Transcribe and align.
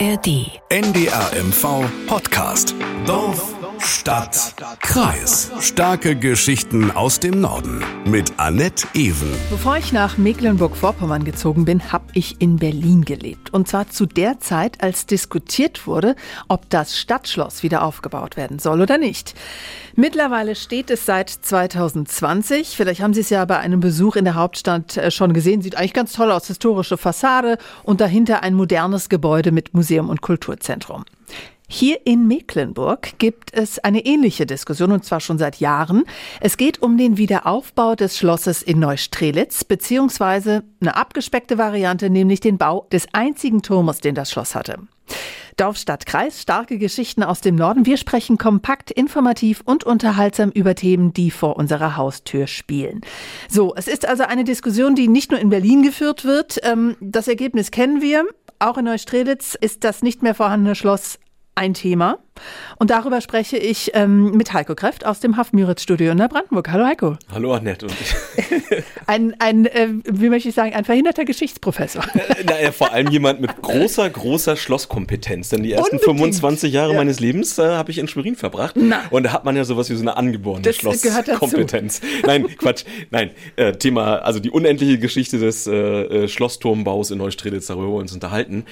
ARD. 0.00 0.26
NDR 0.70 1.28
MV 1.36 1.86
Podcast. 2.06 2.72
Dorf, 3.04 3.59
Stadt, 3.82 4.54
Kreis. 4.80 5.50
Starke 5.60 6.14
Geschichten 6.14 6.90
aus 6.90 7.18
dem 7.18 7.40
Norden. 7.40 7.82
Mit 8.04 8.38
Annette 8.38 8.86
Ewen. 8.94 9.32
Bevor 9.48 9.76
ich 9.76 9.92
nach 9.92 10.18
Mecklenburg-Vorpommern 10.18 11.24
gezogen 11.24 11.64
bin, 11.64 11.90
habe 11.92 12.04
ich 12.12 12.40
in 12.40 12.56
Berlin 12.56 13.04
gelebt. 13.04 13.52
Und 13.52 13.68
zwar 13.68 13.88
zu 13.88 14.06
der 14.06 14.38
Zeit, 14.38 14.82
als 14.82 15.06
diskutiert 15.06 15.86
wurde, 15.86 16.14
ob 16.48 16.68
das 16.68 16.98
Stadtschloss 16.98 17.62
wieder 17.62 17.82
aufgebaut 17.82 18.36
werden 18.36 18.58
soll 18.58 18.82
oder 18.82 18.98
nicht. 18.98 19.34
Mittlerweile 19.96 20.56
steht 20.56 20.90
es 20.90 21.06
seit 21.06 21.30
2020. 21.30 22.76
Vielleicht 22.76 23.00
haben 23.00 23.14
Sie 23.14 23.20
es 23.20 23.30
ja 23.30 23.44
bei 23.44 23.58
einem 23.58 23.80
Besuch 23.80 24.16
in 24.16 24.24
der 24.24 24.34
Hauptstadt 24.34 24.96
äh, 24.96 25.10
schon 25.10 25.32
gesehen. 25.32 25.62
Sieht 25.62 25.76
eigentlich 25.76 25.94
ganz 25.94 26.12
toll 26.12 26.30
aus. 26.30 26.46
Historische 26.46 26.98
Fassade 26.98 27.56
und 27.82 28.00
dahinter 28.00 28.42
ein 28.42 28.54
modernes 28.54 29.08
Gebäude 29.08 29.52
mit 29.52 29.74
Museum 29.74 30.08
und 30.08 30.20
Kulturzentrum. 30.20 31.04
Hier 31.72 32.04
in 32.04 32.26
Mecklenburg 32.26 33.16
gibt 33.20 33.54
es 33.54 33.78
eine 33.78 34.04
ähnliche 34.04 34.44
Diskussion 34.44 34.90
und 34.90 35.04
zwar 35.04 35.20
schon 35.20 35.38
seit 35.38 35.60
Jahren. 35.60 36.02
Es 36.40 36.56
geht 36.56 36.82
um 36.82 36.98
den 36.98 37.16
Wiederaufbau 37.16 37.94
des 37.94 38.18
Schlosses 38.18 38.60
in 38.60 38.80
Neustrelitz 38.80 39.62
beziehungsweise 39.62 40.64
eine 40.80 40.96
abgespeckte 40.96 41.58
Variante, 41.58 42.10
nämlich 42.10 42.40
den 42.40 42.58
Bau 42.58 42.88
des 42.90 43.06
einzigen 43.12 43.62
Turmes, 43.62 44.00
den 44.00 44.16
das 44.16 44.32
Schloss 44.32 44.56
hatte. 44.56 44.78
Dorf, 45.56 45.76
Stadt, 45.76 46.06
Kreis, 46.06 46.42
starke 46.42 46.76
Geschichten 46.76 47.22
aus 47.22 47.40
dem 47.40 47.54
Norden. 47.54 47.86
Wir 47.86 47.98
sprechen 47.98 48.36
kompakt, 48.36 48.90
informativ 48.90 49.62
und 49.64 49.84
unterhaltsam 49.84 50.50
über 50.50 50.74
Themen, 50.74 51.12
die 51.12 51.30
vor 51.30 51.56
unserer 51.56 51.96
Haustür 51.96 52.48
spielen. 52.48 53.00
So, 53.48 53.74
es 53.76 53.86
ist 53.86 54.08
also 54.08 54.24
eine 54.24 54.42
Diskussion, 54.42 54.96
die 54.96 55.06
nicht 55.06 55.30
nur 55.30 55.38
in 55.38 55.50
Berlin 55.50 55.82
geführt 55.82 56.24
wird. 56.24 56.58
Ähm, 56.64 56.96
das 57.00 57.28
Ergebnis 57.28 57.70
kennen 57.70 58.02
wir. 58.02 58.24
Auch 58.58 58.76
in 58.76 58.86
Neustrelitz 58.86 59.54
ist 59.54 59.84
das 59.84 60.02
nicht 60.02 60.24
mehr 60.24 60.34
vorhandene 60.34 60.74
Schloss 60.74 61.20
ein 61.54 61.74
Thema. 61.74 62.18
Und 62.78 62.90
darüber 62.90 63.20
spreche 63.20 63.58
ich 63.58 63.90
ähm, 63.94 64.32
mit 64.32 64.52
Heiko 64.52 64.74
Kreft 64.74 65.04
aus 65.04 65.20
dem 65.20 65.36
Haft-Müritz-Studio 65.36 66.12
in 66.12 66.18
der 66.18 66.28
Brandenburg. 66.28 66.70
Hallo 66.70 66.86
Heiko. 66.86 67.16
Hallo 67.32 67.52
Annette. 67.52 67.88
Ein, 69.06 69.34
ein 69.40 69.66
äh, 69.66 69.88
wie 70.04 70.28
möchte 70.28 70.48
ich 70.48 70.54
sagen, 70.54 70.72
ein 70.72 70.84
verhinderter 70.84 71.24
Geschichtsprofessor. 71.24 72.04
Äh, 72.20 72.44
naja, 72.44 72.70
vor 72.70 72.92
allem 72.92 73.08
jemand 73.08 73.40
mit 73.40 73.62
großer, 73.62 74.08
großer 74.08 74.56
Schlosskompetenz. 74.56 75.48
Denn 75.48 75.62
die 75.62 75.72
ersten 75.72 75.96
Unbedingt. 75.96 76.34
25 76.34 76.72
Jahre 76.72 76.92
ja. 76.92 76.98
meines 76.98 77.18
Lebens 77.18 77.58
äh, 77.58 77.62
habe 77.62 77.90
ich 77.90 77.98
in 77.98 78.08
Schwerin 78.08 78.36
verbracht. 78.36 78.76
Na. 78.76 79.04
Und 79.10 79.24
da 79.24 79.32
hat 79.32 79.44
man 79.44 79.56
ja 79.56 79.64
sowas 79.64 79.90
wie 79.90 79.94
so 79.94 80.02
eine 80.02 80.16
angeborene 80.16 80.72
Schlosskompetenz. 80.72 82.02
Nein, 82.26 82.46
Quatsch. 82.56 82.84
Nein, 83.10 83.30
äh, 83.56 83.72
Thema, 83.72 84.18
also 84.18 84.38
die 84.38 84.50
unendliche 84.50 84.98
Geschichte 84.98 85.38
des 85.38 85.66
äh, 85.66 85.72
äh 85.72 86.28
Schlossturmbaus 86.28 87.10
in 87.10 87.18
Neustrelitz, 87.18 87.66
darüber 87.66 87.88
wir 87.88 87.94
uns 87.96 88.12
unterhalten. 88.12 88.64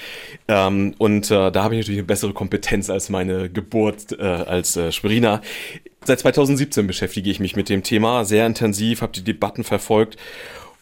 Ähm, 0.46 0.94
und 0.98 1.30
da 1.30 1.52
habe 1.54 1.74
ich 1.74 1.80
natürlich 1.80 1.98
eine 1.98 2.06
bessere 2.06 2.32
Kompetenz 2.32 2.90
als 2.90 3.08
meine 3.08 3.47
Geburt 3.48 4.12
äh, 4.18 4.22
als 4.22 4.76
äh, 4.76 4.92
Schweriner. 4.92 5.42
Seit 6.04 6.20
2017 6.20 6.86
beschäftige 6.86 7.30
ich 7.30 7.40
mich 7.40 7.56
mit 7.56 7.68
dem 7.68 7.82
Thema 7.82 8.24
sehr 8.24 8.46
intensiv, 8.46 9.02
habe 9.02 9.12
die 9.12 9.24
Debatten 9.24 9.64
verfolgt 9.64 10.16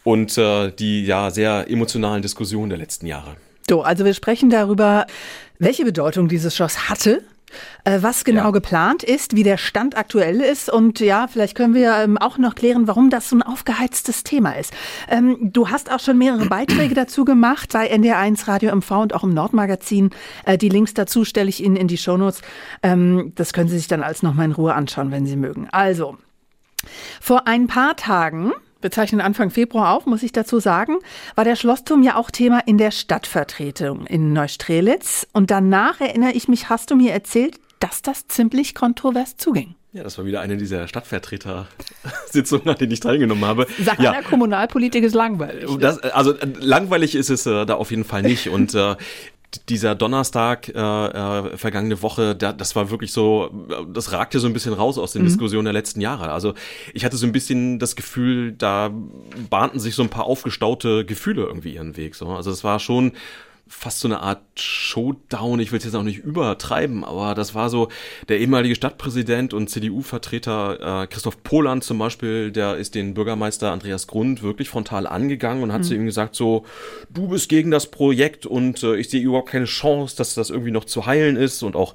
und 0.03 0.37
äh, 0.37 0.71
die 0.71 1.05
ja 1.05 1.31
sehr 1.31 1.69
emotionalen 1.69 2.21
Diskussionen 2.21 2.69
der 2.69 2.77
letzten 2.77 3.07
Jahre. 3.07 3.35
So, 3.69 3.81
also 3.81 4.05
wir 4.05 4.13
sprechen 4.13 4.49
darüber, 4.49 5.05
welche 5.59 5.83
Bedeutung 5.83 6.29
dieses 6.29 6.55
Schloss 6.55 6.89
hatte 6.89 7.23
was 7.83 8.25
genau 8.25 8.45
ja. 8.45 8.51
geplant 8.51 9.03
ist, 9.03 9.35
wie 9.35 9.43
der 9.43 9.57
Stand 9.57 9.97
aktuell 9.97 10.41
ist 10.41 10.69
und 10.69 10.99
ja, 10.99 11.27
vielleicht 11.27 11.55
können 11.55 11.73
wir 11.73 11.95
ähm, 11.95 12.17
auch 12.17 12.37
noch 12.37 12.55
klären, 12.55 12.87
warum 12.87 13.09
das 13.09 13.29
so 13.29 13.37
ein 13.37 13.41
aufgeheiztes 13.41 14.23
Thema 14.23 14.51
ist. 14.51 14.73
Ähm, 15.09 15.37
du 15.41 15.69
hast 15.69 15.91
auch 15.91 15.99
schon 15.99 16.17
mehrere 16.17 16.45
Beiträge 16.47 16.95
dazu 16.95 17.25
gemacht 17.25 17.71
bei 17.73 17.91
NDR1 17.93 18.47
Radio 18.47 18.75
MV 18.75 18.91
und 18.91 19.13
auch 19.13 19.23
im 19.23 19.33
Nordmagazin. 19.33 20.09
Äh, 20.45 20.57
die 20.57 20.69
Links 20.69 20.93
dazu 20.93 21.23
stelle 21.23 21.49
ich 21.49 21.63
Ihnen 21.63 21.75
in 21.75 21.87
die 21.87 21.97
Shownotes. 21.97 22.41
Ähm, 22.83 23.31
das 23.35 23.53
können 23.53 23.69
Sie 23.69 23.77
sich 23.77 23.87
dann 23.87 24.03
alles 24.03 24.23
nochmal 24.23 24.45
in 24.45 24.51
Ruhe 24.51 24.73
anschauen, 24.73 25.11
wenn 25.11 25.25
Sie 25.25 25.37
mögen. 25.37 25.67
Also, 25.71 26.17
vor 27.21 27.47
ein 27.47 27.67
paar 27.67 27.95
Tagen 27.95 28.53
wir 28.81 28.91
zeichnen 28.91 29.21
Anfang 29.21 29.49
Februar 29.49 29.93
auf, 29.93 30.05
muss 30.05 30.23
ich 30.23 30.31
dazu 30.31 30.59
sagen, 30.59 30.97
war 31.35 31.43
der 31.43 31.55
Schlossturm 31.55 32.03
ja 32.03 32.15
auch 32.15 32.31
Thema 32.31 32.59
in 32.65 32.77
der 32.77 32.91
Stadtvertretung 32.91 34.05
in 34.05 34.33
Neustrelitz. 34.33 35.27
Und 35.33 35.51
danach 35.51 35.99
erinnere 35.99 36.31
ich 36.31 36.47
mich, 36.47 36.69
hast 36.69 36.91
du 36.91 36.95
mir 36.95 37.11
erzählt, 37.11 37.59
dass 37.79 38.01
das 38.01 38.27
ziemlich 38.27 38.75
kontrovers 38.75 39.37
zuging. 39.37 39.75
Ja, 39.93 40.03
das 40.03 40.17
war 40.17 40.25
wieder 40.25 40.41
eine 40.41 40.57
dieser 40.57 40.87
Stadtvertreter-Sitzungen, 40.87 42.67
an 42.69 42.75
denen 42.75 42.91
ich 42.91 42.99
teilgenommen 42.99 43.45
habe. 43.45 43.65
Sag 43.83 43.99
ja. 43.99 44.11
einer, 44.11 44.21
Kommunalpolitik 44.21 45.03
ist 45.03 45.15
langweilig. 45.15 45.65
Das, 45.79 45.99
also 45.99 46.35
langweilig 46.59 47.15
ist 47.15 47.29
es 47.29 47.45
äh, 47.45 47.65
da 47.65 47.75
auf 47.75 47.89
jeden 47.89 48.03
Fall 48.03 48.21
nicht. 48.21 48.49
Und 48.49 48.75
äh, 48.75 48.95
dieser 49.69 49.95
Donnerstag 49.95 50.69
äh, 50.69 50.71
äh, 50.73 51.57
vergangene 51.57 52.01
Woche, 52.01 52.35
da, 52.35 52.51
das 52.51 52.75
war 52.75 52.89
wirklich 52.89 53.11
so, 53.11 53.49
das 53.93 54.11
ragte 54.11 54.39
so 54.39 54.47
ein 54.47 54.53
bisschen 54.53 54.73
raus 54.73 54.97
aus 54.97 55.13
den 55.13 55.21
mhm. 55.21 55.27
Diskussionen 55.27 55.65
der 55.65 55.73
letzten 55.73 56.01
Jahre. 56.01 56.31
Also 56.31 56.53
ich 56.93 57.05
hatte 57.05 57.17
so 57.17 57.25
ein 57.25 57.31
bisschen 57.31 57.79
das 57.79 57.95
Gefühl, 57.95 58.51
da 58.51 58.91
bahnten 59.49 59.79
sich 59.79 59.95
so 59.95 60.03
ein 60.03 60.09
paar 60.09 60.25
aufgestaute 60.25 61.05
Gefühle 61.05 61.43
irgendwie 61.43 61.75
ihren 61.75 61.95
Weg. 61.97 62.15
So. 62.15 62.27
Also 62.29 62.51
es 62.51 62.63
war 62.63 62.79
schon 62.79 63.13
fast 63.69 63.99
so 63.99 64.07
eine 64.07 64.21
Art 64.21 64.41
Showdown. 64.55 65.59
Ich 65.59 65.71
will 65.71 65.79
es 65.79 65.85
jetzt 65.85 65.95
auch 65.95 66.03
nicht 66.03 66.19
übertreiben, 66.19 67.03
aber 67.03 67.35
das 67.35 67.55
war 67.55 67.69
so 67.69 67.89
der 68.29 68.39
ehemalige 68.39 68.75
Stadtpräsident 68.75 69.53
und 69.53 69.69
CDU-Vertreter 69.69 71.03
äh, 71.03 71.07
Christoph 71.07 71.43
Poland 71.43 71.83
zum 71.83 71.97
Beispiel, 71.99 72.51
der 72.51 72.77
ist 72.77 72.95
den 72.95 73.13
Bürgermeister 73.13 73.71
Andreas 73.71 74.07
Grund 74.07 74.43
wirklich 74.43 74.69
frontal 74.69 75.07
angegangen 75.07 75.63
und 75.63 75.71
hat 75.71 75.81
mhm. 75.81 75.85
zu 75.85 75.95
ihm 75.95 76.05
gesagt 76.05 76.35
so, 76.35 76.65
du 77.09 77.27
bist 77.27 77.49
gegen 77.49 77.71
das 77.71 77.91
Projekt 77.91 78.45
und 78.45 78.83
äh, 78.83 78.95
ich 78.95 79.09
sehe 79.09 79.21
überhaupt 79.21 79.49
keine 79.49 79.65
Chance, 79.65 80.15
dass 80.17 80.33
das 80.33 80.49
irgendwie 80.49 80.71
noch 80.71 80.85
zu 80.85 81.05
heilen 81.05 81.35
ist 81.35 81.63
und 81.63 81.75
auch 81.75 81.93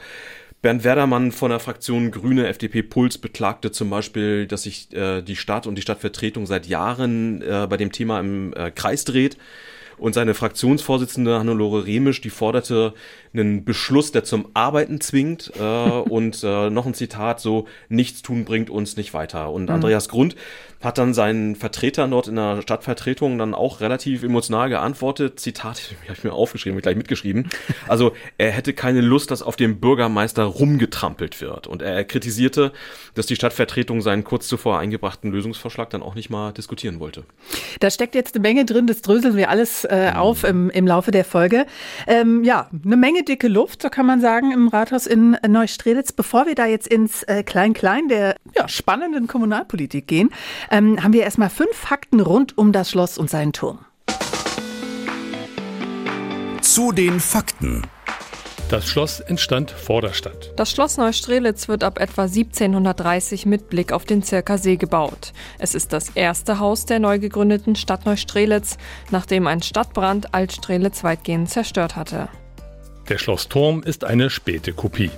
Bernd 0.62 0.84
Werdermann 0.84 1.32
von 1.32 1.50
der 1.50 1.58
Fraktion 1.58 2.12
Grüne 2.12 2.46
FDP 2.46 2.84
Puls 2.84 3.18
beklagte 3.18 3.72
zum 3.72 3.90
Beispiel, 3.90 4.46
dass 4.46 4.62
sich 4.62 4.92
äh, 4.94 5.20
die 5.20 5.34
Stadt 5.34 5.66
und 5.66 5.74
die 5.74 5.82
Stadtvertretung 5.82 6.46
seit 6.46 6.66
Jahren 6.66 7.42
äh, 7.42 7.66
bei 7.68 7.76
dem 7.76 7.90
Thema 7.90 8.20
im 8.20 8.54
äh, 8.54 8.70
Kreis 8.70 9.04
dreht. 9.04 9.36
Und 10.02 10.14
seine 10.14 10.34
Fraktionsvorsitzende 10.34 11.38
Hannelore 11.38 11.86
Remisch, 11.86 12.20
die 12.20 12.30
forderte 12.30 12.92
einen 13.34 13.64
Beschluss, 13.64 14.12
der 14.12 14.24
zum 14.24 14.48
Arbeiten 14.54 15.00
zwingt. 15.00 15.52
Äh, 15.58 15.62
und 16.08 16.42
äh, 16.42 16.70
noch 16.70 16.86
ein 16.86 16.94
Zitat, 16.94 17.40
so, 17.40 17.66
nichts 17.88 18.22
tun 18.22 18.44
bringt 18.44 18.70
uns 18.70 18.96
nicht 18.96 19.14
weiter. 19.14 19.50
Und 19.50 19.64
mhm. 19.64 19.74
Andreas 19.74 20.08
Grund 20.08 20.36
hat 20.82 20.98
dann 20.98 21.14
seinen 21.14 21.54
Vertreter 21.54 22.06
dort 22.08 22.28
in 22.28 22.36
der 22.36 22.60
Stadtvertretung 22.62 23.38
dann 23.38 23.54
auch 23.54 23.80
relativ 23.80 24.22
emotional 24.22 24.68
geantwortet. 24.68 25.38
Zitat, 25.38 25.80
habe 26.04 26.14
ich 26.16 26.24
mir 26.24 26.32
aufgeschrieben, 26.32 26.80
gleich 26.80 26.96
mitgeschrieben. 26.96 27.48
Also 27.88 28.12
er 28.38 28.50
hätte 28.50 28.72
keine 28.72 29.00
Lust, 29.00 29.30
dass 29.30 29.42
auf 29.42 29.56
dem 29.56 29.78
Bürgermeister 29.80 30.44
rumgetrampelt 30.44 31.40
wird. 31.40 31.66
Und 31.66 31.82
er 31.82 32.04
kritisierte, 32.04 32.72
dass 33.14 33.26
die 33.26 33.36
Stadtvertretung 33.36 34.00
seinen 34.00 34.24
kurz 34.24 34.48
zuvor 34.48 34.78
eingebrachten 34.78 35.30
Lösungsvorschlag 35.30 35.90
dann 35.90 36.02
auch 36.02 36.14
nicht 36.14 36.30
mal 36.30 36.52
diskutieren 36.52 37.00
wollte. 37.00 37.24
Da 37.80 37.90
steckt 37.90 38.14
jetzt 38.14 38.34
eine 38.34 38.42
Menge 38.42 38.64
drin, 38.64 38.86
das 38.86 39.02
dröseln 39.02 39.36
wir 39.36 39.50
alles 39.50 39.84
äh, 39.84 40.10
mhm. 40.10 40.16
auf 40.16 40.44
im, 40.44 40.70
im 40.70 40.86
Laufe 40.86 41.10
der 41.10 41.24
Folge. 41.24 41.66
Ähm, 42.06 42.42
ja, 42.44 42.68
eine 42.84 42.96
Menge 42.96 43.21
dicke 43.22 43.48
Luft, 43.48 43.82
so 43.82 43.88
kann 43.88 44.06
man 44.06 44.20
sagen, 44.20 44.52
im 44.52 44.68
Rathaus 44.68 45.06
in 45.06 45.36
Neustrelitz. 45.46 46.12
Bevor 46.12 46.46
wir 46.46 46.54
da 46.54 46.66
jetzt 46.66 46.88
ins 46.88 47.22
äh, 47.24 47.42
Klein-Klein 47.42 48.08
der 48.08 48.36
ja, 48.56 48.68
spannenden 48.68 49.26
Kommunalpolitik 49.26 50.06
gehen, 50.06 50.30
ähm, 50.70 51.02
haben 51.02 51.12
wir 51.12 51.22
erstmal 51.22 51.50
fünf 51.50 51.74
Fakten 51.74 52.20
rund 52.20 52.56
um 52.58 52.72
das 52.72 52.90
Schloss 52.90 53.18
und 53.18 53.30
seinen 53.30 53.52
Turm. 53.52 53.80
Zu 56.60 56.92
den 56.92 57.20
Fakten. 57.20 57.82
Das 58.72 58.88
Schloss 58.88 59.20
entstand 59.20 59.70
vor 59.70 60.00
der 60.00 60.14
Stadt. 60.14 60.52
Das 60.56 60.70
Schloss 60.70 60.96
Neustrelitz 60.96 61.68
wird 61.68 61.84
ab 61.84 62.00
etwa 62.00 62.22
1730 62.22 63.44
mit 63.44 63.68
Blick 63.68 63.92
auf 63.92 64.06
den 64.06 64.22
Zirkersee 64.22 64.76
gebaut. 64.76 65.34
Es 65.58 65.74
ist 65.74 65.92
das 65.92 66.08
erste 66.08 66.58
Haus 66.58 66.86
der 66.86 66.98
neu 66.98 67.18
gegründeten 67.18 67.76
Stadt 67.76 68.06
Neustrelitz, 68.06 68.78
nachdem 69.10 69.46
ein 69.46 69.60
Stadtbrand 69.60 70.32
Altstrelitz 70.32 71.04
weitgehend 71.04 71.50
zerstört 71.50 71.96
hatte. 71.96 72.30
Der 73.08 73.18
Schlossturm 73.18 73.82
ist 73.82 74.04
eine 74.04 74.30
späte 74.30 74.72
Kopie. 74.72 75.10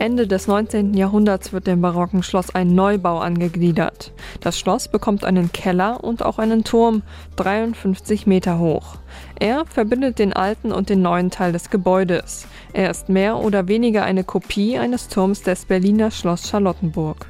Ende 0.00 0.28
des 0.28 0.46
19. 0.46 0.94
Jahrhunderts 0.94 1.52
wird 1.52 1.66
dem 1.66 1.80
barocken 1.80 2.22
Schloss 2.22 2.54
ein 2.54 2.74
Neubau 2.74 3.18
angegliedert. 3.18 4.12
Das 4.40 4.58
Schloss 4.58 4.86
bekommt 4.86 5.24
einen 5.24 5.52
Keller 5.52 6.04
und 6.04 6.22
auch 6.22 6.38
einen 6.38 6.62
Turm, 6.62 7.02
53 7.36 8.26
Meter 8.26 8.58
hoch. 8.58 8.98
Er 9.40 9.64
verbindet 9.66 10.18
den 10.20 10.32
alten 10.32 10.70
und 10.70 10.88
den 10.88 11.02
neuen 11.02 11.30
Teil 11.30 11.52
des 11.52 11.70
Gebäudes. 11.70 12.46
Er 12.72 12.90
ist 12.90 13.08
mehr 13.08 13.38
oder 13.38 13.66
weniger 13.66 14.04
eine 14.04 14.22
Kopie 14.22 14.78
eines 14.78 15.08
Turms 15.08 15.42
des 15.42 15.64
Berliner 15.64 16.12
Schloss 16.12 16.48
Charlottenburg. 16.48 17.26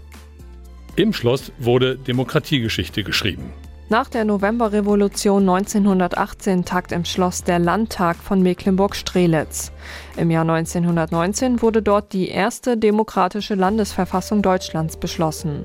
Im 0.97 1.13
Schloss 1.13 1.53
wurde 1.59 1.97
Demokratiegeschichte 1.97 3.03
geschrieben. 3.03 3.53
Nach 3.91 4.11
der 4.11 4.27
Novemberrevolution 4.27 5.49
1918 5.49 6.67
tagt 6.67 6.93
im 6.93 7.07
Schloss 7.07 7.43
der 7.43 7.59
Landtag 7.59 8.19
von 8.19 8.43
Mecklenburg-Strelitz. 8.43 9.73
Im 10.19 10.31
Jahr 10.31 10.43
1919 10.43 11.63
wurde 11.63 11.81
dort 11.81 12.13
die 12.13 12.29
erste 12.29 12.77
demokratische 12.77 13.55
Landesverfassung 13.55 14.43
Deutschlands 14.43 14.99
beschlossen. 14.99 15.63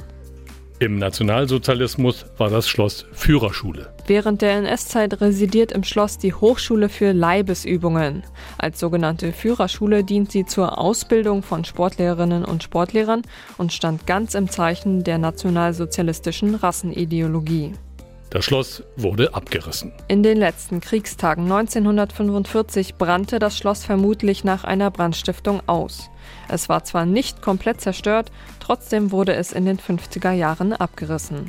Im 0.79 0.99
Nationalsozialismus 0.99 2.25
war 2.37 2.49
das 2.49 2.69
Schloss 2.69 3.05
Führerschule. 3.11 3.93
Während 4.07 4.41
der 4.41 4.53
NS-Zeit 4.53 5.19
residiert 5.19 5.73
im 5.73 5.83
Schloss 5.83 6.17
die 6.17 6.33
Hochschule 6.33 6.87
für 6.87 7.11
Leibesübungen. 7.11 8.23
Als 8.57 8.79
sogenannte 8.79 9.33
Führerschule 9.33 10.05
dient 10.05 10.31
sie 10.31 10.45
zur 10.45 10.77
Ausbildung 10.77 11.43
von 11.43 11.65
Sportlehrerinnen 11.65 12.45
und 12.45 12.63
Sportlehrern 12.63 13.23
und 13.57 13.73
stand 13.73 14.07
ganz 14.07 14.33
im 14.33 14.49
Zeichen 14.49 15.03
der 15.03 15.17
nationalsozialistischen 15.17 16.55
Rassenideologie. 16.55 17.73
Das 18.33 18.45
Schloss 18.45 18.81
wurde 18.95 19.35
abgerissen. 19.35 19.93
In 20.07 20.23
den 20.23 20.39
letzten 20.39 20.81
Kriegstagen 20.81 21.43
1945 21.43 22.95
brannte 22.95 23.37
das 23.37 23.55
Schloss 23.55 23.85
vermutlich 23.85 24.43
nach 24.43 24.63
einer 24.63 24.89
Brandstiftung 24.89 25.61
aus. 25.67 26.09
Es 26.49 26.67
war 26.67 26.83
zwar 26.83 27.05
nicht 27.05 27.43
komplett 27.43 27.79
zerstört, 27.79 28.31
trotzdem 28.59 29.11
wurde 29.11 29.35
es 29.35 29.51
in 29.51 29.65
den 29.65 29.77
50er 29.77 30.31
Jahren 30.31 30.73
abgerissen. 30.73 31.47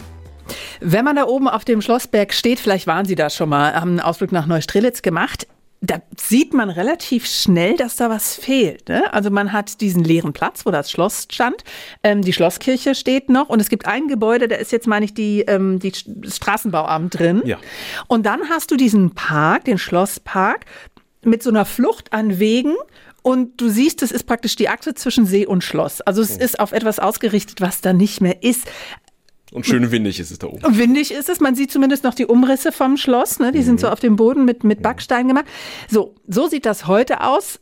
Wenn 0.81 1.07
man 1.07 1.17
da 1.17 1.25
oben 1.25 1.49
auf 1.49 1.65
dem 1.65 1.81
Schlossberg 1.81 2.35
steht, 2.35 2.61
vielleicht 2.61 2.87
waren 2.87 3.07
Sie 3.07 3.15
da 3.15 3.31
schon 3.31 3.49
mal, 3.49 3.73
haben 3.73 3.93
einen 3.93 4.01
Ausflug 4.01 4.31
nach 4.31 4.45
Neustrelitz 4.45 5.01
gemacht, 5.01 5.47
da 5.85 6.01
sieht 6.19 6.55
man 6.55 6.71
relativ 6.71 7.27
schnell, 7.27 7.77
dass 7.77 7.97
da 7.97 8.09
was 8.09 8.35
fehlt. 8.35 8.89
Ne? 8.89 9.13
Also 9.13 9.31
man 9.31 9.53
hat 9.53 9.81
diesen 9.81 10.03
leeren 10.03 10.33
Platz, 10.33 10.65
wo 10.65 10.71
das 10.71 10.91
Schloss 10.91 11.27
stand. 11.31 11.63
Ähm, 12.03 12.23
die 12.23 12.33
Schlosskirche 12.33 12.95
steht 12.95 13.29
noch 13.29 13.49
und 13.49 13.61
es 13.61 13.69
gibt 13.69 13.87
ein 13.87 14.09
Gebäude, 14.09 14.49
da 14.49 14.57
ist 14.57 14.73
jetzt, 14.73 14.87
meine 14.87 15.05
ich, 15.05 15.15
die, 15.15 15.43
ähm, 15.43 15.79
die 15.79 15.93
Straßenbauamt 15.93 17.19
drin. 17.19 17.43
Ja. 17.45 17.59
Und 18.07 18.25
dann 18.25 18.49
hast 18.49 18.71
du 18.71 18.77
diesen 18.77 19.15
Park, 19.15 19.65
den 19.65 19.79
Schlosspark, 19.79 20.65
mit 21.23 21.43
so 21.43 21.51
einer 21.51 21.65
Flucht 21.65 22.13
an 22.13 22.39
Wegen 22.39 22.75
und 23.23 23.59
du 23.59 23.71
siehst, 23.71 24.03
es 24.03 24.13
ist 24.13 24.25
praktisch 24.25 24.55
die 24.55 24.69
Achse 24.69 24.95
zwischen 24.95 25.25
See 25.25 25.47
und 25.47 25.65
Schloss. 25.65 26.03
Also 26.03 26.21
es 26.21 26.37
ist 26.37 26.61
auf 26.61 26.73
etwas 26.73 26.99
ausgerichtet, 26.99 27.63
was 27.63 27.81
da 27.81 27.95
nicht 27.95 28.21
mehr 28.21 28.43
ist. 28.43 28.67
Und 29.55 29.67
schön 29.67 29.89
windig 29.93 30.19
ist 30.19 30.33
es 30.33 30.41
da 30.41 30.49
oben. 30.49 30.65
Und 30.65 30.79
windig 30.79 31.13
ist 31.13 31.29
es. 31.29 31.39
Man 31.39 31.55
sieht 31.55 31.71
zumindest 31.71 32.03
noch 32.03 32.15
die 32.15 32.27
Umrisse 32.27 32.73
vom 32.73 32.97
Schloss. 32.97 33.39
Ne? 33.39 33.53
Die 33.53 33.63
sind 33.63 33.79
so 33.79 33.89
auf 33.89 34.01
dem 34.01 34.17
Boden 34.17 34.45
mit, 34.45 34.65
mit 34.65 34.83
Backstein 34.83 35.29
gemacht. 35.29 35.45
So, 35.89 36.17
so 36.27 36.49
sieht 36.49 36.67
das 36.67 36.89
heute 36.89 37.21
aus. 37.21 37.61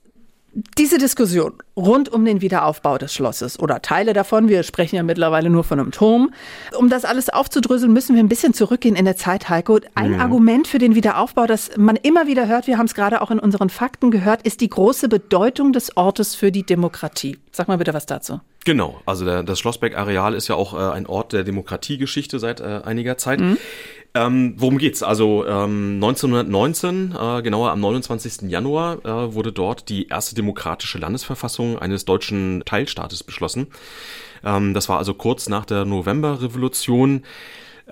Diese 0.79 0.97
Diskussion 0.97 1.53
rund 1.77 2.11
um 2.11 2.25
den 2.25 2.41
Wiederaufbau 2.41 2.97
des 2.97 3.13
Schlosses 3.13 3.59
oder 3.59 3.83
Teile 3.83 4.15
davon, 4.15 4.49
wir 4.49 4.63
sprechen 4.63 4.97
ja 4.97 5.03
mittlerweile 5.03 5.49
nur 5.49 5.65
von 5.65 5.81
einem 5.81 5.93
Turm, 5.93 6.33
um 6.77 6.91
das 6.91 7.07
alles 7.07 7.31
aufzudröseln, 7.31 7.91
müssen 7.91 8.15
wir 8.15 8.23
ein 8.23 8.29
bisschen 8.29 8.53
zurückgehen 8.53 8.95
in 8.95 9.07
der 9.07 9.17
Zeit, 9.17 9.49
Heiko. 9.49 9.81
Ein 9.95 10.21
Argument 10.21 10.69
für 10.69 10.79
den 10.79 10.95
Wiederaufbau, 10.95 11.47
das 11.47 11.71
man 11.79 11.97
immer 11.97 12.27
wieder 12.27 12.49
hört, 12.49 12.67
wir 12.67 12.77
haben 12.77 12.85
es 12.85 12.95
gerade 12.95 13.23
auch 13.23 13.31
in 13.31 13.39
unseren 13.39 13.71
Fakten 13.71 14.11
gehört, 14.11 14.43
ist 14.43 14.61
die 14.61 14.69
große 14.69 15.09
Bedeutung 15.09 15.73
des 15.73 15.97
Ortes 15.97 16.35
für 16.35 16.53
die 16.53 16.65
Demokratie. 16.65 17.39
Sag 17.51 17.69
mal 17.69 17.79
bitte 17.79 17.95
was 17.95 18.05
dazu. 18.05 18.41
Genau, 18.65 19.01
also 19.07 19.25
der, 19.25 19.43
das 19.43 19.59
Schlossberg-Areal 19.59 20.35
ist 20.35 20.49
ja 20.49 20.55
auch 20.55 20.75
äh, 20.75 20.93
ein 20.93 21.07
Ort 21.07 21.33
der 21.33 21.43
Demokratiegeschichte 21.43 22.39
seit 22.39 22.61
äh, 22.61 22.81
einiger 22.85 23.19
Zeit. 23.19 23.41
Ähm, 24.15 24.55
worum 24.59 24.79
geht's? 24.79 25.03
Also 25.03 25.47
ähm, 25.47 25.95
1919, 25.95 27.15
äh, 27.19 27.43
genauer 27.43 27.71
am 27.71 27.81
29. 27.81 28.51
Januar, 28.51 29.05
äh, 29.05 29.35
wurde 29.35 29.53
dort 29.53 29.89
die 29.89 30.09
erste 30.09 30.35
demokratische 30.35 30.99
Landesverfassung 30.99 31.79
eines 31.79 32.05
deutschen 32.05 32.63
Teilstaates 32.67 33.25
beschlossen. 33.25 33.69
Ähm, 34.45 34.75
das 34.75 34.89
war 34.89 34.99
also 34.99 35.15
kurz 35.15 35.49
nach 35.49 35.65
der 35.65 35.85
Novemberrevolution. 35.87 37.23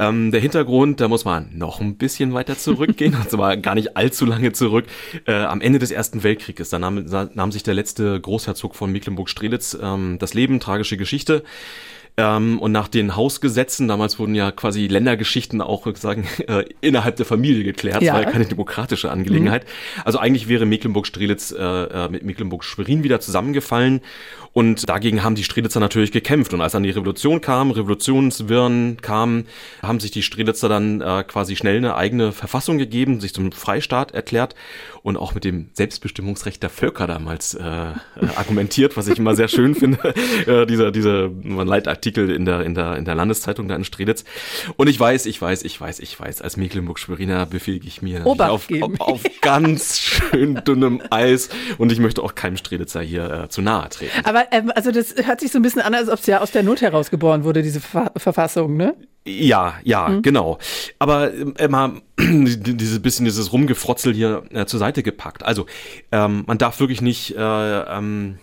Ähm, 0.00 0.30
der 0.30 0.40
Hintergrund, 0.40 1.00
da 1.00 1.08
muss 1.08 1.26
man 1.26 1.50
noch 1.54 1.80
ein 1.80 1.96
bisschen 1.96 2.32
weiter 2.32 2.56
zurückgehen, 2.56 3.14
und 3.14 3.28
zwar 3.28 3.58
gar 3.58 3.74
nicht 3.74 3.98
allzu 3.98 4.24
lange 4.24 4.52
zurück. 4.52 4.86
Äh, 5.26 5.34
am 5.34 5.60
Ende 5.60 5.78
des 5.78 5.90
Ersten 5.90 6.22
Weltkrieges, 6.22 6.70
da 6.70 6.78
nahm, 6.78 7.04
nahm 7.34 7.52
sich 7.52 7.62
der 7.62 7.74
letzte 7.74 8.18
Großherzog 8.18 8.74
von 8.74 8.90
Mecklenburg-Strelitz 8.92 9.78
ähm, 9.80 10.16
das 10.18 10.32
Leben, 10.32 10.58
tragische 10.58 10.96
Geschichte. 10.96 11.44
Ähm, 12.16 12.58
und 12.58 12.72
nach 12.72 12.88
den 12.88 13.14
Hausgesetzen, 13.14 13.88
damals 13.88 14.18
wurden 14.18 14.34
ja 14.34 14.50
quasi 14.50 14.86
Ländergeschichten 14.86 15.60
auch 15.60 15.84
sozusagen 15.84 16.26
äh, 16.48 16.64
innerhalb 16.80 17.16
der 17.16 17.26
Familie 17.26 17.64
geklärt. 17.64 18.02
Ja. 18.02 18.12
Das 18.12 18.20
war 18.20 18.26
ja 18.26 18.30
keine 18.30 18.46
demokratische 18.46 19.10
Angelegenheit. 19.10 19.64
Also 20.04 20.18
eigentlich 20.18 20.48
wäre 20.48 20.66
Mecklenburg-Strelitz 20.66 21.52
äh, 21.52 21.62
äh, 21.62 22.08
mit 22.08 22.24
Mecklenburg-Schwerin 22.24 23.04
wieder 23.04 23.20
zusammengefallen. 23.20 24.00
Und 24.52 24.88
dagegen 24.88 25.22
haben 25.22 25.34
die 25.34 25.44
Strelitzer 25.44 25.80
natürlich 25.80 26.12
gekämpft. 26.12 26.52
Und 26.52 26.60
als 26.60 26.72
dann 26.72 26.82
die 26.82 26.90
Revolution 26.90 27.40
kam, 27.40 27.70
Revolutionswirren 27.70 28.98
kamen, 29.00 29.46
haben 29.82 30.00
sich 30.00 30.10
die 30.10 30.22
Strelitzer 30.22 30.68
dann 30.68 31.00
äh, 31.00 31.24
quasi 31.24 31.56
schnell 31.56 31.76
eine 31.76 31.94
eigene 31.94 32.32
Verfassung 32.32 32.78
gegeben, 32.78 33.20
sich 33.20 33.32
zum 33.32 33.52
Freistaat 33.52 34.12
erklärt 34.12 34.54
und 35.02 35.16
auch 35.16 35.34
mit 35.34 35.44
dem 35.44 35.70
Selbstbestimmungsrecht 35.72 36.62
der 36.62 36.70
Völker 36.70 37.06
damals 37.06 37.54
äh, 37.54 37.62
äh, 37.62 37.94
argumentiert, 38.36 38.96
was 38.96 39.08
ich 39.08 39.18
immer 39.18 39.34
sehr 39.34 39.48
schön 39.48 39.74
finde. 39.74 40.14
äh, 40.46 40.66
dieser 40.66 40.90
dieser 40.90 41.28
Leitartikel 41.28 42.30
in 42.30 42.44
der 42.44 42.62
in 42.62 42.74
der 42.74 42.96
in 42.96 43.04
der 43.04 43.14
Landeszeitung 43.14 43.68
da 43.68 43.76
in 43.76 43.84
Strelitz. 43.84 44.24
Und 44.76 44.88
ich 44.88 44.98
weiß, 44.98 45.26
ich 45.26 45.40
weiß, 45.40 45.62
ich 45.62 45.80
weiß, 45.80 46.00
ich 46.00 46.18
weiß, 46.18 46.42
als 46.42 46.56
Mecklenburg-Schweriner 46.56 47.46
befähige 47.46 47.86
ich 47.86 48.02
mir 48.02 48.26
auf, 48.26 48.40
auf, 48.40 48.68
auf 48.98 49.22
ganz 49.40 49.98
schön 49.98 50.60
dünnem 50.66 51.02
Eis 51.10 51.48
und 51.78 51.92
ich 51.92 51.98
möchte 51.98 52.22
auch 52.22 52.34
keinem 52.34 52.56
Strelitzer 52.56 53.00
hier 53.00 53.30
äh, 53.30 53.48
zu 53.48 53.62
nahe 53.62 53.88
treten. 53.88 54.24
Aber 54.24 54.39
ähm, 54.50 54.72
also 54.74 54.90
das 54.90 55.14
hört 55.24 55.40
sich 55.40 55.50
so 55.52 55.58
ein 55.58 55.62
bisschen 55.62 55.82
an, 55.82 55.94
als 55.94 56.08
ob 56.08 56.18
es 56.18 56.26
ja 56.26 56.40
aus 56.40 56.50
der 56.50 56.62
Not 56.62 56.80
heraus 56.80 57.10
geboren 57.10 57.44
wurde, 57.44 57.62
diese 57.62 57.80
Ver 57.80 58.12
Verfassung, 58.16 58.76
ne? 58.76 58.94
Ja, 59.26 59.74
ja, 59.84 60.08
Mhm. 60.08 60.22
genau. 60.22 60.58
Aber 60.98 61.32
ähm, 61.34 61.54
immer 61.58 62.00
dieses 62.18 63.00
bisschen 63.02 63.24
dieses 63.24 63.52
Rumgefrotzel 63.52 64.14
hier 64.14 64.42
äh, 64.50 64.66
zur 64.66 64.78
Seite 64.80 65.02
gepackt. 65.02 65.42
Also 65.44 65.66
ähm, 66.12 66.44
man 66.46 66.58
darf 66.58 66.80
wirklich 66.80 67.02
nicht 67.02 67.36
äh, 67.36 67.40
ähm, 67.40 68.38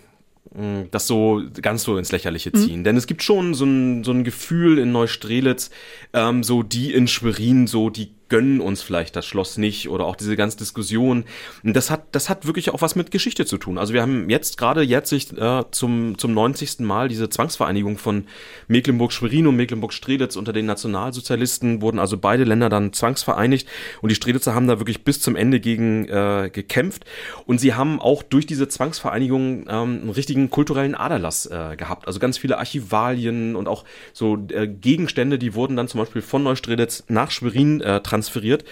mh, 0.54 0.84
das 0.90 1.06
so 1.06 1.42
ganz 1.60 1.82
so 1.82 1.96
ins 1.98 2.12
Lächerliche 2.12 2.50
Mhm. 2.52 2.56
ziehen. 2.60 2.84
Denn 2.84 2.96
es 2.96 3.06
gibt 3.06 3.22
schon 3.22 3.54
so 3.54 3.64
ein, 3.64 4.04
so 4.04 4.12
ein 4.12 4.24
Gefühl 4.24 4.78
in 4.78 4.92
Neustrelitz, 4.92 5.70
ähm, 6.12 6.42
so 6.44 6.62
die 6.62 6.92
in 6.94 7.08
Schwerin, 7.08 7.66
so 7.66 7.90
die 7.90 8.12
gönnen 8.28 8.60
uns 8.60 8.82
vielleicht 8.82 9.16
das 9.16 9.26
Schloss 9.26 9.56
nicht 9.58 9.88
oder 9.88 10.04
auch 10.04 10.16
diese 10.16 10.36
ganze 10.36 10.58
Diskussion. 10.58 11.24
Das 11.62 11.90
hat, 11.90 12.04
das 12.12 12.28
hat 12.28 12.46
wirklich 12.46 12.70
auch 12.70 12.82
was 12.82 12.96
mit 12.96 13.10
Geschichte 13.10 13.46
zu 13.46 13.58
tun. 13.58 13.78
Also 13.78 13.94
wir 13.94 14.02
haben 14.02 14.28
jetzt 14.28 14.58
gerade 14.58 14.82
jetzt 14.82 15.10
sich 15.10 15.36
äh, 15.36 15.64
zum, 15.70 16.18
zum 16.18 16.34
90. 16.34 16.80
Mal 16.80 17.08
diese 17.08 17.28
Zwangsvereinigung 17.28 17.98
von 17.98 18.24
Mecklenburg-Schwerin 18.68 19.46
und 19.46 19.56
Mecklenburg-Strelitz 19.56 20.36
unter 20.36 20.52
den 20.52 20.66
Nationalsozialisten 20.66 21.80
wurden 21.80 21.98
also 21.98 22.18
beide 22.18 22.44
Länder 22.44 22.68
dann 22.68 22.92
zwangsvereinigt 22.92 23.68
und 24.02 24.10
die 24.10 24.14
Strelitzer 24.14 24.54
haben 24.54 24.68
da 24.68 24.78
wirklich 24.78 25.04
bis 25.04 25.20
zum 25.20 25.36
Ende 25.36 25.60
gegen 25.60 26.08
äh, 26.08 26.50
gekämpft 26.52 27.04
und 27.46 27.58
sie 27.58 27.74
haben 27.74 28.00
auch 28.00 28.22
durch 28.22 28.46
diese 28.46 28.68
Zwangsvereinigung 28.68 29.66
ähm, 29.68 30.00
einen 30.02 30.10
richtigen 30.10 30.50
kulturellen 30.50 30.94
Aderlass 30.94 31.46
äh, 31.46 31.76
gehabt. 31.76 32.06
Also 32.06 32.18
ganz 32.18 32.38
viele 32.38 32.58
Archivalien 32.58 33.56
und 33.56 33.68
auch 33.68 33.84
so 34.12 34.38
äh, 34.50 34.66
Gegenstände, 34.66 35.38
die 35.38 35.54
wurden 35.54 35.76
dann 35.76 35.88
zum 35.88 36.00
Beispiel 36.00 36.22
von 36.22 36.42
Neustrelitz 36.42 37.04
nach 37.08 37.30
Schwerin 37.30 37.80
äh, 37.80 38.00
transferiert. 38.18 38.64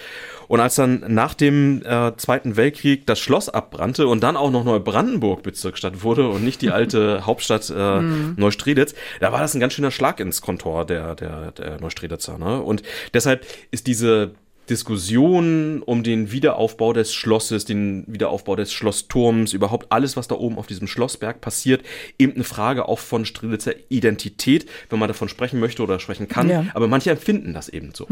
Und 0.47 0.61
als 0.61 0.75
dann 0.75 1.03
nach 1.07 1.33
dem 1.33 1.83
äh, 1.85 2.15
Zweiten 2.15 2.55
Weltkrieg 2.55 3.05
das 3.05 3.19
Schloss 3.19 3.49
abbrannte 3.49 4.07
und 4.07 4.23
dann 4.23 4.37
auch 4.37 4.49
noch 4.49 4.63
Neubrandenburg 4.63 5.43
Bezirksstadt 5.43 6.03
wurde 6.03 6.29
und 6.29 6.43
nicht 6.43 6.61
die 6.61 6.71
alte 6.71 7.25
Hauptstadt 7.25 7.69
äh, 7.69 8.01
Neustrelitz, 8.01 8.95
da 9.19 9.31
war 9.31 9.41
das 9.41 9.55
ein 9.55 9.59
ganz 9.59 9.73
schöner 9.73 9.91
Schlag 9.91 10.19
ins 10.19 10.41
Kontor 10.41 10.85
der, 10.85 11.15
der, 11.15 11.51
der 11.51 11.81
Neustrelitzer. 11.81 12.37
Ne? 12.37 12.61
Und 12.61 12.83
deshalb 13.13 13.45
ist 13.71 13.87
diese 13.87 14.31
Diskussion 14.69 15.81
um 15.85 16.03
den 16.03 16.31
Wiederaufbau 16.31 16.93
des 16.93 17.13
Schlosses, 17.13 17.65
den 17.65 18.03
Wiederaufbau 18.07 18.55
des 18.55 18.73
Schlossturms, 18.73 19.53
überhaupt 19.53 19.91
alles, 19.91 20.17
was 20.17 20.27
da 20.27 20.35
oben 20.35 20.57
auf 20.57 20.67
diesem 20.67 20.87
Schlossberg 20.87 21.41
passiert, 21.41 21.83
eben 22.19 22.33
eine 22.35 22.43
Frage 22.43 22.87
auch 22.87 22.99
von 22.99 23.25
Strelitzer 23.25 23.73
Identität, 23.89 24.67
wenn 24.89 24.99
man 24.99 25.07
davon 25.07 25.29
sprechen 25.29 25.59
möchte 25.59 25.83
oder 25.83 25.99
sprechen 25.99 26.27
kann. 26.27 26.49
Ja. 26.49 26.65
Aber 26.73 26.87
manche 26.87 27.11
empfinden 27.11 27.53
das 27.53 27.69
eben 27.69 27.91
so. 27.93 28.07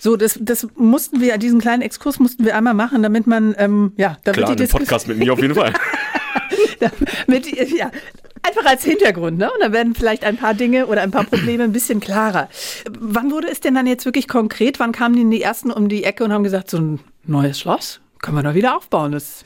So, 0.00 0.16
das, 0.16 0.38
das 0.40 0.66
mussten 0.76 1.20
wir, 1.20 1.38
diesen 1.38 1.60
kleinen 1.60 1.82
Exkurs 1.82 2.18
mussten 2.18 2.44
wir 2.44 2.56
einmal 2.56 2.74
machen, 2.74 3.02
damit 3.02 3.26
man, 3.26 3.54
ähm, 3.58 3.92
ja, 3.96 4.18
damit 4.24 4.38
Klar, 4.38 4.50
die 4.50 4.62
Diskussion, 4.62 4.86
Podcast 4.86 5.08
mit 5.08 5.18
mir 5.18 5.32
auf 5.32 5.40
jeden 5.40 5.54
Fall. 5.54 5.72
damit, 6.80 7.46
ja, 7.72 7.90
einfach 8.42 8.64
als 8.66 8.84
Hintergrund, 8.84 9.38
ne? 9.38 9.50
Und 9.52 9.60
dann 9.62 9.72
werden 9.72 9.94
vielleicht 9.94 10.24
ein 10.24 10.36
paar 10.36 10.54
Dinge 10.54 10.86
oder 10.86 11.02
ein 11.02 11.10
paar 11.10 11.24
Probleme 11.24 11.64
ein 11.64 11.72
bisschen 11.72 12.00
klarer. 12.00 12.48
Wann 12.98 13.30
wurde 13.30 13.48
es 13.50 13.60
denn 13.60 13.74
dann 13.74 13.86
jetzt 13.86 14.04
wirklich 14.04 14.28
konkret? 14.28 14.78
Wann 14.80 14.92
kamen 14.92 15.16
denn 15.16 15.30
die 15.30 15.42
ersten 15.42 15.70
um 15.70 15.88
die 15.88 16.04
Ecke 16.04 16.24
und 16.24 16.32
haben 16.32 16.44
gesagt, 16.44 16.70
so 16.70 16.78
ein 16.78 17.00
neues 17.24 17.58
Schloss? 17.60 18.00
Können 18.20 18.36
wir 18.36 18.42
doch 18.42 18.54
wieder 18.54 18.76
aufbauen. 18.76 19.12
Das 19.12 19.44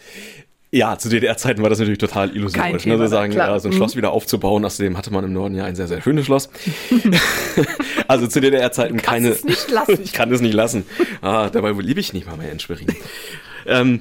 Ja, 0.70 0.96
zu 0.96 1.11
DDR-Zeiten 1.11 1.62
war 1.62 1.68
das 1.68 1.78
natürlich 1.78 1.99
total 1.99 2.34
illusorisch. 2.34 2.84
Thema, 2.84 2.94
Ne? 2.96 3.00
Wir 3.02 3.08
sagen, 3.08 3.32
klar. 3.32 3.49
ja, 3.49 3.58
so 3.61 3.68
ein 3.68 3.72
Mhm. 3.75 3.76
Schloss 3.76 3.96
wieder 3.96 4.11
aufzubauen. 4.12 4.64
Außerdem 4.64 4.96
hatte 4.96 5.12
man 5.12 5.25
im 5.25 5.32
Norden 5.34 5.54
ja 5.54 5.64
ein 5.64 5.76
sehr, 5.76 5.87
sehr 5.88 6.00
schönes 6.00 6.25
Schloss. 6.25 6.49
also 8.08 8.26
zu 8.26 8.40
DDR-Zeiten 8.40 8.96
keine. 8.99 9.28
es 9.28 9.44
nicht 9.44 9.70
lassen. 9.70 9.99
ich 10.02 10.12
kann 10.14 10.32
es 10.32 10.40
nicht 10.40 10.54
lassen. 10.54 10.84
Ah, 11.20 11.50
dabei 11.50 11.72
liebe 11.72 12.00
ich 12.00 12.12
nicht 12.12 12.26
mal 12.26 12.37
mehr 12.37 12.50
in 12.52 12.58
Schwerin. 12.61 12.87
ähm, 13.66 14.00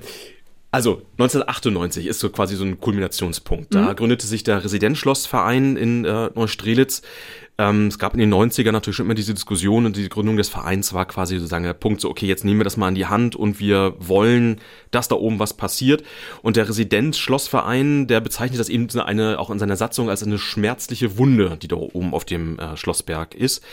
also 0.72 1.02
1998 1.18 2.08
ist 2.08 2.20
so 2.20 2.30
quasi 2.30 2.56
so 2.56 2.64
ein 2.64 2.80
Kulminationspunkt. 2.80 3.76
Da 3.76 3.94
gründete 3.94 4.26
sich 4.26 4.44
der 4.44 4.64
Residenzschlossverein 4.64 5.76
in 5.76 6.06
äh, 6.06 6.30
Neustrelitz. 6.34 7.02
Ähm, 7.58 7.88
es 7.88 8.00
gab 8.00 8.14
in 8.14 8.20
den 8.20 8.34
90ern 8.34 8.72
natürlich 8.72 8.96
schon 8.96 9.06
immer 9.06 9.14
diese 9.14 9.34
Diskussion 9.34 9.86
und 9.86 9.96
die 9.96 10.10
Gründung 10.10 10.38
des 10.38 10.50
Vereins 10.50 10.94
war 10.94 11.06
quasi 11.06 11.36
sozusagen 11.38 11.64
der 11.64 11.74
Punkt, 11.74 12.02
so 12.02 12.10
okay, 12.10 12.26
jetzt 12.26 12.46
nehmen 12.46 12.60
wir 12.60 12.64
das 12.64 12.78
mal 12.78 12.90
in 12.90 12.96
die 12.96 13.06
Hand 13.06 13.36
und 13.36 13.60
wir 13.60 13.94
wollen, 14.00 14.60
dass 14.92 15.08
da 15.08 15.16
oben 15.16 15.40
was 15.40 15.54
passiert. 15.54 16.04
Und 16.42 16.56
der 16.56 16.70
Residenzschlossverein, 16.70 18.08
der 18.08 18.22
bezeichnet 18.22 18.60
das 18.60 18.70
eben 18.70 18.90
eine, 19.00 19.38
auch 19.40 19.50
in 19.50 19.60
seiner 19.60 19.76
Satzung 19.76 20.10
als 20.10 20.24
eine 20.24 20.38
schmerzliche 20.38 21.18
Wunde, 21.18 21.58
die 21.62 21.68
da 21.68 21.76
oben 21.76 22.14
auf 22.14 22.26
dem 22.26 22.58
äh, 22.58 22.78
Schlossberg 22.78 23.36
ist. 23.36 23.64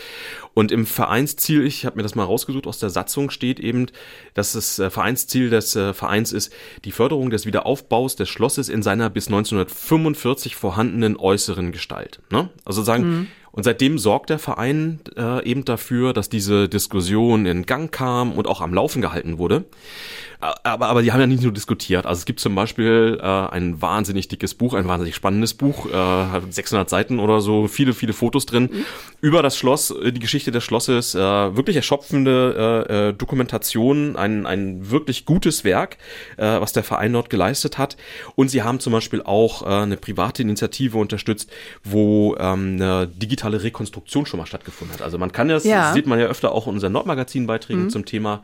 Und 0.53 0.71
im 0.71 0.85
Vereinsziel, 0.85 1.65
ich 1.65 1.85
habe 1.85 1.97
mir 1.97 2.03
das 2.03 2.15
mal 2.15 2.25
rausgesucht, 2.25 2.67
aus 2.67 2.79
der 2.79 2.89
Satzung 2.89 3.29
steht 3.29 3.59
eben, 3.59 3.87
dass 4.33 4.53
das 4.53 4.77
äh, 4.79 4.89
Vereinsziel 4.89 5.49
des 5.49 5.75
äh, 5.75 5.93
Vereins 5.93 6.33
ist, 6.33 6.51
die 6.85 6.91
Förderung 6.91 7.29
des 7.29 7.45
Wiederaufbaus 7.45 8.15
des 8.15 8.29
Schlosses 8.29 8.67
in 8.67 8.83
seiner 8.83 9.09
bis 9.09 9.27
1945 9.27 10.55
vorhandenen 10.55 11.15
äußeren 11.17 11.71
Gestalt. 11.71 12.19
Ne? 12.29 12.49
Also 12.65 12.83
sagen, 12.83 13.03
mhm. 13.03 13.27
Und 13.51 13.63
seitdem 13.63 13.97
sorgt 13.97 14.29
der 14.29 14.39
Verein 14.39 14.99
äh, 15.17 15.43
eben 15.45 15.65
dafür, 15.65 16.13
dass 16.13 16.29
diese 16.29 16.69
Diskussion 16.69 17.45
in 17.45 17.65
Gang 17.65 17.91
kam 17.91 18.33
und 18.33 18.47
auch 18.47 18.61
am 18.61 18.73
Laufen 18.73 19.01
gehalten 19.01 19.37
wurde. 19.37 19.65
Aber, 20.41 20.87
aber 20.87 21.01
die 21.01 21.11
haben 21.11 21.19
ja 21.19 21.27
nicht 21.27 21.43
nur 21.43 21.51
diskutiert. 21.51 22.05
Also 22.05 22.19
es 22.19 22.25
gibt 22.25 22.39
zum 22.39 22.55
Beispiel 22.55 23.19
äh, 23.21 23.25
ein 23.25 23.81
wahnsinnig 23.81 24.29
dickes 24.29 24.53
Buch, 24.53 24.73
ein 24.73 24.87
wahnsinnig 24.87 25.13
spannendes 25.13 25.53
Buch, 25.53 25.85
äh, 25.87 26.41
600 26.49 26.89
Seiten 26.89 27.19
oder 27.19 27.41
so, 27.41 27.67
viele, 27.67 27.93
viele 27.93 28.13
Fotos 28.13 28.45
drin, 28.45 28.69
mhm. 28.71 28.85
über 29.19 29.43
das 29.43 29.57
Schloss, 29.57 29.91
äh, 29.91 30.13
die 30.13 30.21
Geschichte 30.21 30.51
des 30.51 30.63
Schlosses, 30.63 31.13
äh, 31.13 31.19
wirklich 31.19 31.75
erschöpfende 31.75 32.85
äh, 32.87 33.09
äh, 33.09 33.13
Dokumentation, 33.13 34.15
ein, 34.15 34.45
ein 34.45 34.89
wirklich 34.89 35.25
gutes 35.25 35.65
Werk, 35.65 35.97
äh, 36.37 36.45
was 36.45 36.71
der 36.71 36.83
Verein 36.83 37.11
dort 37.11 37.29
geleistet 37.29 37.77
hat. 37.77 37.97
Und 38.35 38.47
sie 38.47 38.63
haben 38.63 38.79
zum 38.79 38.93
Beispiel 38.93 39.21
auch 39.21 39.63
äh, 39.63 39.65
eine 39.65 39.97
private 39.97 40.41
Initiative 40.41 40.97
unterstützt, 40.97 41.51
wo 41.83 42.37
ähm, 42.39 42.77
eine 42.79 43.07
digitale 43.07 43.38
Rekonstruktion 43.43 44.25
schon 44.25 44.39
mal 44.39 44.45
stattgefunden 44.45 44.93
hat. 44.93 45.01
Also 45.01 45.17
man 45.17 45.31
kann 45.31 45.47
das, 45.47 45.63
ja. 45.63 45.93
sieht 45.93 46.07
man 46.07 46.19
ja 46.19 46.25
öfter 46.25 46.51
auch 46.51 46.67
in 46.67 46.73
unseren 46.73 46.93
Nordmagazin-Beiträgen 46.93 47.83
mhm. 47.83 47.89
zum 47.89 48.05
Thema 48.05 48.41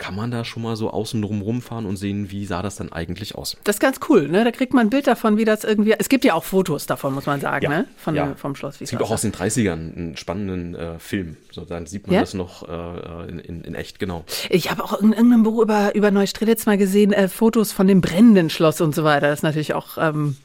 kann 0.00 0.16
man 0.16 0.30
da 0.30 0.46
schon 0.46 0.62
mal 0.62 0.76
so 0.76 0.90
außen 0.90 1.20
drum 1.20 1.42
rumfahren 1.42 1.84
und 1.84 1.96
sehen, 1.96 2.30
wie 2.30 2.46
sah 2.46 2.62
das 2.62 2.76
dann 2.76 2.90
eigentlich 2.90 3.34
aus. 3.34 3.58
Das 3.64 3.76
ist 3.76 3.80
ganz 3.80 4.00
cool, 4.08 4.28
ne? 4.28 4.44
Da 4.44 4.50
kriegt 4.50 4.72
man 4.72 4.86
ein 4.86 4.90
Bild 4.90 5.06
davon, 5.06 5.36
wie 5.36 5.44
das 5.44 5.62
irgendwie. 5.62 5.94
Es 5.96 6.08
gibt 6.08 6.24
ja 6.24 6.32
auch 6.32 6.42
Fotos 6.42 6.86
davon, 6.86 7.12
muss 7.12 7.26
man 7.26 7.38
sagen, 7.40 7.64
ja, 7.64 7.68
ne? 7.68 7.86
Von, 7.98 8.14
ja. 8.14 8.34
vom 8.34 8.56
Schloss. 8.56 8.80
Wie 8.80 8.84
es 8.84 8.90
gibt 8.90 9.02
auch 9.02 9.10
aus 9.10 9.20
den 9.20 9.32
30ern 9.32 9.72
einen 9.72 10.16
spannenden 10.16 10.74
äh, 10.74 10.98
Film. 10.98 11.36
So, 11.52 11.64
dann 11.64 11.86
sieht 11.86 12.06
man 12.06 12.14
ja? 12.14 12.20
das 12.20 12.34
noch 12.34 12.68
äh, 12.68 13.28
in, 13.28 13.38
in, 13.40 13.64
in, 13.64 13.74
echt, 13.74 13.98
genau. 13.98 14.24
Ich 14.48 14.70
habe 14.70 14.84
auch 14.84 15.00
in 15.00 15.12
irgendeinem 15.12 15.42
Buch 15.42 15.60
über, 15.62 15.94
über 15.94 16.10
Neustrelitz 16.10 16.66
mal 16.66 16.78
gesehen, 16.78 17.12
äh, 17.12 17.28
Fotos 17.28 17.72
von 17.72 17.86
dem 17.86 18.00
brennenden 18.00 18.50
Schloss 18.50 18.80
und 18.80 18.94
so 18.94 19.04
weiter. 19.04 19.28
Das 19.28 19.40
ist 19.40 19.42
natürlich 19.42 19.74
auch 19.74 19.98
ähm, 19.98 20.36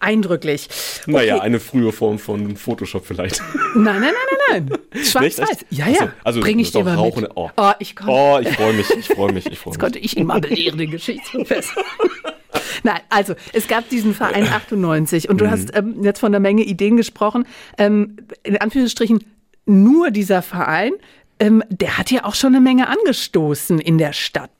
eindrücklich. 0.00 0.68
Okay. 1.02 1.12
Naja, 1.12 1.40
eine 1.40 1.60
frühe 1.60 1.92
Form 1.92 2.18
von 2.18 2.56
Photoshop 2.56 3.06
vielleicht. 3.06 3.40
Nein, 3.74 4.00
nein, 4.00 4.12
nein, 4.12 4.12
nein, 4.50 4.78
nein. 4.92 5.04
Schwarz-Weiß. 5.04 5.66
Ja, 5.70 5.88
ja. 5.88 6.00
Also, 6.00 6.12
also 6.24 6.40
bringe 6.40 6.62
ich 6.62 6.70
dir 6.70 6.84
mal 6.84 6.96
mit. 6.96 7.30
Oh, 7.34 7.50
oh 7.56 7.72
ich, 7.78 7.94
oh, 8.06 8.38
ich 8.40 8.48
freue 8.48 8.72
mich, 8.72 8.90
ich 8.90 9.08
freue 9.08 9.32
mich, 9.32 9.46
ich 9.46 9.58
freue 9.58 9.72
mich. 9.72 9.74
Jetzt 9.74 9.78
konnte 9.78 9.98
ich 9.98 10.16
ihn 10.16 10.26
mal 10.26 10.40
belehren, 10.40 10.78
den 10.78 10.90
Geschichtsprofessor. 10.90 11.84
Nein, 12.82 13.00
also 13.08 13.34
es 13.52 13.68
gab 13.68 13.88
diesen 13.88 14.14
Verein 14.14 14.48
98 14.52 15.28
und 15.28 15.40
du 15.40 15.46
mhm. 15.46 15.50
hast 15.50 15.76
ähm, 15.76 16.02
jetzt 16.02 16.20
von 16.20 16.32
der 16.32 16.40
Menge 16.40 16.62
Ideen 16.62 16.96
gesprochen. 16.96 17.46
Ähm, 17.76 18.16
in 18.42 18.56
Anführungsstrichen 18.56 19.24
nur 19.68 20.10
dieser 20.10 20.42
Verein 20.42 20.92
ähm, 21.40 21.62
der 21.68 21.98
hat 21.98 22.10
ja 22.10 22.24
auch 22.24 22.34
schon 22.34 22.54
eine 22.54 22.60
Menge 22.60 22.88
angestoßen 22.88 23.78
in 23.78 23.98
der 23.98 24.12
Stadt. 24.12 24.50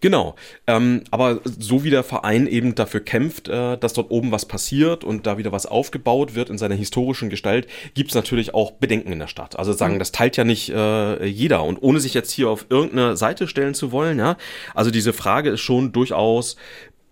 Genau, 0.00 0.36
ähm, 0.66 1.02
aber 1.10 1.40
so 1.44 1.84
wie 1.84 1.90
der 1.90 2.02
Verein 2.02 2.46
eben 2.46 2.74
dafür 2.74 3.00
kämpft, 3.00 3.48
äh, 3.48 3.76
dass 3.76 3.92
dort 3.92 4.10
oben 4.10 4.32
was 4.32 4.46
passiert 4.46 5.04
und 5.04 5.26
da 5.26 5.38
wieder 5.38 5.52
was 5.52 5.66
aufgebaut 5.66 6.34
wird 6.34 6.48
in 6.48 6.56
seiner 6.56 6.74
historischen 6.74 7.28
Gestalt, 7.30 7.66
gibt 7.94 8.10
es 8.10 8.14
natürlich 8.14 8.54
auch 8.54 8.72
Bedenken 8.72 9.12
in 9.12 9.18
der 9.18 9.26
Stadt. 9.26 9.58
Also 9.58 9.72
sagen, 9.72 9.94
mhm. 9.94 9.98
das 9.98 10.12
teilt 10.12 10.36
ja 10.36 10.44
nicht 10.44 10.70
äh, 10.70 11.24
jeder. 11.26 11.64
Und 11.64 11.78
ohne 11.82 12.00
sich 12.00 12.14
jetzt 12.14 12.30
hier 12.30 12.48
auf 12.48 12.66
irgendeine 12.70 13.16
Seite 13.16 13.48
stellen 13.48 13.74
zu 13.74 13.92
wollen, 13.92 14.18
ja, 14.18 14.36
also 14.74 14.90
diese 14.90 15.12
Frage 15.12 15.50
ist 15.50 15.60
schon 15.60 15.92
durchaus 15.92 16.56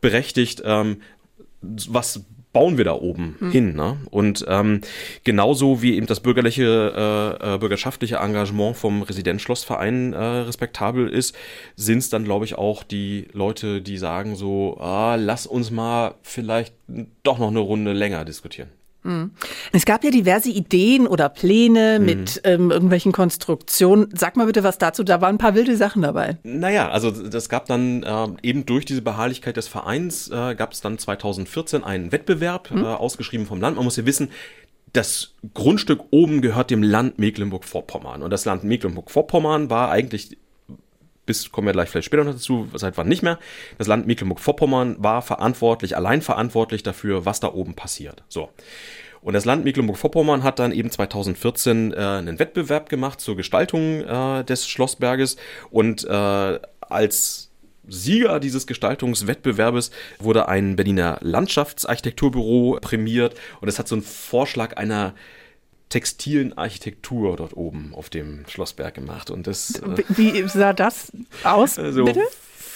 berechtigt, 0.01 0.63
ähm, 0.65 1.03
was 1.61 2.23
bauen 2.59 2.77
wir 2.77 2.85
da 2.85 2.95
oben 2.95 3.37
hm. 3.39 3.51
hin. 3.53 3.77
Ne? 3.77 3.99
Und 4.11 4.45
ähm, 4.49 4.81
genauso 5.23 5.81
wie 5.81 5.95
eben 5.95 6.09
das 6.09 6.19
bürgerliche, 6.19 7.39
äh, 7.41 7.55
äh, 7.55 7.59
bürgerschaftliche 7.59 8.17
Engagement 8.17 8.77
vom 8.77 9.03
Residenzschlossverein 9.03 10.13
äh, 10.13 10.19
respektabel 10.19 11.09
ist, 11.09 11.37
sind 11.77 11.99
es 11.99 12.11
dann, 12.11 12.25
glaube 12.25 12.47
ich, 12.47 12.57
auch 12.59 12.83
die 12.83 13.29
Leute, 13.33 13.81
die 13.81 13.97
sagen 13.97 14.35
so, 14.35 14.77
ah, 14.81 15.15
lass 15.15 15.47
uns 15.47 15.71
mal 15.71 16.17
vielleicht 16.23 16.75
doch 17.23 17.39
noch 17.39 17.51
eine 17.51 17.61
Runde 17.61 17.93
länger 17.93 18.25
diskutieren. 18.25 18.71
Mhm. 19.03 19.33
Es 19.73 19.85
gab 19.85 20.05
ja 20.05 20.11
diverse 20.11 20.51
Ideen 20.51 21.07
oder 21.07 21.29
Pläne 21.29 21.99
mhm. 21.99 22.07
mit 22.07 22.41
ähm, 22.45 22.71
irgendwelchen 22.71 23.13
Konstruktionen. 23.13 24.09
Sag 24.15 24.37
mal 24.37 24.47
bitte 24.47 24.65
was 24.65 24.79
dazu. 24.79 25.05
Da 25.05 25.21
waren 25.21 25.37
ein 25.37 25.39
paar 25.39 25.55
wilde 25.55 25.77
Sachen 25.77 26.03
dabei. 26.03 26.39
Naja, 26.43 26.91
also 26.91 27.11
das 27.11 27.49
gab 27.49 27.67
dann 27.67 28.03
äh, 28.03 28.27
eben 28.43 28.67
durch 28.67 28.85
diese 28.85 29.03
Beharrlichkeit 29.03 29.57
des 29.57 29.69
Vereins 29.69 30.29
äh, 30.29 30.55
gab 30.55 30.73
es 30.73 30.81
dann 30.81 30.99
2014 30.99 31.85
einen 31.85 32.13
Wettbewerb, 32.13 32.71
mhm. 32.71 32.85
äh, 32.85 32.87
ausgeschrieben 32.87 33.47
vom 33.47 33.61
Land. 33.61 33.77
Man 33.77 33.85
muss 33.85 33.97
ja 33.97 34.07
wissen, 34.07 34.31
das 34.93 35.35
Grundstück 35.55 36.01
oben 36.11 36.41
gehört 36.41 36.71
dem 36.71 36.83
Land 36.83 37.19
Mecklenburg-Vorpommern. 37.19 38.23
Und 38.23 38.31
das 38.31 38.45
Land 38.45 38.65
Mecklenburg-Vorpommern 38.65 39.71
war 39.71 39.91
eigentlich 39.91 40.39
bis 41.29 41.53
kommen 41.53 41.67
wir 41.67 41.73
gleich 41.73 41.91
vielleicht 41.91 42.07
später 42.07 42.25
noch 42.25 42.33
dazu, 42.33 42.69
seit 42.75 42.97
wann 42.97 43.07
nicht 43.07 43.23
mehr. 43.23 43.39
Das 43.77 43.87
Land 43.87 44.07
Mecklenburg-Vorpommern 44.07 44.97
war 44.99 45.23
verantwortlich, 45.23 45.95
allein 45.95 46.23
verantwortlich 46.23 46.83
dafür, 46.83 47.27
was 47.27 47.39
da 47.39 47.53
oben 47.53 47.75
passiert. 47.75 48.25
So. 48.29 48.49
Und 49.21 49.35
das 49.35 49.45
Land 49.45 49.65
Mecklenburg-Vorpommern 49.65 50.43
hat 50.43 50.59
dann 50.59 50.73
eben 50.73 50.91
2014 50.91 51.93
äh, 51.93 51.97
einen 51.97 52.39
Wettbewerb 52.39 52.89
gemacht 52.89 53.21
zur 53.21 53.37
Gestaltung 53.37 54.01
äh, 54.01 54.43
des 54.45 54.67
Schlossberges 54.67 55.37
und 55.71 56.05
äh, 56.05 56.59
als 56.81 57.51
Sieger 57.91 58.41
dieses 58.41 58.67
Gestaltungswettbewerbes 58.67 59.91
wurde 60.19 60.49
ein 60.49 60.77
Berliner 60.77 61.19
Landschaftsarchitekturbüro 61.21 62.79
prämiert 62.81 63.35
und 63.61 63.69
es 63.69 63.79
hat 63.79 63.89
so 63.89 63.95
einen 63.95 64.03
Vorschlag 64.03 64.77
einer 64.77 65.15
textilen 65.89 66.57
Architektur 66.57 67.37
dort 67.37 67.57
oben 67.57 67.93
auf 67.95 68.11
dem 68.11 68.45
Schlossberg 68.49 68.95
gemacht. 68.95 69.31
Und 69.31 69.47
das, 69.47 69.77
äh, 69.77 70.03
Wie 70.09 70.47
sah 70.49 70.73
das 70.73 71.13
aus? 71.45 71.79
Also 71.89 72.05
bitte? 72.05 72.23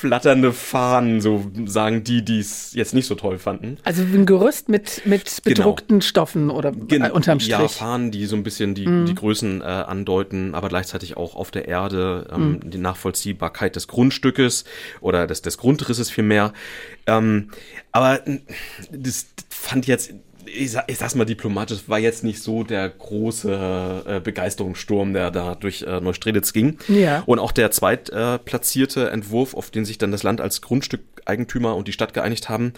flatternde 0.02 0.52
Fahnen, 0.52 1.20
so 1.20 1.48
sagen 1.64 2.02
die, 2.02 2.24
die 2.24 2.40
es 2.40 2.74
jetzt 2.74 2.92
nicht 2.92 3.06
so 3.06 3.14
toll 3.14 3.38
fanden. 3.38 3.78
Also 3.84 4.02
ein 4.02 4.26
Gerüst 4.26 4.68
mit, 4.68 5.02
mit 5.04 5.42
genau. 5.44 5.58
bedruckten 5.58 6.00
genau. 6.00 6.08
Stoffen 6.08 6.50
oder 6.50 6.72
Gen 6.72 7.08
unterm 7.12 7.38
Strich. 7.38 7.52
Ja, 7.52 7.68
Fahnen, 7.68 8.10
die 8.10 8.26
so 8.26 8.34
ein 8.34 8.42
bisschen 8.42 8.74
die, 8.74 8.84
mhm. 8.84 9.06
die 9.06 9.14
Größen 9.14 9.60
äh, 9.60 9.64
andeuten, 9.64 10.56
aber 10.56 10.68
gleichzeitig 10.68 11.16
auch 11.16 11.36
auf 11.36 11.52
der 11.52 11.68
Erde 11.68 12.26
ähm, 12.32 12.50
mhm. 12.50 12.70
die 12.70 12.78
Nachvollziehbarkeit 12.78 13.76
des 13.76 13.86
Grundstückes 13.86 14.64
oder 15.00 15.28
des, 15.28 15.40
des 15.42 15.56
Grundrisses 15.56 16.10
vielmehr. 16.10 16.52
Ähm, 17.06 17.50
aber 17.92 18.22
das 18.90 19.26
fand 19.50 19.86
jetzt 19.86 20.14
ich, 20.46 20.72
sag, 20.72 20.90
ich 20.90 20.98
sag's 20.98 21.14
mal 21.14 21.24
diplomatisch, 21.24 21.88
war 21.88 21.98
jetzt 21.98 22.24
nicht 22.24 22.42
so 22.42 22.64
der 22.64 22.88
große 22.88 24.02
äh, 24.06 24.20
Begeisterungssturm, 24.20 25.12
der 25.12 25.30
da 25.30 25.54
durch 25.54 25.82
äh, 25.82 26.00
Neustrelitz 26.00 26.52
ging. 26.52 26.78
Ja. 26.88 27.22
Und 27.26 27.38
auch 27.38 27.52
der 27.52 27.70
zweitplatzierte 27.70 29.08
äh, 29.08 29.12
Entwurf, 29.12 29.54
auf 29.54 29.70
den 29.70 29.84
sich 29.84 29.98
dann 29.98 30.12
das 30.12 30.22
Land 30.22 30.40
als 30.40 30.60
Grundstückeigentümer 30.60 31.76
und 31.76 31.88
die 31.88 31.92
Stadt 31.92 32.14
geeinigt 32.14 32.48
haben, 32.48 32.72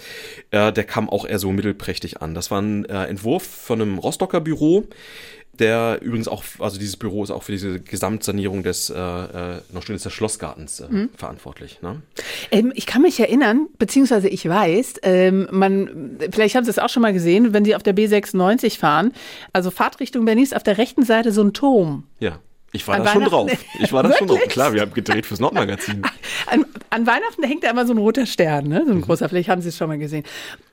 äh, 0.51 0.73
der 0.73 0.85
kam 0.85 1.09
auch 1.09 1.27
eher 1.27 1.39
so 1.39 1.53
mittelprächtig 1.53 2.23
an. 2.23 2.35
Das 2.35 2.51
war 2.51 2.61
ein 2.61 2.85
äh, 2.85 3.05
Entwurf 3.05 3.45
von 3.45 3.81
einem 3.81 3.99
Rostocker 3.99 4.41
Büro, 4.41 4.85
der 5.59 5.99
übrigens 6.03 6.29
auch, 6.29 6.45
also 6.59 6.79
dieses 6.79 6.97
Büro 6.97 7.23
ist 7.23 7.31
auch 7.31 7.43
für 7.43 7.53
diese 7.53 7.81
Gesamtsanierung 7.81 8.63
des 8.63 8.91
äh, 8.91 8.99
äh, 8.99 9.61
Neustrelitzer 9.73 10.11
Schlossgartens 10.11 10.81
äh, 10.81 10.89
mhm. 10.89 11.11
verantwortlich. 11.17 11.81
Ne? 11.83 12.03
Ähm, 12.51 12.73
ich 12.75 12.87
kann 12.87 13.03
mich 13.03 13.19
erinnern, 13.21 13.69
beziehungsweise 13.79 14.29
ich 14.29 14.49
weiß, 14.49 14.95
ähm, 15.03 15.49
man, 15.51 16.19
vielleicht 16.31 16.55
haben 16.55 16.65
Sie 16.65 16.71
es 16.71 16.79
auch 16.79 16.89
schon 16.89 17.03
mal 17.03 17.13
gesehen, 17.13 17.53
wenn 17.53 17.65
Sie 17.65 17.75
auf 17.75 17.83
der 17.83 17.95
B96 17.95 18.79
fahren, 18.79 19.13
also 19.53 19.71
Fahrtrichtung 19.71 20.25
Berlin 20.25 20.45
ist 20.45 20.57
auf 20.57 20.63
der 20.63 20.79
rechten 20.79 21.05
Seite 21.05 21.33
so 21.33 21.43
ein 21.43 21.53
Turm. 21.53 22.05
Ja. 22.21 22.39
Ich 22.75 22.89
war 22.89 22.99
da 22.99 23.13
schon 23.13 23.25
drauf. 23.25 23.53
Ich 23.79 23.93
war 23.93 24.03
da 24.03 24.13
schon 24.13 24.27
drauf. 24.27 24.41
Klar, 24.49 24.73
wir 24.73 24.81
haben 24.81 24.93
gedreht 24.93 25.27
fürs 25.27 25.39
Nordmagazin. 25.39 26.03
An, 26.47 26.65
an, 26.91 27.07
Weihnachten 27.07 27.45
hängt 27.45 27.63
da 27.63 27.71
immer 27.71 27.87
so 27.87 27.95
ein 27.95 27.99
roter 27.99 28.27
Stern, 28.27 28.67
ne? 28.67 28.83
so 28.85 28.91
ein 28.91 28.97
mhm. 28.99 29.03
großer. 29.03 29.29
Vielleicht 29.29 29.49
haben 29.49 29.63
Sie 29.63 29.69
es 29.69 29.77
schon 29.77 29.87
mal 29.87 29.99
gesehen. 29.99 30.25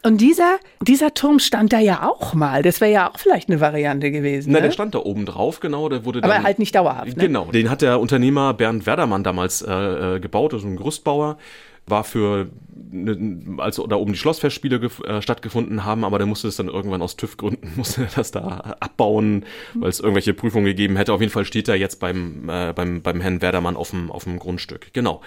Und 0.04 0.20
dieser, 0.20 0.58
dieser 0.82 1.14
Turm 1.14 1.38
stand 1.38 1.72
da 1.74 1.80
ja 1.80 2.10
auch 2.10 2.34
mal. 2.34 2.64
Das 2.64 2.82
wäre 2.82 2.92
ja 2.92 3.12
auch 3.12 3.20
vielleicht 3.20 3.50
eine 3.50 3.62
Variante 3.62 4.10
gewesen. 4.10 4.52
Na, 4.52 4.58
ne? 4.60 4.66
der 4.66 4.72
stand 4.72 4.96
da 4.96 5.00
oben 5.00 5.28
drauf, 5.28 5.60
genau. 5.60 5.90
Der 5.90 6.04
wurde 6.04 6.22
dann, 6.22 6.32
Aber 6.32 6.44
halt 6.44 6.58
nicht 6.58 6.74
dauerhaft. 6.74 7.16
Ne? 7.16 7.28
Genau. 7.28 7.46
Den 7.46 7.70
hat 7.70 7.84
der 7.84 8.00
Unternehmer 8.00 8.56
Bernd 8.56 8.88
Werdermann 8.88 9.24
damals 9.24 9.62
äh, 9.62 9.72
äh 9.72 10.20
gebaut, 10.20 10.56
also 10.56 10.68
ein 10.68 10.78
Gerüstbauer 10.78 11.38
war 11.88 12.04
für, 12.04 12.50
als 13.58 13.76
da 13.76 13.96
oben 13.96 14.14
die 14.14 14.18
Schlossfestspiele 14.18 14.90
äh, 15.06 15.22
stattgefunden 15.22 15.86
haben, 15.86 16.04
aber 16.04 16.18
der 16.18 16.28
musste 16.28 16.48
es 16.48 16.56
dann 16.56 16.68
irgendwann 16.68 17.02
aus 17.02 17.16
TÜV-Gründen, 17.16 17.74
musste 17.76 18.08
das 18.16 18.32
da 18.32 18.76
abbauen, 18.80 19.46
weil 19.74 19.90
es 19.90 20.00
irgendwelche 20.00 20.34
Prüfungen 20.34 20.66
gegeben 20.66 20.96
hätte. 20.96 21.14
Auf 21.14 21.22
jeden 21.22 21.32
Fall 21.32 21.46
steht 21.46 21.68
er 21.68 21.76
jetzt 21.76 22.00
beim, 22.00 22.50
äh, 22.50 22.74
beim, 22.74 23.02
beim 23.02 23.22
Herrn 23.22 23.42
Werdermann 23.42 23.76
auf 23.76 23.92
dem, 23.92 24.12
auf 24.12 24.24
dem 24.24 24.40
Grundstück. 24.40 24.94
Genau. 24.94 25.22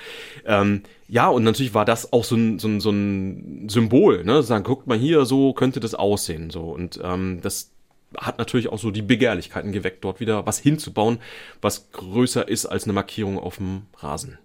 Ähm, 0.47 0.83
ja, 1.09 1.29
und 1.29 1.45
natürlich 1.45 1.75
war 1.75 1.85
das 1.85 2.13
auch 2.13 2.25
so 2.25 2.37
ein, 2.37 2.59
so 2.59 2.69
ein, 2.69 2.81
so 2.81 2.91
ein 2.91 3.69
Symbol, 3.69 4.25
ne? 4.25 4.43
Sagen, 4.43 4.65
guckt 4.65 4.87
mal 4.87 4.99
hier, 4.99 5.27
so 5.27 5.53
könnte 5.53 5.81
das 5.81 5.95
aussehen. 5.95 6.51
So. 6.51 6.63
Und 6.63 6.99
ähm, 7.03 7.41
das 7.43 7.73
hat 8.17 8.39
natürlich 8.39 8.69
auch 8.69 8.79
so 8.79 8.91
die 8.91 9.03
Begehrlichkeiten 9.03 9.73
geweckt, 9.73 10.05
dort 10.05 10.21
wieder 10.21 10.47
was 10.47 10.59
hinzubauen, 10.59 11.19
was 11.61 11.91
größer 11.93 12.49
ist 12.49 12.67
als 12.67 12.85
eine 12.85 12.93
Markierung 12.93 13.39
auf 13.39 13.57
dem 13.57 13.83
Rasen. 13.99 14.39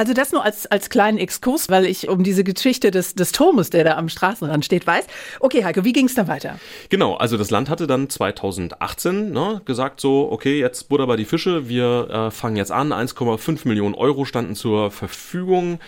Also 0.00 0.14
das 0.14 0.32
nur 0.32 0.42
als, 0.42 0.64
als 0.64 0.88
kleinen 0.88 1.18
Exkurs, 1.18 1.68
weil 1.68 1.84
ich 1.84 2.08
um 2.08 2.24
diese 2.24 2.42
Geschichte 2.42 2.90
des, 2.90 3.14
des 3.14 3.32
Turmes, 3.32 3.68
der 3.68 3.84
da 3.84 3.98
am 3.98 4.08
Straßenrand 4.08 4.64
steht, 4.64 4.86
weiß. 4.86 5.06
Okay, 5.40 5.62
Heiko, 5.62 5.84
wie 5.84 5.92
ging 5.92 6.06
es 6.06 6.14
dann 6.14 6.26
weiter? 6.26 6.58
Genau, 6.88 7.16
also 7.16 7.36
das 7.36 7.50
Land 7.50 7.68
hatte 7.68 7.86
dann 7.86 8.08
2018 8.08 9.30
ne, 9.30 9.60
gesagt 9.66 10.00
so, 10.00 10.32
okay, 10.32 10.58
jetzt 10.58 10.88
Butter 10.88 11.06
bei 11.06 11.16
die 11.16 11.26
Fische, 11.26 11.68
wir 11.68 12.08
äh, 12.08 12.30
fangen 12.30 12.56
jetzt 12.56 12.72
an, 12.72 12.94
1,5 12.94 13.68
Millionen 13.68 13.94
Euro 13.94 14.24
standen 14.24 14.54
zur 14.54 14.90
Verfügung. 14.90 15.80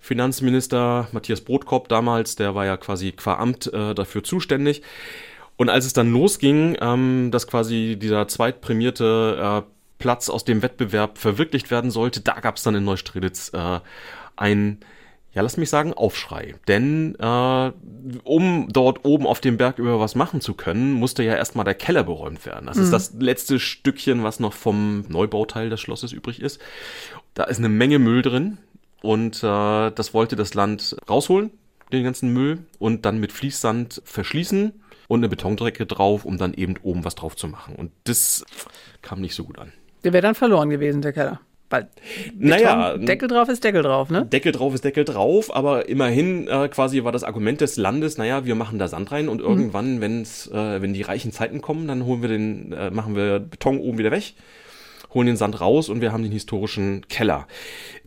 Finanzminister 0.00 1.06
Matthias 1.12 1.40
Brotkopf 1.40 1.86
damals, 1.86 2.34
der 2.34 2.56
war 2.56 2.66
ja 2.66 2.76
quasi 2.76 3.12
qua 3.12 3.34
Amt 3.36 3.72
äh, 3.72 3.94
dafür 3.94 4.24
zuständig. 4.24 4.82
Und 5.56 5.68
als 5.68 5.86
es 5.86 5.92
dann 5.92 6.12
losging, 6.12 6.76
ähm, 6.80 7.30
dass 7.30 7.46
quasi 7.46 7.96
dieser 7.96 8.26
zweitprämierte 8.26 9.62
äh, 9.64 9.79
Platz 10.00 10.28
aus 10.28 10.44
dem 10.44 10.62
Wettbewerb 10.62 11.18
verwirklicht 11.18 11.70
werden 11.70 11.92
sollte, 11.92 12.20
da 12.20 12.40
gab 12.40 12.56
es 12.56 12.64
dann 12.64 12.74
in 12.74 12.84
Neustrelitz 12.84 13.52
äh, 13.54 13.78
ein, 14.34 14.78
ja, 15.32 15.42
lass 15.42 15.56
mich 15.56 15.70
sagen, 15.70 15.94
Aufschrei. 15.94 16.56
Denn 16.66 17.14
äh, 17.20 17.72
um 18.24 18.68
dort 18.72 19.04
oben 19.04 19.26
auf 19.26 19.40
dem 19.40 19.58
Berg 19.58 19.78
über 19.78 20.00
was 20.00 20.16
machen 20.16 20.40
zu 20.40 20.54
können, 20.54 20.92
musste 20.92 21.22
ja 21.22 21.36
erstmal 21.36 21.64
der 21.64 21.74
Keller 21.74 22.02
beräumt 22.02 22.44
werden. 22.44 22.66
Das 22.66 22.78
mhm. 22.78 22.82
ist 22.84 22.92
das 22.92 23.14
letzte 23.20 23.60
Stückchen, 23.60 24.24
was 24.24 24.40
noch 24.40 24.54
vom 24.54 25.04
Neubauteil 25.08 25.70
des 25.70 25.80
Schlosses 25.80 26.10
übrig 26.12 26.40
ist. 26.40 26.60
Da 27.34 27.44
ist 27.44 27.58
eine 27.58 27.68
Menge 27.68 28.00
Müll 28.00 28.22
drin 28.22 28.58
und 29.02 29.44
äh, 29.44 29.90
das 29.92 30.14
wollte 30.14 30.34
das 30.34 30.54
Land 30.54 30.96
rausholen, 31.08 31.50
den 31.92 32.02
ganzen 32.02 32.32
Müll, 32.32 32.58
und 32.78 33.04
dann 33.04 33.18
mit 33.18 33.32
Fließsand 33.32 34.02
verschließen 34.04 34.72
und 35.08 35.20
eine 35.20 35.28
Betondrecke 35.28 35.86
drauf, 35.86 36.24
um 36.24 36.38
dann 36.38 36.54
eben 36.54 36.76
oben 36.82 37.04
was 37.04 37.16
drauf 37.16 37.36
zu 37.36 37.48
machen. 37.48 37.74
Und 37.74 37.90
das 38.04 38.44
kam 39.02 39.20
nicht 39.20 39.34
so 39.34 39.44
gut 39.44 39.58
an. 39.58 39.72
Der 40.04 40.12
wäre 40.12 40.22
dann 40.22 40.34
verloren 40.34 40.70
gewesen, 40.70 41.02
der 41.02 41.12
Keller. 41.12 41.40
Weil 41.70 41.88
Beton, 42.34 42.48
naja, 42.48 42.96
Deckel 42.96 43.28
drauf 43.28 43.48
ist 43.48 43.62
Deckel 43.62 43.82
drauf, 43.82 44.10
ne? 44.10 44.26
Deckel 44.26 44.50
drauf 44.50 44.74
ist 44.74 44.84
Deckel 44.84 45.04
drauf, 45.04 45.54
aber 45.54 45.88
immerhin 45.88 46.48
äh, 46.48 46.68
quasi 46.68 47.04
war 47.04 47.12
das 47.12 47.22
Argument 47.22 47.60
des 47.60 47.76
Landes, 47.76 48.18
naja, 48.18 48.44
wir 48.44 48.56
machen 48.56 48.80
da 48.80 48.88
Sand 48.88 49.12
rein 49.12 49.28
und 49.28 49.40
mhm. 49.40 49.46
irgendwann, 49.46 50.00
wenn's, 50.00 50.48
äh, 50.48 50.82
wenn 50.82 50.94
die 50.94 51.02
reichen 51.02 51.30
Zeiten 51.30 51.60
kommen, 51.60 51.86
dann 51.86 52.04
holen 52.04 52.22
wir 52.22 52.28
den, 52.28 52.72
äh, 52.72 52.90
machen 52.90 53.14
wir 53.14 53.38
Beton 53.38 53.78
oben 53.78 53.98
wieder 53.98 54.10
weg 54.10 54.34
holen 55.14 55.26
den 55.26 55.36
Sand 55.36 55.60
raus 55.60 55.88
und 55.88 56.00
wir 56.00 56.12
haben 56.12 56.22
den 56.22 56.32
historischen 56.32 57.06
Keller. 57.08 57.46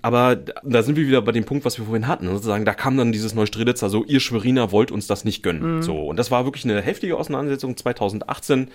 Aber 0.01 0.36
da 0.36 0.83
sind 0.83 0.98
wir 0.98 1.07
wieder 1.07 1.22
bei 1.22 1.31
dem 1.31 1.45
Punkt, 1.45 1.63
was 1.63 1.77
wir 1.77 1.86
vorhin 1.86 2.07
hatten. 2.07 2.27
Sozusagen, 2.27 2.65
da 2.65 2.74
kam 2.74 2.98
dann 2.98 3.13
dieses 3.13 3.33
Neustrelitzer, 3.33 3.89
so, 3.89 4.03
ihr 4.03 4.19
Schweriner 4.19 4.72
wollt 4.74 4.91
uns 4.91 5.07
das 5.07 5.24
nicht 5.24 5.43
gönnen. 5.43 5.77
Mhm. 5.77 5.81
So. 5.81 6.07
Und 6.07 6.17
das 6.17 6.29
war 6.29 6.43
wirklich 6.43 6.65
eine 6.65 6.81
heftige 6.81 7.17
Auseinandersetzung 7.17 7.77
2018. 7.77 8.69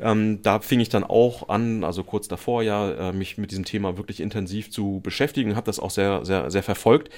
Ähm, 0.00 0.42
da 0.42 0.58
fing 0.58 0.80
ich 0.80 0.88
dann 0.88 1.04
auch 1.04 1.48
an, 1.48 1.84
also 1.84 2.02
kurz 2.02 2.26
davor 2.26 2.62
ja, 2.62 3.10
äh, 3.10 3.12
mich 3.12 3.38
mit 3.38 3.52
diesem 3.52 3.64
Thema 3.64 3.96
wirklich 3.96 4.20
intensiv 4.20 4.72
zu 4.72 5.00
beschäftigen, 5.02 5.54
habe 5.54 5.66
das 5.66 5.78
auch 5.78 5.90
sehr, 5.90 6.24
sehr, 6.24 6.50
sehr 6.50 6.64
verfolgt. 6.64 7.10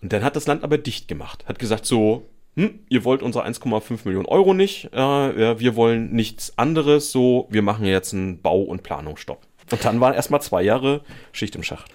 Und 0.00 0.12
dann 0.12 0.22
hat 0.22 0.36
das 0.36 0.46
Land 0.46 0.62
aber 0.62 0.78
dicht 0.78 1.08
gemacht, 1.08 1.44
hat 1.46 1.58
gesagt 1.58 1.86
so, 1.86 2.28
hm, 2.54 2.80
ihr 2.88 3.04
wollt 3.04 3.22
unsere 3.22 3.46
1,5 3.46 4.00
Millionen 4.04 4.26
Euro 4.26 4.52
nicht, 4.52 4.92
äh, 4.92 5.58
wir 5.58 5.74
wollen 5.74 6.12
nichts 6.12 6.58
anderes, 6.58 7.10
so, 7.10 7.48
wir 7.50 7.62
machen 7.62 7.86
jetzt 7.86 8.12
einen 8.12 8.42
Bau- 8.42 8.62
und 8.62 8.82
Planungsstopp. 8.82 9.46
Und 9.72 9.84
dann 9.84 10.00
waren 10.00 10.14
erstmal 10.14 10.42
zwei 10.42 10.62
Jahre 10.62 11.02
Schicht 11.32 11.56
im 11.56 11.62
Schacht. 11.62 11.90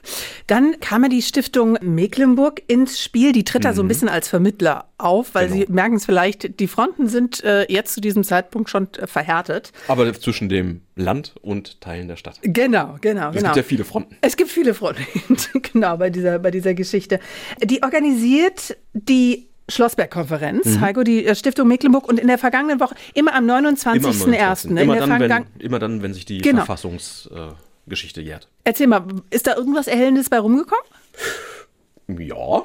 Dann 0.48 0.80
kam 0.80 1.04
ja 1.04 1.10
die 1.10 1.22
Stiftung 1.22 1.78
Mecklenburg 1.82 2.62
ins 2.68 3.02
Spiel. 3.02 3.32
Die 3.32 3.44
tritt 3.44 3.64
mhm. 3.64 3.68
da 3.68 3.74
so 3.74 3.82
ein 3.82 3.86
mhm. 3.86 3.90
bisschen 3.90 4.10
als 4.10 4.28
Vermittler 4.28 4.86
auf, 4.98 5.36
weil 5.36 5.48
genau. 5.48 5.66
Sie 5.66 5.72
merken 5.72 5.96
es 5.96 6.06
vielleicht, 6.06 6.60
die 6.60 6.68
Fronten 6.68 7.08
sind 7.08 7.44
äh, 7.44 7.72
jetzt 7.72 7.94
zu 7.94 8.02
diesem 8.02 8.24
Zeitpunkt 8.24 8.70
schon 8.70 8.88
äh, 8.94 9.08
verhärtet. 9.08 9.72
Aber 9.88 10.12
zwischen 10.14 10.50
dem 10.50 10.82
Land 10.96 11.36
und 11.42 11.82
Teilen 11.82 12.08
der 12.08 12.16
Stadt. 12.16 12.40
Genau, 12.42 12.98
genau. 13.00 13.30
Es 13.30 13.36
genau. 13.36 13.50
gibt 13.50 13.58
ja 13.58 13.64
viele 13.64 13.84
Fronten. 13.84 14.18
Es 14.22 14.36
gibt 14.36 14.50
viele 14.50 14.74
Fronten, 14.74 15.06
genau, 15.74 15.98
bei 15.98 16.10
dieser, 16.10 16.40
bei 16.40 16.52
dieser 16.52 16.74
Geschichte. 16.74 17.20
Die 17.64 17.84
organisiert 17.84 18.76
die 18.94 19.48
Schlossberg-Konferenz, 19.70 20.66
mhm. 20.66 20.82
Heiko, 20.82 21.04
die 21.04 21.26
äh, 21.26 21.36
Stiftung 21.36 21.68
Mecklenburg 21.68 22.08
und 22.08 22.20
in 22.20 22.28
der 22.28 22.38
vergangenen 22.38 22.80
Woche 22.80 22.96
immer 23.14 23.36
am 23.36 23.46
29.01. 23.46 24.72
Ne? 24.72 24.84
Immer, 24.84 24.96
dann, 24.96 25.20
wenn, 25.20 25.46
immer 25.60 25.80
dann, 25.80 26.02
wenn 26.02 26.14
sich 26.14 26.26
die 26.26 26.38
genau. 26.40 26.60
Verfassungsgeschichte 26.60 27.54
äh, 27.54 27.67
jährt. 28.22 28.50
Erzähl 28.64 28.88
mal, 28.88 29.06
ist 29.30 29.48
da 29.48 29.56
irgendwas 29.56 29.88
Erhellendes 29.88 30.30
bei 30.30 30.40
rumgekommen? 30.40 30.86
Ja. 32.08 32.64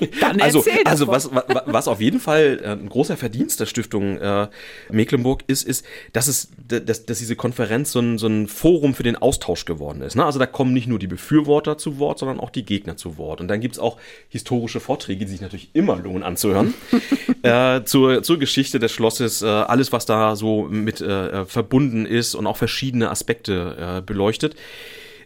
Dann 0.20 0.40
also, 0.40 0.64
also 0.84 1.06
was, 1.08 1.30
was, 1.32 1.62
was 1.66 1.88
auf 1.88 2.00
jeden 2.00 2.20
Fall 2.20 2.60
äh, 2.62 2.68
ein 2.68 2.88
großer 2.88 3.16
Verdienst 3.16 3.60
der 3.60 3.66
Stiftung 3.66 4.18
äh, 4.18 4.48
Mecklenburg 4.90 5.44
ist, 5.46 5.62
ist, 5.62 5.84
dass 6.12 6.28
es, 6.28 6.48
dass, 6.66 7.06
dass 7.06 7.18
diese 7.18 7.36
Konferenz 7.36 7.92
so 7.92 8.00
ein, 8.00 8.18
so 8.18 8.26
ein 8.26 8.48
Forum 8.48 8.94
für 8.94 9.02
den 9.02 9.16
Austausch 9.16 9.64
geworden 9.64 10.02
ist. 10.02 10.16
Ne? 10.16 10.24
Also 10.24 10.38
da 10.38 10.46
kommen 10.46 10.72
nicht 10.72 10.86
nur 10.86 10.98
die 10.98 11.06
Befürworter 11.06 11.78
zu 11.78 11.98
Wort, 11.98 12.18
sondern 12.18 12.40
auch 12.40 12.50
die 12.50 12.64
Gegner 12.64 12.96
zu 12.96 13.18
Wort. 13.18 13.40
Und 13.40 13.48
dann 13.48 13.60
gibt's 13.60 13.78
auch 13.78 13.98
historische 14.28 14.80
Vorträge, 14.80 15.24
die 15.24 15.30
sich 15.30 15.40
natürlich 15.40 15.70
immer 15.72 15.96
lohnen 15.96 16.22
anzuhören, 16.22 16.74
äh, 17.42 17.82
zur, 17.84 18.22
zur 18.22 18.38
Geschichte 18.38 18.78
des 18.78 18.92
Schlosses, 18.92 19.42
äh, 19.42 19.46
alles, 19.46 19.92
was 19.92 20.06
da 20.06 20.36
so 20.36 20.64
mit 20.64 21.00
äh, 21.00 21.44
verbunden 21.44 22.06
ist 22.06 22.34
und 22.34 22.46
auch 22.46 22.56
verschiedene 22.56 23.10
Aspekte 23.10 23.98
äh, 23.98 24.02
beleuchtet. 24.02 24.56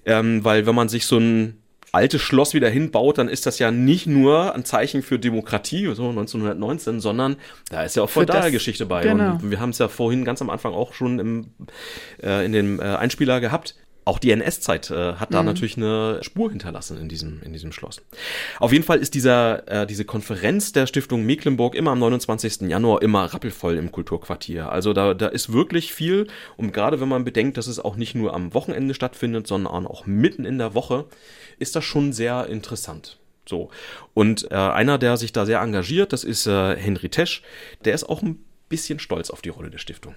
Ähm, 0.07 0.45
weil 0.45 0.67
wenn 0.67 0.75
man 0.75 0.89
sich 0.89 1.07
so 1.07 1.19
ein 1.19 1.61
alte 1.93 2.19
Schloss 2.19 2.55
wieder 2.55 2.69
hinbaut, 2.69 3.19
dann 3.19 3.29
ist 3.29 3.47
das 3.47 3.59
ja 3.59 3.71
nicht 3.71 4.07
nur 4.07 4.55
ein 4.55 4.65
Zeichen 4.65 5.03
für 5.03 5.19
Demokratie, 5.19 5.93
so 5.95 6.09
1919, 6.09 7.01
sondern 7.01 7.37
da 7.71 7.83
ist 7.83 7.97
ja 7.97 8.03
auch 8.03 8.11
Feudalgeschichte 8.11 8.87
bei. 8.87 9.03
Genau. 9.03 9.33
Und 9.33 9.51
wir 9.51 9.61
haben 9.61 9.71
es 9.71 9.79
ja 9.79 9.89
vorhin 9.89 10.25
ganz 10.25 10.41
am 10.41 10.51
Anfang 10.51 10.73
auch 10.73 10.95
schon 10.95 11.19
im, 11.19 11.47
äh, 12.23 12.45
in 12.45 12.53
dem 12.53 12.81
äh, 12.81 12.85
Einspieler 12.85 13.41
gehabt. 13.41 13.75
Auch 14.05 14.19
die 14.19 14.31
NS-Zeit 14.31 14.91
äh, 14.91 15.15
hat 15.15 15.35
da 15.35 15.41
mhm. 15.41 15.47
natürlich 15.47 15.77
eine 15.77 16.19
Spur 16.23 16.51
hinterlassen 16.51 16.99
in 16.99 17.09
diesem, 17.09 17.43
in 17.43 17.53
diesem 17.53 17.71
Schloss. 17.71 18.01
Auf 18.59 18.73
jeden 18.73 18.85
Fall 18.85 18.99
ist 18.99 19.15
dieser, 19.15 19.69
äh, 19.69 19.87
diese 19.87 20.05
Konferenz 20.05 20.73
der 20.73 20.87
Stiftung 20.87 21.25
Mecklenburg 21.27 21.75
immer 21.75 21.91
am 21.91 21.99
29. 21.99 22.63
Januar 22.63 23.03
immer 23.03 23.25
rappelvoll 23.25 23.77
im 23.77 23.93
Kulturquartier. 23.93 24.71
Also 24.71 24.93
da, 24.93 25.15
da 25.15 25.29
ist 25.29 25.53
wirklich 25.53 25.93
viel. 25.93 26.27
Und 26.57 26.73
gerade 26.73 27.01
wenn 27.01 27.09
man 27.09 27.25
bedenkt, 27.25 27.59
dass 27.59 27.67
es 27.67 27.79
auch 27.79 27.97
nicht 27.97 28.15
nur 28.15 28.35
am 28.35 28.55
Wochenende 28.55 28.95
stattfindet, 28.95 29.47
sondern 29.47 29.87
auch 29.87 30.07
mitten 30.07 30.45
in 30.45 30.59
der 30.59 30.75
Woche, 30.75 31.05
ist 31.59 31.77
das 31.77 31.85
schon 31.85 32.13
sehr 32.13 32.47
interessant. 32.47 33.19
So. 33.47 33.71
Und 34.15 34.51
äh, 34.51 34.55
einer, 34.55 34.97
der 34.97 35.17
sich 35.17 35.33
da 35.33 35.45
sehr 35.45 35.61
engagiert, 35.61 36.13
das 36.13 36.25
ist 36.25 36.47
äh, 36.47 36.77
Henry 36.77 37.11
Tesch, 37.11 37.43
der 37.85 37.95
ist 37.95 38.09
auch 38.09 38.23
ein 38.23 38.43
bisschen 38.69 38.99
stolz 38.99 39.31
auf 39.31 39.43
die 39.43 39.49
Rolle 39.51 39.71
der 39.71 39.79
Stiftung. 39.79 40.17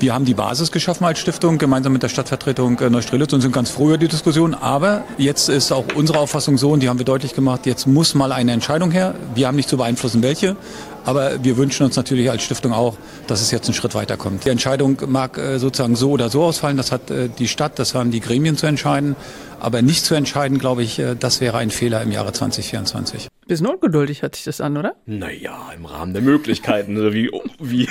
Wir 0.00 0.14
haben 0.14 0.24
die 0.24 0.32
Basis 0.32 0.72
geschaffen 0.72 1.04
als 1.04 1.18
Stiftung 1.18 1.58
gemeinsam 1.58 1.92
mit 1.92 2.02
der 2.02 2.08
Stadtvertretung 2.08 2.78
äh, 2.80 2.88
Neustrelitz 2.88 3.34
und 3.34 3.42
sind 3.42 3.52
ganz 3.52 3.68
froh 3.68 3.88
über 3.88 3.98
die 3.98 4.08
Diskussion. 4.08 4.54
Aber 4.54 5.04
jetzt 5.18 5.50
ist 5.50 5.72
auch 5.72 5.84
unsere 5.94 6.18
Auffassung 6.18 6.56
so, 6.56 6.70
und 6.70 6.80
die 6.80 6.88
haben 6.88 6.96
wir 6.96 7.04
deutlich 7.04 7.34
gemacht, 7.34 7.66
jetzt 7.66 7.86
muss 7.86 8.14
mal 8.14 8.32
eine 8.32 8.52
Entscheidung 8.52 8.92
her. 8.92 9.14
Wir 9.34 9.46
haben 9.46 9.56
nicht 9.56 9.68
zu 9.68 9.76
beeinflussen, 9.76 10.22
welche. 10.22 10.56
Aber 11.04 11.42
wir 11.42 11.56
wünschen 11.56 11.86
uns 11.86 11.96
natürlich 11.96 12.30
als 12.30 12.42
Stiftung 12.42 12.72
auch, 12.72 12.96
dass 13.26 13.40
es 13.40 13.50
jetzt 13.50 13.66
einen 13.66 13.74
Schritt 13.74 13.94
weiterkommt. 13.94 14.44
Die 14.44 14.50
Entscheidung 14.50 14.98
mag 15.06 15.38
äh, 15.38 15.58
sozusagen 15.58 15.96
so 15.96 16.10
oder 16.10 16.28
so 16.28 16.42
ausfallen. 16.42 16.76
Das 16.76 16.92
hat 16.92 17.10
äh, 17.10 17.28
die 17.28 17.48
Stadt, 17.48 17.78
das 17.78 17.94
haben 17.94 18.10
die 18.10 18.20
Gremien 18.20 18.56
zu 18.56 18.66
entscheiden. 18.66 19.16
Aber 19.58 19.82
nicht 19.82 20.04
zu 20.04 20.14
entscheiden, 20.14 20.58
glaube 20.58 20.82
ich, 20.82 21.02
das 21.20 21.42
wäre 21.42 21.58
ein 21.58 21.70
Fehler 21.70 22.00
im 22.00 22.12
Jahre 22.12 22.32
2024. 22.32 23.28
Bisschen 23.50 23.66
ungeduldig 23.66 24.22
hört 24.22 24.36
sich 24.36 24.44
das 24.44 24.60
an, 24.60 24.76
oder? 24.76 24.94
Naja, 25.06 25.72
im 25.76 25.84
Rahmen 25.84 26.12
der 26.14 26.22
Möglichkeiten, 26.22 26.96
also 26.96 27.12
wie, 27.12 27.30
wie, 27.58 27.88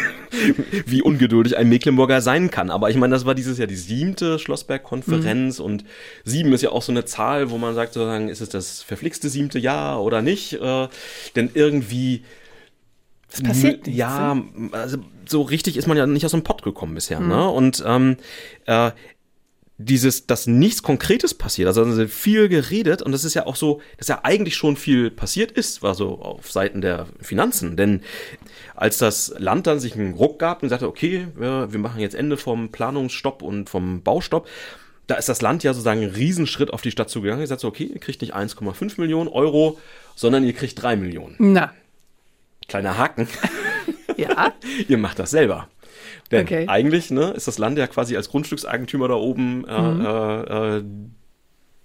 wie 0.86 1.02
ungeduldig 1.02 1.58
ein 1.58 1.68
Mecklenburger 1.68 2.22
sein 2.22 2.50
kann. 2.50 2.72
Aber 2.72 2.90
ich 2.90 2.96
meine, 2.96 3.14
das 3.14 3.26
war 3.26 3.36
dieses 3.36 3.58
Jahr 3.58 3.68
die 3.68 3.76
siebte 3.76 4.40
Schlossberg-Konferenz 4.40 5.60
mhm. 5.60 5.66
und 5.66 5.86
sieben 6.24 6.54
ist 6.54 6.62
ja 6.62 6.72
auch 6.72 6.82
so 6.82 6.94
eine 6.94 7.04
Zahl, 7.04 7.52
wo 7.52 7.58
man 7.58 7.76
sagt, 7.76 7.94
sozusagen, 7.94 8.30
ist 8.30 8.40
es 8.40 8.48
das 8.48 8.82
verflixte 8.82 9.28
siebte 9.28 9.60
Jahr 9.60 10.02
oder 10.02 10.22
nicht? 10.22 10.54
Äh, 10.54 10.88
denn 11.36 11.50
irgendwie 11.54 12.24
das 13.32 13.44
passiert 13.44 13.86
nicht. 13.86 13.96
Ja, 13.96 14.42
also 14.72 14.98
so 15.28 15.42
richtig 15.42 15.78
ist 15.78 15.88
man 15.88 15.98
ja 15.98 16.08
nicht 16.08 16.26
aus 16.26 16.32
dem 16.32 16.44
Pott 16.44 16.64
gekommen 16.64 16.96
bisher. 16.96 17.20
Mhm. 17.20 17.28
Ne? 17.28 17.50
Und 17.50 17.84
ähm, 17.86 18.18
äh, 18.66 18.92
dieses, 19.80 20.28
dass 20.28 20.46
nichts 20.46 20.84
Konkretes 20.84 21.34
passiert. 21.34 21.68
Also, 21.68 21.84
also 21.84 22.06
viel 22.08 22.50
geredet 22.50 23.02
und 23.02 23.14
das 23.14 23.24
ist 23.24 23.34
ja 23.34 23.46
auch 23.46 23.56
so, 23.56 23.82
dass 23.98 24.10
ja 24.10 24.20
eigentlich 24.24 24.58
schon 24.58 24.76
viel 24.76 25.10
passiert 25.10 25.52
ist, 25.54 25.82
war 25.82 25.96
so 25.96 26.20
auf 26.20 26.52
Seiten 26.52 26.82
der 26.82 27.08
Finanzen. 27.22 27.78
Denn 27.78 28.02
als 28.76 28.98
das 28.98 29.34
Land 29.38 29.68
dann 29.68 29.80
sich 29.80 29.96
einen 29.96 30.14
Ruck 30.14 30.38
gab 30.38 30.64
und 30.64 30.70
sagte, 30.70 30.88
okay, 30.88 31.28
wir, 31.36 31.72
wir 31.72 31.80
machen 31.80 32.02
jetzt 32.02 32.14
Ende 32.14 32.36
vom 32.36 32.70
Planungsstopp 32.70 33.42
und 33.42 33.70
vom 33.70 34.02
Baustopp, 34.02 34.48
da 35.08 35.16
ist 35.16 35.30
das 35.30 35.42
Land 35.42 35.64
ja 35.64 35.74
sozusagen 35.74 36.02
einen 36.02 36.12
Riesenschritt 36.12 36.72
auf 36.72 36.82
die 36.82 36.92
Stadt 36.92 37.10
zugegangen. 37.10 37.42
Gesagt, 37.42 37.62
so, 37.62 37.68
okay, 37.70 37.86
ihr 37.86 38.00
kriegt 38.00 38.22
nicht 38.22 38.36
1,5 38.36 39.00
Millionen 39.00 39.30
Euro, 39.30 39.80
sondern 40.14 40.44
ihr 40.44 40.54
kriegt 40.54 40.82
3 40.82 40.98
Millionen. 40.98 41.36
Na. 41.40 41.72
Kleiner 42.70 42.98
Haken. 42.98 43.28
ja. 44.16 44.54
ihr 44.88 44.98
macht 44.98 45.20
das 45.20 45.32
selber. 45.32 45.68
Denn 46.32 46.46
okay. 46.46 46.66
eigentlich 46.68 47.12
ne, 47.12 47.32
ist 47.32 47.48
das 47.48 47.58
Land 47.58 47.78
ja 47.78 47.88
quasi 47.88 48.16
als 48.16 48.30
Grundstückseigentümer 48.30 49.08
da 49.08 49.16
oben 49.16 49.66
äh, 49.68 49.82
mhm. 49.82 50.06
äh, 50.06 50.84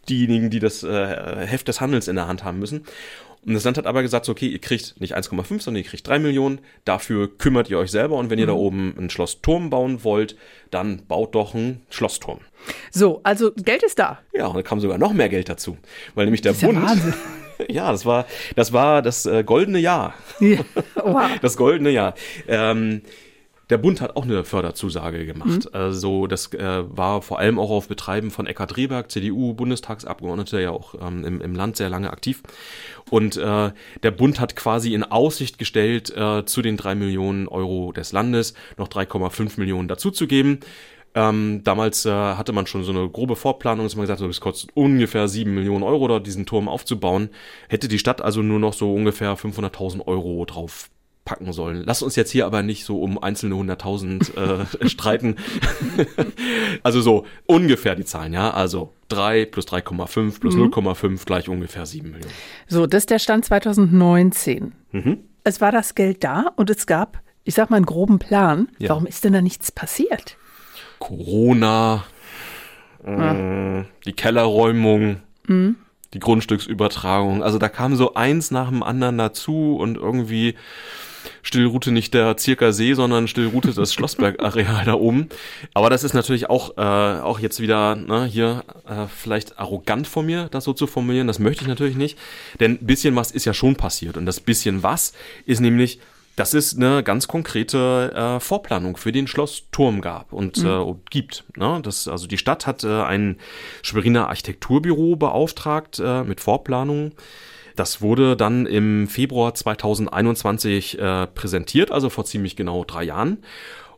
diejenigen, 0.09 0.51
die 0.51 0.61
das 0.61 0.83
äh, 0.83 1.47
Heft 1.47 1.67
des 1.67 1.81
Handels 1.81 2.09
in 2.09 2.17
der 2.17 2.29
Hand 2.29 2.45
haben 2.45 2.59
müssen. 2.59 2.85
Und 3.47 3.53
das 3.53 3.65
Land 3.65 3.77
hat 3.77 3.87
aber 3.87 4.03
gesagt, 4.03 4.25
so, 4.25 4.33
okay, 4.33 4.49
ihr 4.49 4.59
kriegt 4.59 5.01
nicht 5.01 5.17
1,5, 5.17 5.61
sondern 5.61 5.83
ihr 5.83 5.89
kriegt 5.89 6.07
3 6.07 6.19
Millionen. 6.19 6.61
Dafür 6.85 7.37
kümmert 7.37 7.69
ihr 7.69 7.79
euch 7.79 7.91
selber. 7.91 8.17
Und 8.17 8.31
wenn 8.31 8.39
ihr 8.39 8.47
da 8.47 8.55
oben 8.55 8.95
einen 8.97 9.11
Schlossturm 9.11 9.69
bauen 9.69 10.03
wollt, 10.03 10.37
dann 10.71 11.07
baut 11.07 11.35
doch 11.35 11.55
einen 11.55 11.83
Schlossturm. 11.91 12.41
So, 12.91 13.21
also 13.23 13.53
Geld 13.53 13.83
ist 13.83 13.99
da. 13.99 14.21
Ja, 14.33 14.47
und 14.47 14.57
da 14.57 14.63
kam 14.63 14.81
sogar 14.81 14.97
noch 14.97 15.13
mehr 15.13 15.29
Geld 15.29 15.51
dazu. 15.51 15.77
Weil 16.15 16.25
nämlich 16.25 16.41
der 16.41 16.53
ja 16.53 16.67
Bund. 16.67 16.83
Wahnsinn. 16.83 17.15
Ja, 17.69 17.91
das 17.91 18.05
war 18.05 18.27
das, 18.57 18.73
war 18.73 19.03
das 19.03 19.27
äh, 19.27 19.45
goldene 19.45 19.79
Jahr. 19.79 20.15
Ja. 20.41 20.59
Oha. 21.03 21.31
Das 21.41 21.57
goldene 21.57 21.91
Jahr. 21.91 22.15
Ähm, 22.49 23.03
der 23.71 23.79
Bund 23.79 24.01
hat 24.03 24.17
auch 24.17 24.25
eine 24.25 24.45
Förderzusage 24.45 25.25
gemacht. 25.25 25.75
Also 25.75 26.27
das 26.27 26.53
äh, 26.53 26.85
war 26.87 27.23
vor 27.23 27.39
allem 27.39 27.59
auch 27.59 27.71
auf 27.71 27.89
Betreiben 27.89 28.31
von 28.31 28.47
Eckhard 28.47 28.77
Rehberg, 28.77 29.11
CDU, 29.11 29.55
Bundestagsabgeordneter, 29.55 30.61
ja 30.61 30.71
auch 30.71 30.95
ähm, 31.01 31.25
im, 31.25 31.41
im 31.41 31.55
Land 31.55 31.79
sehr 31.79 31.89
lange 31.89 32.11
aktiv. 32.11 32.43
Und 33.11 33.37
äh, 33.39 33.73
der 34.03 34.11
Bund 34.11 34.39
hat 34.39 34.55
quasi 34.55 34.93
in 34.93 35.03
Aussicht 35.03 35.59
gestellt, 35.59 36.15
äh, 36.15 36.45
zu 36.45 36.61
den 36.61 36.77
drei 36.77 36.95
Millionen 36.95 37.49
Euro 37.49 37.93
des 37.93 38.13
Landes 38.13 38.53
noch 38.77 38.89
3,5 38.89 39.59
Millionen 39.59 39.89
dazuzugeben. 39.89 40.61
Ähm, 41.15 41.61
damals 41.63 42.05
äh, 42.07 42.11
hatte 42.11 42.53
man 42.53 42.67
schon 42.67 42.83
so 42.83 42.91
eine 42.91 43.09
grobe 43.09 43.37
Vorplanung, 43.37 43.87
dass 43.87 43.95
man 43.95 44.03
gesagt 44.03 44.21
hat, 44.21 44.29
es 44.29 44.41
kostet 44.41 44.71
ungefähr 44.75 45.29
7 45.29 45.55
Millionen 45.55 45.85
Euro, 45.85 46.09
dort 46.09 46.27
diesen 46.27 46.45
Turm 46.45 46.69
aufzubauen. 46.69 47.31
Hätte 47.69 47.87
die 47.87 48.01
Stadt 48.01 48.21
also 48.21 48.43
nur 48.43 48.59
noch 48.59 48.73
so 48.73 48.93
ungefähr 48.93 49.37
500.000 49.37 50.07
Euro 50.07 50.45
drauf 50.45 50.91
packen 51.25 51.53
sollen. 51.53 51.83
Lass 51.87 52.03
uns 52.03 52.17
jetzt 52.17 52.31
hier 52.31 52.47
aber 52.47 52.63
nicht 52.63 52.85
so 52.85 53.01
um 53.01 53.23
einzelne 53.23 53.57
hunderttausend 53.57 54.37
äh, 54.37 54.67
streiten. 54.89 55.37
also 56.83 57.01
so 57.01 57.27
ungefähr 57.47 57.95
die 57.95 58.05
Zahlen, 58.05 58.33
ja. 58.33 58.51
Also 58.51 58.93
3 59.09 59.47
plus 59.47 59.67
3,5 59.67 60.41
plus 60.41 60.55
0,5 60.55 61.25
gleich 61.25 61.49
ungefähr 61.49 61.87
7 61.87 62.11
Millionen. 62.11 62.35
So, 62.67 62.87
das 62.87 63.03
ist 63.03 63.11
der 63.11 63.19
Stand 63.19 63.45
2019. 63.45 64.73
Mhm. 64.93 65.19
Es 65.45 65.61
war 65.61 65.73
das 65.73 65.95
Geld 65.95 66.25
da 66.25 66.53
und 66.57 66.71
es 66.71 66.87
gab, 66.87 67.23
ich 67.45 67.55
sag 67.55 67.71
mal, 67.71 67.77
einen 67.77 67.87
groben 67.87 68.19
Plan. 68.19 68.69
Ja. 68.79 68.91
Warum 68.91 69.07
ist 69.07 69.25
denn 69.25 69.33
da 69.33 69.41
nichts 69.41 69.73
passiert? 69.73 70.37
Corona, 70.99 72.05
äh, 73.05 73.83
die 74.07 74.13
Kellerräumung, 74.13 75.21
die 76.15 76.21
Grundstücksübertragung. 76.21 77.43
Also 77.43 77.59
da 77.59 77.69
kam 77.69 77.97
so 77.97 78.15
eins 78.15 78.51
nach 78.51 78.69
dem 78.69 78.83
anderen 78.83 79.19
dazu 79.19 79.77
und 79.77 79.97
irgendwie 79.97 80.55
Stillroute 81.43 81.91
nicht 81.91 82.15
der 82.15 82.37
Zirker 82.37 82.73
See, 82.73 82.95
sondern 82.95 83.29
Stillroute 83.29 83.73
das 83.73 83.95
Schlossberg-Areal 83.95 84.85
da 84.85 84.95
oben. 84.95 85.29
Aber 85.75 85.91
das 85.91 86.05
ist 86.05 86.15
natürlich 86.15 86.49
auch, 86.51 86.77
äh, 86.77 87.21
auch 87.21 87.39
jetzt 87.39 87.61
wieder 87.61 87.97
ne, 87.97 88.25
hier 88.25 88.65
äh, 88.87 89.07
vielleicht 89.15 89.59
arrogant 89.59 90.07
von 90.07 90.27
mir, 90.27 90.49
das 90.51 90.65
so 90.65 90.73
zu 90.73 90.87
formulieren. 90.87 91.27
Das 91.27 91.39
möchte 91.39 91.63
ich 91.63 91.69
natürlich 91.69 91.97
nicht. 91.97 92.19
Denn 92.61 92.73
ein 92.73 92.87
bisschen 92.87 93.17
was 93.17 93.31
ist 93.31 93.45
ja 93.45 93.55
schon 93.55 93.77
passiert. 93.77 94.17
Und 94.17 94.27
das 94.27 94.41
bisschen 94.41 94.83
was 94.83 95.13
ist 95.47 95.61
nämlich 95.61 96.01
dass 96.37 96.55
es 96.55 96.77
eine 96.77 97.03
ganz 97.03 97.29
konkrete 97.29 98.13
äh, 98.15 98.41
Vorplanung 98.41 98.97
für 98.97 99.13
den 99.13 99.27
Schlossturm 99.27 100.01
gab 100.01 100.33
und 100.33 100.59
äh, 100.59 100.95
gibt. 101.11 101.45
Ne? 101.57 101.81
Das, 101.83 102.09
also 102.09 102.27
die 102.27 102.39
Stadt 102.39 102.67
hat 102.67 102.83
äh, 102.85 103.03
ein 103.03 103.39
Schweriner 103.83 104.29
Architekturbüro 104.29 105.17
beauftragt 105.17 106.01
äh, 106.05 106.25
mit 106.25 106.41
Vorplanung. 106.41 107.13
Das 107.77 108.01
wurde 108.01 108.37
dann 108.37 108.67
im 108.67 109.09
Februar 109.09 109.55
2021 109.55 110.99
äh, 110.99 111.27
präsentiert, 111.29 111.91
also 111.91 112.11
vor 112.11 112.25
ziemlich 112.25 112.57
genau 112.57 112.85
drei 112.85 113.05
Jahren. 113.05 113.39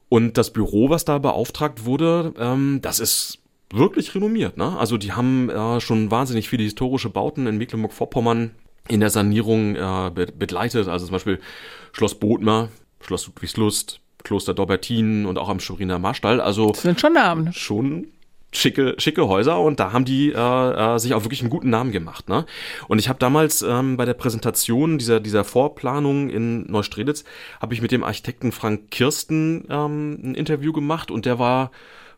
Und 0.09 0.38
das 0.38 0.53
Büro, 0.53 0.88
was 0.88 1.05
da 1.05 1.18
beauftragt 1.18 1.85
wurde, 1.85 2.33
ähm, 2.38 2.81
das 2.83 3.01
ist 3.01 3.38
wirklich 3.70 4.14
renommiert. 4.14 4.57
Ne? 4.57 4.77
Also 4.79 4.96
die 4.96 5.12
haben 5.12 5.51
äh, 5.51 5.81
schon 5.81 6.11
wahnsinnig 6.11 6.49
viele 6.49 6.62
historische 6.62 7.11
Bauten 7.11 7.46
in 7.46 7.59
Mecklenburg-Vorpommern 7.59 8.53
in 8.88 9.01
der 9.01 9.11
Sanierung 9.11 9.77
äh, 9.77 10.11
be 10.14 10.27
begleitet. 10.27 10.88
Also 10.88 11.07
zum 11.07 11.12
Beispiel 11.12 11.40
Schloss 11.92 12.14
Bodmer, 12.14 12.68
Schloss 13.01 13.27
Ludwigslust, 13.27 14.01
Kloster 14.25 14.55
Dorbertin 14.55 15.27
und 15.27 15.38
auch 15.38 15.49
am 15.49 15.61
Schweriner 15.61 15.99
Marstall. 15.99 16.40
Also 16.40 16.70
Das 16.70 16.83
sind 16.83 17.01
schon 17.01 17.12
Namen. 17.12 17.53
schon 17.53 18.09
schicke, 18.53 18.94
schicke 18.99 19.29
Häuser 19.29 19.61
und 19.61 19.81
da 19.81 19.92
haben 19.92 20.05
die 20.05 20.33
äh, 20.33 20.37
äh, 20.37 20.99
sich 20.99 21.14
auch 21.14 21.25
wirklich 21.25 21.40
einen 21.40 21.51
guten 21.51 21.70
Namen 21.70 21.92
gemacht. 21.92 22.29
Ne? 22.29 22.46
Und 22.88 22.99
ich 22.99 23.09
habe 23.09 23.18
damals 23.18 23.62
ähm, 23.62 23.96
bei 23.96 24.05
der 24.05 24.14
Präsentation 24.14 24.99
dieser, 24.99 25.20
dieser 25.20 25.44
Vorplanung 25.44 26.31
in 26.31 26.70
Neustrelitz, 26.70 27.25
habe 27.61 27.75
ich 27.75 27.83
mit 27.83 27.92
dem 27.92 28.05
Architekten 28.05 28.53
Frank 28.53 28.90
Kirsten 28.90 29.66
ähm, 29.70 30.18
ein 30.22 30.35
Interview 30.35 30.72
gemacht 30.72 31.11
und 31.11 31.27
der 31.27 31.38
war 31.38 31.70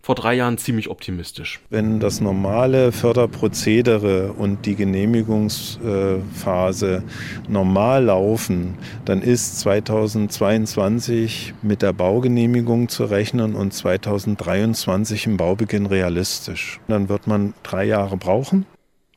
vor 0.03 0.15
drei 0.15 0.35
Jahren 0.35 0.59
ziemlich 0.59 0.89
optimistisch. 0.89 1.61
Wenn 1.71 1.99
das 2.01 2.21
normale 2.21 2.93
Förderprozedere 2.93 4.33
und 4.33 4.67
die 4.67 4.75
Genehmigungsphase 4.75 7.03
normal 7.49 8.05
laufen, 8.05 8.75
dann 9.05 9.23
ist 9.23 9.61
2022 9.61 11.55
mit 11.63 11.83
der 11.83 11.93
Baugenehmigung 11.93 12.89
zu 12.89 13.05
rechnen 13.05 13.55
und 13.55 13.75
2023 13.75 15.27
im 15.27 15.37
Baubeginn 15.37 15.87
realistisch. 15.87 16.81
Dann 16.89 17.09
wird 17.09 17.27
man 17.27 17.55
drei 17.63 17.85
Jahre 17.85 18.17
brauchen. 18.17 18.67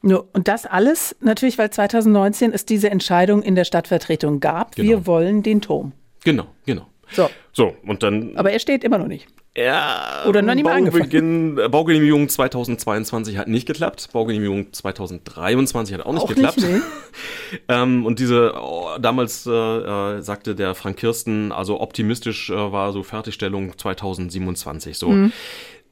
No, 0.03 0.23
und 0.33 0.47
das 0.47 0.65
alles 0.65 1.15
natürlich, 1.21 1.59
weil 1.59 1.69
2019 1.69 2.53
es 2.53 2.65
diese 2.65 2.89
Entscheidung 2.89 3.43
in 3.43 3.53
der 3.55 3.65
Stadtvertretung 3.65 4.39
gab. 4.39 4.75
Genau. 4.75 4.89
Wir 4.89 5.05
wollen 5.05 5.43
den 5.43 5.61
Turm. 5.61 5.91
Genau, 6.23 6.47
genau. 6.65 6.87
So, 7.11 7.29
So, 7.53 7.75
und 7.85 8.03
dann 8.03 8.35
aber 8.35 8.51
er 8.51 8.59
steht 8.59 8.83
immer 8.83 8.97
noch 8.97 9.07
nicht. 9.07 9.27
Ja, 9.57 10.23
Oder 10.27 10.41
noch 10.41 10.55
nicht 10.55 10.63
mal 10.63 10.81
Baubeginn, 10.81 11.57
äh, 11.57 11.67
Baugenehmigung 11.67 12.29
2022 12.29 13.37
hat 13.37 13.49
nicht 13.49 13.67
geklappt. 13.67 14.07
Baugenehmigung 14.13 14.71
2023 14.71 15.93
hat 15.93 16.05
auch 16.05 16.13
nicht 16.13 16.21
Auch 16.23 16.29
geklappt. 16.29 16.57
nicht, 16.57 16.69
nee. 16.71 17.59
ähm, 17.67 18.05
und 18.05 18.19
diese, 18.19 18.53
oh, 18.55 18.91
damals 18.97 19.45
äh, 19.45 19.51
äh, 19.51 20.21
sagte 20.21 20.55
der 20.55 20.73
Frank 20.73 20.97
Kirsten, 20.97 21.51
also 21.51 21.81
optimistisch 21.81 22.49
äh, 22.49 22.53
war 22.71 22.93
so 22.93 23.03
Fertigstellung 23.03 23.77
2027 23.77 24.97
so. 24.97 25.09
Mhm. 25.09 25.33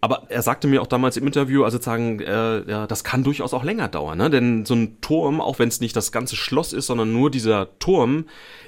Aber 0.01 0.23
er 0.29 0.41
sagte 0.41 0.67
mir 0.67 0.81
auch 0.81 0.87
damals 0.87 1.17
im 1.17 1.27
Interview, 1.27 1.65
also 1.65 1.79
sagen, 1.79 2.21
äh, 2.21 2.69
ja, 2.69 2.87
das 2.87 3.03
kann 3.03 3.23
durchaus 3.25 3.53
auch 3.53 3.65
länger 3.65 3.89
dauern, 3.89 4.17
ne? 4.17 4.29
Denn 4.29 4.65
so 4.65 4.73
ein 4.73 5.01
Turm, 5.01 5.41
auch 5.41 5.59
wenn 5.59 5.67
es 5.67 5.81
nicht 5.81 5.93
das 5.95 6.13
ganze 6.13 6.37
Schloss 6.37 6.71
ist, 6.71 6.85
sondern 6.87 7.11
nur 7.11 7.29
dieser 7.29 7.67
Turm, 7.79 8.25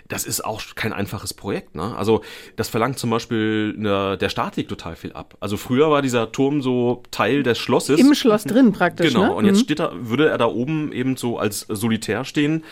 das 0.09 0.25
ist 0.25 0.43
auch 0.43 0.61
kein 0.75 0.91
einfaches 0.91 1.33
Projekt, 1.33 1.73
ne? 1.73 1.95
Also 1.95 2.21
das 2.57 2.67
verlangt 2.67 2.99
zum 2.99 3.11
Beispiel 3.11 3.73
ne, 3.77 4.17
der 4.17 4.27
Statik 4.27 4.67
total 4.67 4.97
viel 4.97 5.13
ab. 5.13 5.37
Also 5.39 5.55
früher 5.55 5.89
war 5.89 6.01
dieser 6.01 6.33
Turm 6.33 6.61
so 6.61 7.01
Teil 7.11 7.43
des 7.43 7.57
Schlosses. 7.57 7.97
Im 7.97 8.13
Schloss 8.13 8.43
drin 8.43 8.73
praktisch. 8.73 9.13
Genau, 9.13 9.27
ne? 9.27 9.33
und 9.33 9.45
jetzt 9.45 9.59
Mhm. 9.59 9.63
steht 9.63 9.79
er, 9.79 9.91
würde 9.95 10.27
er 10.27 10.37
da 10.37 10.47
oben 10.47 10.91
eben 10.91 11.15
so 11.15 11.37
als 11.39 11.61
Solitär 11.69 12.25
stehen. 12.25 12.65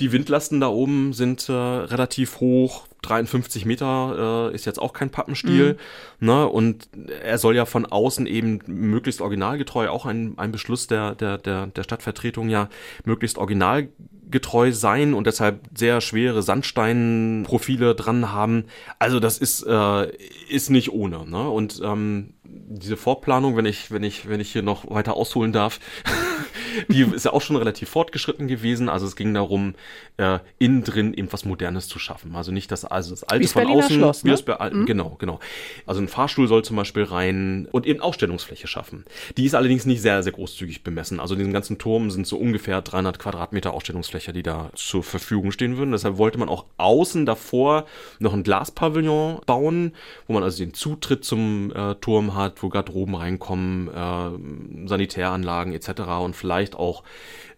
Die 0.00 0.10
Windlasten 0.10 0.60
da 0.60 0.66
oben 0.66 1.12
sind 1.12 1.48
äh, 1.48 1.52
relativ 1.52 2.40
hoch. 2.40 2.86
53 3.02 3.66
Meter 3.66 4.50
äh, 4.50 4.54
ist 4.54 4.64
jetzt 4.64 4.80
auch 4.80 4.92
kein 4.92 5.10
Pappenstiel. 5.10 5.76
Ne? 6.20 6.48
Und 6.48 6.88
er 7.22 7.38
soll 7.38 7.56
ja 7.56 7.66
von 7.66 7.84
außen 7.84 8.26
eben 8.26 8.60
möglichst 8.66 9.20
originalgetreu, 9.20 9.88
auch 9.88 10.06
ein, 10.06 10.34
ein 10.38 10.52
Beschluss 10.52 10.86
der, 10.86 11.14
der, 11.14 11.38
der, 11.38 11.66
der 11.66 11.82
Stadtvertretung 11.82 12.48
ja, 12.48 12.68
möglichst 13.04 13.38
originalgetreu 13.38 14.72
sein 14.72 15.14
und 15.14 15.26
deshalb 15.26 15.60
sehr 15.76 16.00
schwere 16.00 16.42
Sandsteinprofile 16.42 17.94
dran 17.94 18.32
haben. 18.32 18.64
Also 18.98 19.20
das 19.20 19.38
ist, 19.38 19.66
äh, 19.66 20.08
ist 20.48 20.70
nicht 20.70 20.92
ohne. 20.92 21.28
Ne? 21.28 21.48
Und 21.48 21.80
ähm, 21.84 22.34
diese 22.68 22.96
Vorplanung, 22.96 23.56
wenn 23.56 23.66
ich, 23.66 23.90
wenn 23.90 24.02
ich, 24.02 24.28
wenn 24.28 24.40
ich 24.40 24.52
hier 24.52 24.62
noch 24.62 24.88
weiter 24.90 25.14
ausholen 25.14 25.52
darf, 25.52 25.80
die 26.88 27.02
ist 27.02 27.24
ja 27.24 27.32
auch 27.32 27.42
schon 27.42 27.56
relativ 27.56 27.88
fortgeschritten 27.88 28.48
gewesen. 28.48 28.88
Also 28.88 29.06
es 29.06 29.16
ging 29.16 29.34
darum, 29.34 29.74
äh, 30.16 30.38
innen 30.58 30.84
drin 30.84 31.14
eben 31.14 31.32
was 31.32 31.44
Modernes 31.44 31.88
zu 31.88 31.98
schaffen. 31.98 32.34
Also 32.34 32.52
nicht 32.52 32.70
das, 32.70 32.84
also 32.84 33.10
das 33.10 33.24
alte 33.24 33.48
von 33.48 33.66
außen, 33.66 33.96
Schloss, 33.96 34.24
wie 34.24 34.30
ne? 34.30 34.38
Be 34.44 34.84
genau, 34.86 35.16
genau. 35.18 35.40
Also 35.86 36.00
ein 36.00 36.08
Fahrstuhl 36.08 36.48
soll 36.48 36.64
zum 36.64 36.76
Beispiel 36.76 37.04
rein 37.04 37.68
und 37.70 37.86
eben 37.86 38.00
Ausstellungsfläche 38.00 38.66
schaffen. 38.66 39.04
Die 39.36 39.44
ist 39.44 39.54
allerdings 39.54 39.86
nicht 39.86 40.00
sehr, 40.02 40.22
sehr 40.22 40.32
großzügig 40.32 40.82
bemessen. 40.82 41.20
Also 41.20 41.34
diesen 41.34 41.52
ganzen 41.52 41.78
Turm 41.78 42.10
sind 42.10 42.26
so 42.26 42.36
ungefähr 42.36 42.82
300 42.82 43.18
Quadratmeter 43.18 43.72
Ausstellungsfläche, 43.72 44.32
die 44.32 44.42
da 44.42 44.70
zur 44.74 45.02
Verfügung 45.02 45.52
stehen 45.52 45.76
würden. 45.76 45.92
Deshalb 45.92 46.18
wollte 46.18 46.38
man 46.38 46.48
auch 46.48 46.66
außen 46.76 47.26
davor 47.26 47.86
noch 48.18 48.32
ein 48.32 48.42
Glaspavillon 48.42 49.40
bauen, 49.46 49.92
wo 50.26 50.34
man 50.34 50.42
also 50.42 50.58
den 50.58 50.74
Zutritt 50.74 51.24
zum 51.24 51.72
äh, 51.74 51.94
Turm 51.96 52.34
hat, 52.34 52.51
Garderoben 52.70 53.14
reinkommen, 53.14 53.88
äh, 53.88 54.88
Sanitäranlagen 54.88 55.72
etc. 55.72 56.02
und 56.22 56.36
vielleicht 56.36 56.74
auch 56.74 57.02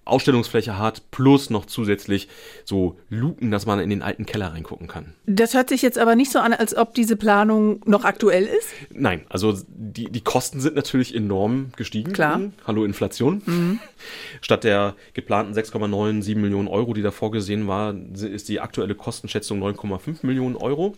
Ausstellungsfläche 0.04 0.78
hat, 0.78 1.10
plus 1.10 1.50
noch 1.50 1.66
zusätzlich 1.66 2.28
so 2.64 2.98
Luken, 3.08 3.50
dass 3.50 3.66
man 3.66 3.78
in 3.80 3.90
den 3.90 4.02
alten 4.02 4.26
Keller 4.26 4.52
reingucken 4.52 4.86
kann. 4.86 5.14
Das 5.26 5.54
hört 5.54 5.68
sich 5.68 5.82
jetzt 5.82 5.98
aber 5.98 6.16
nicht 6.16 6.30
so 6.30 6.38
an, 6.38 6.52
als 6.52 6.76
ob 6.76 6.94
diese 6.94 7.16
Planung 7.16 7.80
noch 7.86 8.04
aktuell 8.04 8.44
ist. 8.44 8.68
Nein, 8.92 9.24
also 9.28 9.54
die, 9.68 10.10
die 10.10 10.20
Kosten 10.20 10.60
sind 10.60 10.76
natürlich 10.76 11.14
enorm 11.14 11.72
gestiegen. 11.76 12.12
Klar. 12.12 12.40
Hallo 12.66 12.84
Inflation. 12.84 13.42
Mhm. 13.46 13.80
Statt 14.40 14.64
der 14.64 14.94
geplanten 15.14 15.54
6,97 15.54 16.36
Millionen 16.36 16.68
Euro, 16.68 16.92
die 16.94 17.02
da 17.02 17.10
vorgesehen 17.10 17.66
war, 17.68 17.94
ist 18.14 18.48
die 18.48 18.60
aktuelle 18.60 18.94
Kostenschätzung 18.94 19.62
9,5 19.62 20.26
Millionen 20.26 20.56
Euro. 20.56 20.94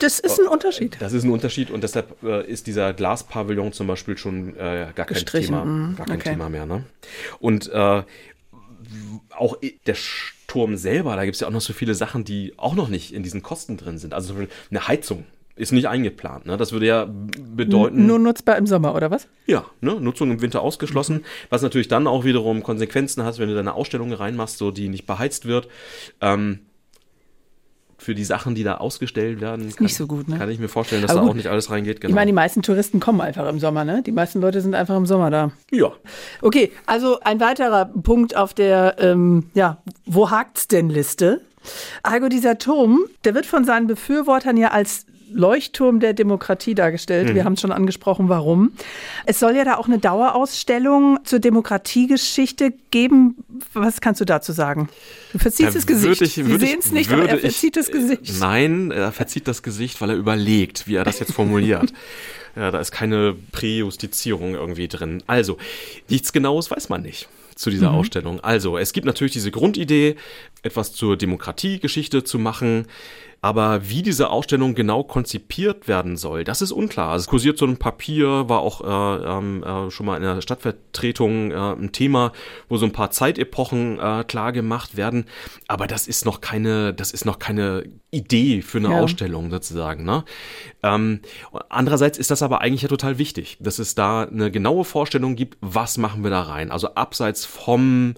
Das 0.00 0.18
ist 0.18 0.40
ein 0.40 0.48
Unterschied. 0.48 0.96
Das 1.00 1.12
ist 1.12 1.24
ein 1.24 1.30
Unterschied 1.30 1.70
und 1.70 1.82
deshalb 1.82 2.22
äh, 2.22 2.44
ist 2.46 2.66
dieser 2.66 2.92
Glaspavillon 2.92 3.72
zum 3.72 3.86
Beispiel 3.86 4.16
schon 4.16 4.56
äh, 4.56 4.88
gar 4.94 5.06
kein, 5.06 5.24
Thema, 5.24 5.64
mhm. 5.64 5.96
gar 5.96 6.06
kein 6.06 6.16
okay. 6.16 6.30
Thema 6.30 6.48
mehr. 6.48 6.66
Ne? 6.66 6.84
Und 7.38 7.70
äh, 7.72 8.02
auch 9.30 9.58
der 9.86 9.96
Turm 10.46 10.76
selber, 10.76 11.16
da 11.16 11.24
gibt 11.24 11.34
es 11.34 11.40
ja 11.40 11.48
auch 11.48 11.52
noch 11.52 11.60
so 11.60 11.72
viele 11.72 11.94
Sachen, 11.94 12.24
die 12.24 12.54
auch 12.56 12.74
noch 12.74 12.88
nicht 12.88 13.12
in 13.12 13.22
diesen 13.22 13.42
Kosten 13.42 13.76
drin 13.76 13.98
sind. 13.98 14.14
Also 14.14 14.34
eine 14.70 14.88
Heizung 14.88 15.24
ist 15.58 15.72
nicht 15.72 15.88
eingeplant. 15.88 16.46
Ne? 16.46 16.56
Das 16.56 16.72
würde 16.72 16.86
ja 16.86 17.08
bedeuten. 17.10 18.06
Nur 18.06 18.18
nutzbar 18.18 18.56
im 18.56 18.66
Sommer, 18.66 18.94
oder 18.94 19.10
was? 19.10 19.26
Ja, 19.46 19.66
ne? 19.80 20.00
Nutzung 20.00 20.30
im 20.30 20.40
Winter 20.40 20.62
ausgeschlossen. 20.62 21.16
Mhm. 21.16 21.24
Was 21.50 21.62
natürlich 21.62 21.88
dann 21.88 22.06
auch 22.06 22.24
wiederum 22.24 22.62
Konsequenzen 22.62 23.24
hat, 23.24 23.38
wenn 23.38 23.48
du 23.48 23.54
deine 23.54 23.74
Ausstellung 23.74 24.12
reinmachst, 24.12 24.58
so 24.58 24.70
die 24.70 24.88
nicht 24.88 25.06
beheizt 25.06 25.46
wird. 25.46 25.68
Ähm, 26.20 26.60
für 28.08 28.14
die 28.14 28.24
Sachen, 28.24 28.54
die 28.54 28.62
da 28.64 28.78
ausgestellt 28.78 29.42
werden, 29.42 29.68
kann, 29.68 29.84
nicht 29.84 29.94
so 29.94 30.06
gut, 30.06 30.28
ne? 30.28 30.38
kann 30.38 30.48
ich 30.48 30.58
mir 30.58 30.70
vorstellen, 30.70 31.02
dass 31.02 31.12
da 31.12 31.20
auch 31.20 31.34
nicht 31.34 31.48
alles 31.48 31.70
reingeht. 31.70 32.00
Genau. 32.00 32.12
Ich 32.12 32.14
meine, 32.14 32.30
die 32.30 32.34
meisten 32.34 32.62
Touristen 32.62 33.00
kommen 33.00 33.20
einfach 33.20 33.46
im 33.46 33.58
Sommer, 33.58 33.84
ne? 33.84 34.02
Die 34.02 34.12
meisten 34.12 34.40
Leute 34.40 34.62
sind 34.62 34.74
einfach 34.74 34.96
im 34.96 35.04
Sommer 35.04 35.28
da. 35.28 35.50
Ja. 35.70 35.92
Okay, 36.40 36.72
also 36.86 37.20
ein 37.20 37.38
weiterer 37.38 37.84
Punkt 37.84 38.34
auf 38.34 38.54
der, 38.54 38.96
ähm, 38.98 39.50
ja, 39.52 39.82
wo 40.06 40.30
hakt's 40.30 40.68
denn 40.68 40.88
Liste? 40.88 41.42
Also 42.02 42.30
dieser 42.30 42.56
Turm, 42.56 43.00
der 43.24 43.34
wird 43.34 43.44
von 43.44 43.66
seinen 43.66 43.88
Befürwortern 43.88 44.56
ja 44.56 44.68
als 44.68 45.04
Leuchtturm 45.32 46.00
der 46.00 46.12
Demokratie 46.12 46.74
dargestellt. 46.74 47.28
Mhm. 47.28 47.34
Wir 47.34 47.44
haben 47.44 47.52
es 47.54 47.60
schon 47.60 47.72
angesprochen, 47.72 48.28
warum. 48.28 48.72
Es 49.26 49.38
soll 49.38 49.56
ja 49.56 49.64
da 49.64 49.76
auch 49.76 49.86
eine 49.86 49.98
Dauerausstellung 49.98 51.20
zur 51.24 51.38
Demokratiegeschichte 51.38 52.72
geben. 52.90 53.36
Was 53.72 54.00
kannst 54.00 54.20
du 54.20 54.24
dazu 54.24 54.52
sagen? 54.52 54.88
Du 55.32 55.38
verziehst 55.38 55.76
das 55.76 55.86
Gesicht. 55.86 56.22
Ich, 56.22 56.34
Sie 56.34 56.42
sehen 56.42 56.78
es 56.80 56.92
nicht, 56.92 57.12
aber 57.12 57.28
er 57.28 57.38
verzieht 57.38 57.76
ich, 57.76 57.84
das 57.84 57.92
Gesicht. 57.92 58.40
Nein, 58.40 58.90
er 58.90 59.12
verzieht 59.12 59.48
das 59.48 59.62
Gesicht, 59.62 60.00
weil 60.00 60.10
er 60.10 60.16
überlegt, 60.16 60.86
wie 60.86 60.96
er 60.96 61.04
das 61.04 61.18
jetzt 61.18 61.32
formuliert. 61.32 61.92
ja, 62.56 62.70
da 62.70 62.80
ist 62.80 62.92
keine 62.92 63.34
Präjustizierung 63.52 64.54
irgendwie 64.54 64.88
drin. 64.88 65.22
Also, 65.26 65.58
nichts 66.08 66.32
Genaues 66.32 66.70
weiß 66.70 66.88
man 66.88 67.02
nicht 67.02 67.28
zu 67.54 67.70
dieser 67.70 67.90
mhm. 67.90 67.96
Ausstellung. 67.96 68.40
Also, 68.40 68.78
es 68.78 68.92
gibt 68.92 69.06
natürlich 69.06 69.32
diese 69.32 69.50
Grundidee, 69.50 70.16
etwas 70.62 70.92
zur 70.92 71.16
Demokratiegeschichte 71.16 72.24
zu 72.24 72.38
machen. 72.38 72.86
Aber 73.40 73.88
wie 73.88 74.02
diese 74.02 74.30
Ausstellung 74.30 74.74
genau 74.74 75.04
konzipiert 75.04 75.86
werden 75.86 76.16
soll, 76.16 76.42
das 76.42 76.60
ist 76.60 76.72
unklar. 76.72 77.10
Also 77.10 77.22
es 77.22 77.28
kursiert 77.28 77.56
so 77.56 77.66
ein 77.66 77.76
Papier, 77.76 78.48
war 78.48 78.60
auch 78.60 78.80
äh, 78.80 79.24
ähm, 79.24 79.62
äh, 79.62 79.90
schon 79.90 80.06
mal 80.06 80.16
in 80.16 80.22
der 80.22 80.40
Stadtvertretung 80.40 81.52
äh, 81.52 81.54
ein 81.54 81.92
Thema, 81.92 82.32
wo 82.68 82.76
so 82.78 82.86
ein 82.86 82.92
paar 82.92 83.12
Zeitepochen 83.12 84.00
äh, 84.00 84.24
klar 84.24 84.52
gemacht 84.52 84.96
werden. 84.96 85.26
Aber 85.68 85.86
das 85.86 86.08
ist 86.08 86.24
noch 86.24 86.40
keine, 86.40 86.92
das 86.92 87.12
ist 87.12 87.24
noch 87.24 87.38
keine 87.38 87.84
Idee 88.10 88.60
für 88.60 88.78
eine 88.78 88.90
ja. 88.90 89.00
Ausstellung 89.00 89.50
sozusagen. 89.50 90.04
Ne? 90.04 90.24
Ähm, 90.82 91.20
andererseits 91.68 92.18
ist 92.18 92.32
das 92.32 92.42
aber 92.42 92.60
eigentlich 92.60 92.82
ja 92.82 92.88
total 92.88 93.18
wichtig, 93.18 93.56
dass 93.60 93.78
es 93.78 93.94
da 93.94 94.22
eine 94.22 94.50
genaue 94.50 94.84
Vorstellung 94.84 95.36
gibt, 95.36 95.58
was 95.60 95.96
machen 95.96 96.24
wir 96.24 96.30
da 96.30 96.42
rein. 96.42 96.72
Also 96.72 96.94
abseits 96.94 97.44
vom 97.44 98.14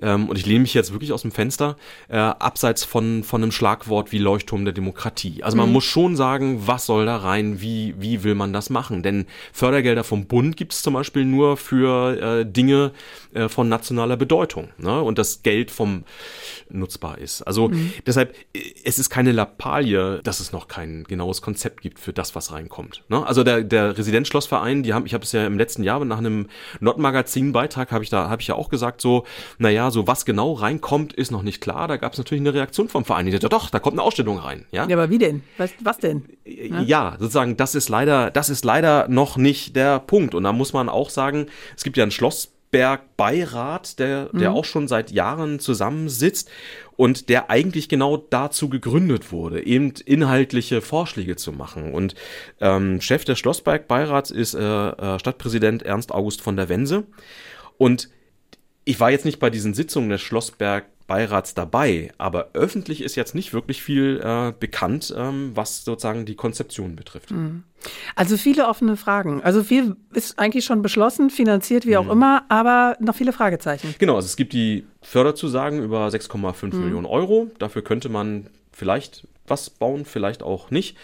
ähm, 0.00 0.28
und 0.28 0.38
ich 0.38 0.46
lehne 0.46 0.60
mich 0.60 0.74
jetzt 0.74 0.92
wirklich 0.92 1.12
aus 1.12 1.22
dem 1.22 1.32
Fenster, 1.32 1.76
äh, 2.08 2.16
abseits 2.16 2.84
von, 2.84 3.24
von 3.24 3.42
einem 3.42 3.52
Schlagwort 3.52 4.12
wie 4.12 4.18
Leuchtturm 4.18 4.64
der 4.64 4.74
Demokratie. 4.74 5.42
Also 5.42 5.56
man 5.56 5.68
mhm. 5.68 5.72
muss 5.74 5.84
schon 5.84 6.16
sagen, 6.16 6.66
was 6.66 6.86
soll 6.86 7.06
da 7.06 7.16
rein, 7.16 7.60
wie, 7.60 7.94
wie 7.98 8.22
will 8.22 8.34
man 8.34 8.52
das 8.52 8.70
machen? 8.70 9.02
Denn 9.02 9.26
Fördergelder 9.52 10.04
vom 10.04 10.26
Bund 10.26 10.56
gibt 10.56 10.72
es 10.72 10.82
zum 10.82 10.94
Beispiel 10.94 11.24
nur 11.24 11.56
für 11.56 12.40
äh, 12.40 12.46
Dinge 12.46 12.92
äh, 13.32 13.48
von 13.48 13.68
nationaler 13.68 14.16
Bedeutung. 14.16 14.68
Ne? 14.78 15.00
Und 15.00 15.18
das 15.18 15.42
Geld 15.42 15.70
vom 15.70 16.04
nutzbar 16.68 17.18
ist. 17.18 17.42
Also 17.42 17.68
mhm. 17.68 17.92
deshalb, 18.06 18.34
es 18.84 18.98
ist 18.98 19.08
keine 19.08 19.32
Lappalie, 19.32 20.20
dass 20.22 20.40
es 20.40 20.52
noch 20.52 20.68
kein 20.68 21.04
genaues 21.04 21.40
Konzept 21.40 21.80
gibt 21.80 21.98
für 21.98 22.12
das, 22.12 22.34
was 22.34 22.52
reinkommt. 22.52 23.04
Ne? 23.08 23.24
Also 23.26 23.44
der, 23.44 23.62
der 23.62 23.96
Residenzschlossverein, 23.96 24.82
die 24.82 24.92
haben, 24.92 25.06
ich 25.06 25.14
habe 25.14 25.24
es 25.24 25.32
ja 25.32 25.46
im 25.46 25.58
letzten 25.58 25.82
Jahr 25.82 26.04
nach 26.04 26.18
einem 26.18 26.48
Not-Magazin-Beitrag, 26.80 27.92
habe 27.92 28.04
ich 28.04 28.10
da, 28.10 28.28
habe 28.28 28.42
ich 28.42 28.48
ja 28.48 28.54
auch 28.56 28.68
gesagt, 28.68 29.00
so, 29.00 29.24
naja, 29.58 29.85
so 29.90 30.06
was 30.06 30.24
genau 30.24 30.52
reinkommt, 30.52 31.12
ist 31.12 31.30
noch 31.30 31.42
nicht 31.42 31.60
klar. 31.60 31.88
Da 31.88 31.96
gab 31.96 32.12
es 32.12 32.18
natürlich 32.18 32.40
eine 32.42 32.54
Reaktion 32.54 32.88
vom 32.88 33.04
Verein. 33.04 33.26
Die 33.26 33.32
sagte, 33.32 33.48
doch, 33.48 33.70
da 33.70 33.78
kommt 33.78 33.94
eine 33.94 34.02
Ausstellung 34.02 34.38
rein. 34.38 34.66
Ja, 34.70 34.86
ja 34.86 34.96
aber 34.96 35.10
wie 35.10 35.18
denn? 35.18 35.42
Was, 35.56 35.70
was 35.80 35.98
denn? 35.98 36.24
Ja? 36.44 36.80
ja, 36.82 37.16
sozusagen, 37.18 37.56
das 37.56 37.74
ist 37.74 37.88
leider, 37.88 38.30
das 38.30 38.50
ist 38.50 38.64
leider 38.64 39.08
noch 39.08 39.36
nicht 39.36 39.76
der 39.76 40.00
Punkt. 40.00 40.34
Und 40.34 40.44
da 40.44 40.52
muss 40.52 40.72
man 40.72 40.88
auch 40.88 41.10
sagen, 41.10 41.46
es 41.76 41.84
gibt 41.84 41.96
ja 41.96 42.04
ein 42.04 42.10
Schloss 42.10 42.52
Beirat, 43.16 43.98
der, 43.98 44.26
der 44.32 44.50
mhm. 44.50 44.56
auch 44.56 44.64
schon 44.64 44.88
seit 44.88 45.10
Jahren 45.10 45.60
zusammensitzt 45.60 46.50
und 46.96 47.28
der 47.28 47.48
eigentlich 47.48 47.88
genau 47.88 48.16
dazu 48.16 48.68
gegründet 48.68 49.32
wurde, 49.32 49.64
eben 49.64 49.94
inhaltliche 50.04 50.82
Vorschläge 50.82 51.36
zu 51.36 51.52
machen. 51.52 51.94
Und 51.94 52.14
ähm, 52.60 53.00
Chef 53.00 53.24
des 53.24 53.38
Schlossberg-Beirats 53.38 54.30
ist 54.30 54.54
äh, 54.54 54.60
äh, 54.60 55.18
Stadtpräsident 55.18 55.84
Ernst 55.84 56.12
August 56.12 56.42
von 56.42 56.56
der 56.56 56.68
Wense. 56.68 57.04
Und 57.78 58.10
ich 58.86 59.00
war 59.00 59.10
jetzt 59.10 59.24
nicht 59.24 59.40
bei 59.40 59.50
diesen 59.50 59.74
Sitzungen 59.74 60.08
des 60.08 60.22
Schlossberg 60.22 60.86
Beirats 61.06 61.54
dabei, 61.54 62.12
aber 62.18 62.50
öffentlich 62.54 63.02
ist 63.02 63.14
jetzt 63.14 63.34
nicht 63.34 63.52
wirklich 63.52 63.82
viel 63.82 64.20
äh, 64.24 64.52
bekannt, 64.58 65.14
ähm, 65.16 65.52
was 65.54 65.84
sozusagen 65.84 66.24
die 66.24 66.34
Konzeption 66.34 66.96
betrifft. 66.96 67.30
Mhm. 67.30 67.62
Also 68.16 68.36
viele 68.36 68.66
offene 68.66 68.96
Fragen. 68.96 69.42
Also 69.42 69.62
viel 69.62 69.96
ist 70.12 70.38
eigentlich 70.38 70.64
schon 70.64 70.82
beschlossen, 70.82 71.30
finanziert, 71.30 71.86
wie 71.86 71.96
auch 71.96 72.06
mhm. 72.06 72.10
immer, 72.12 72.44
aber 72.48 72.96
noch 73.00 73.14
viele 73.14 73.32
Fragezeichen. 73.32 73.94
Genau, 73.98 74.16
also 74.16 74.26
es 74.26 74.36
gibt 74.36 74.52
die 74.52 74.84
Förderzusagen 75.02 75.82
über 75.82 76.08
6,5 76.08 76.74
mhm. 76.74 76.80
Millionen 76.80 77.06
Euro. 77.06 77.50
Dafür 77.58 77.82
könnte 77.82 78.08
man 78.08 78.48
vielleicht 78.72 79.26
was 79.46 79.70
bauen, 79.70 80.04
vielleicht 80.04 80.42
auch 80.42 80.70
nicht. 80.72 80.96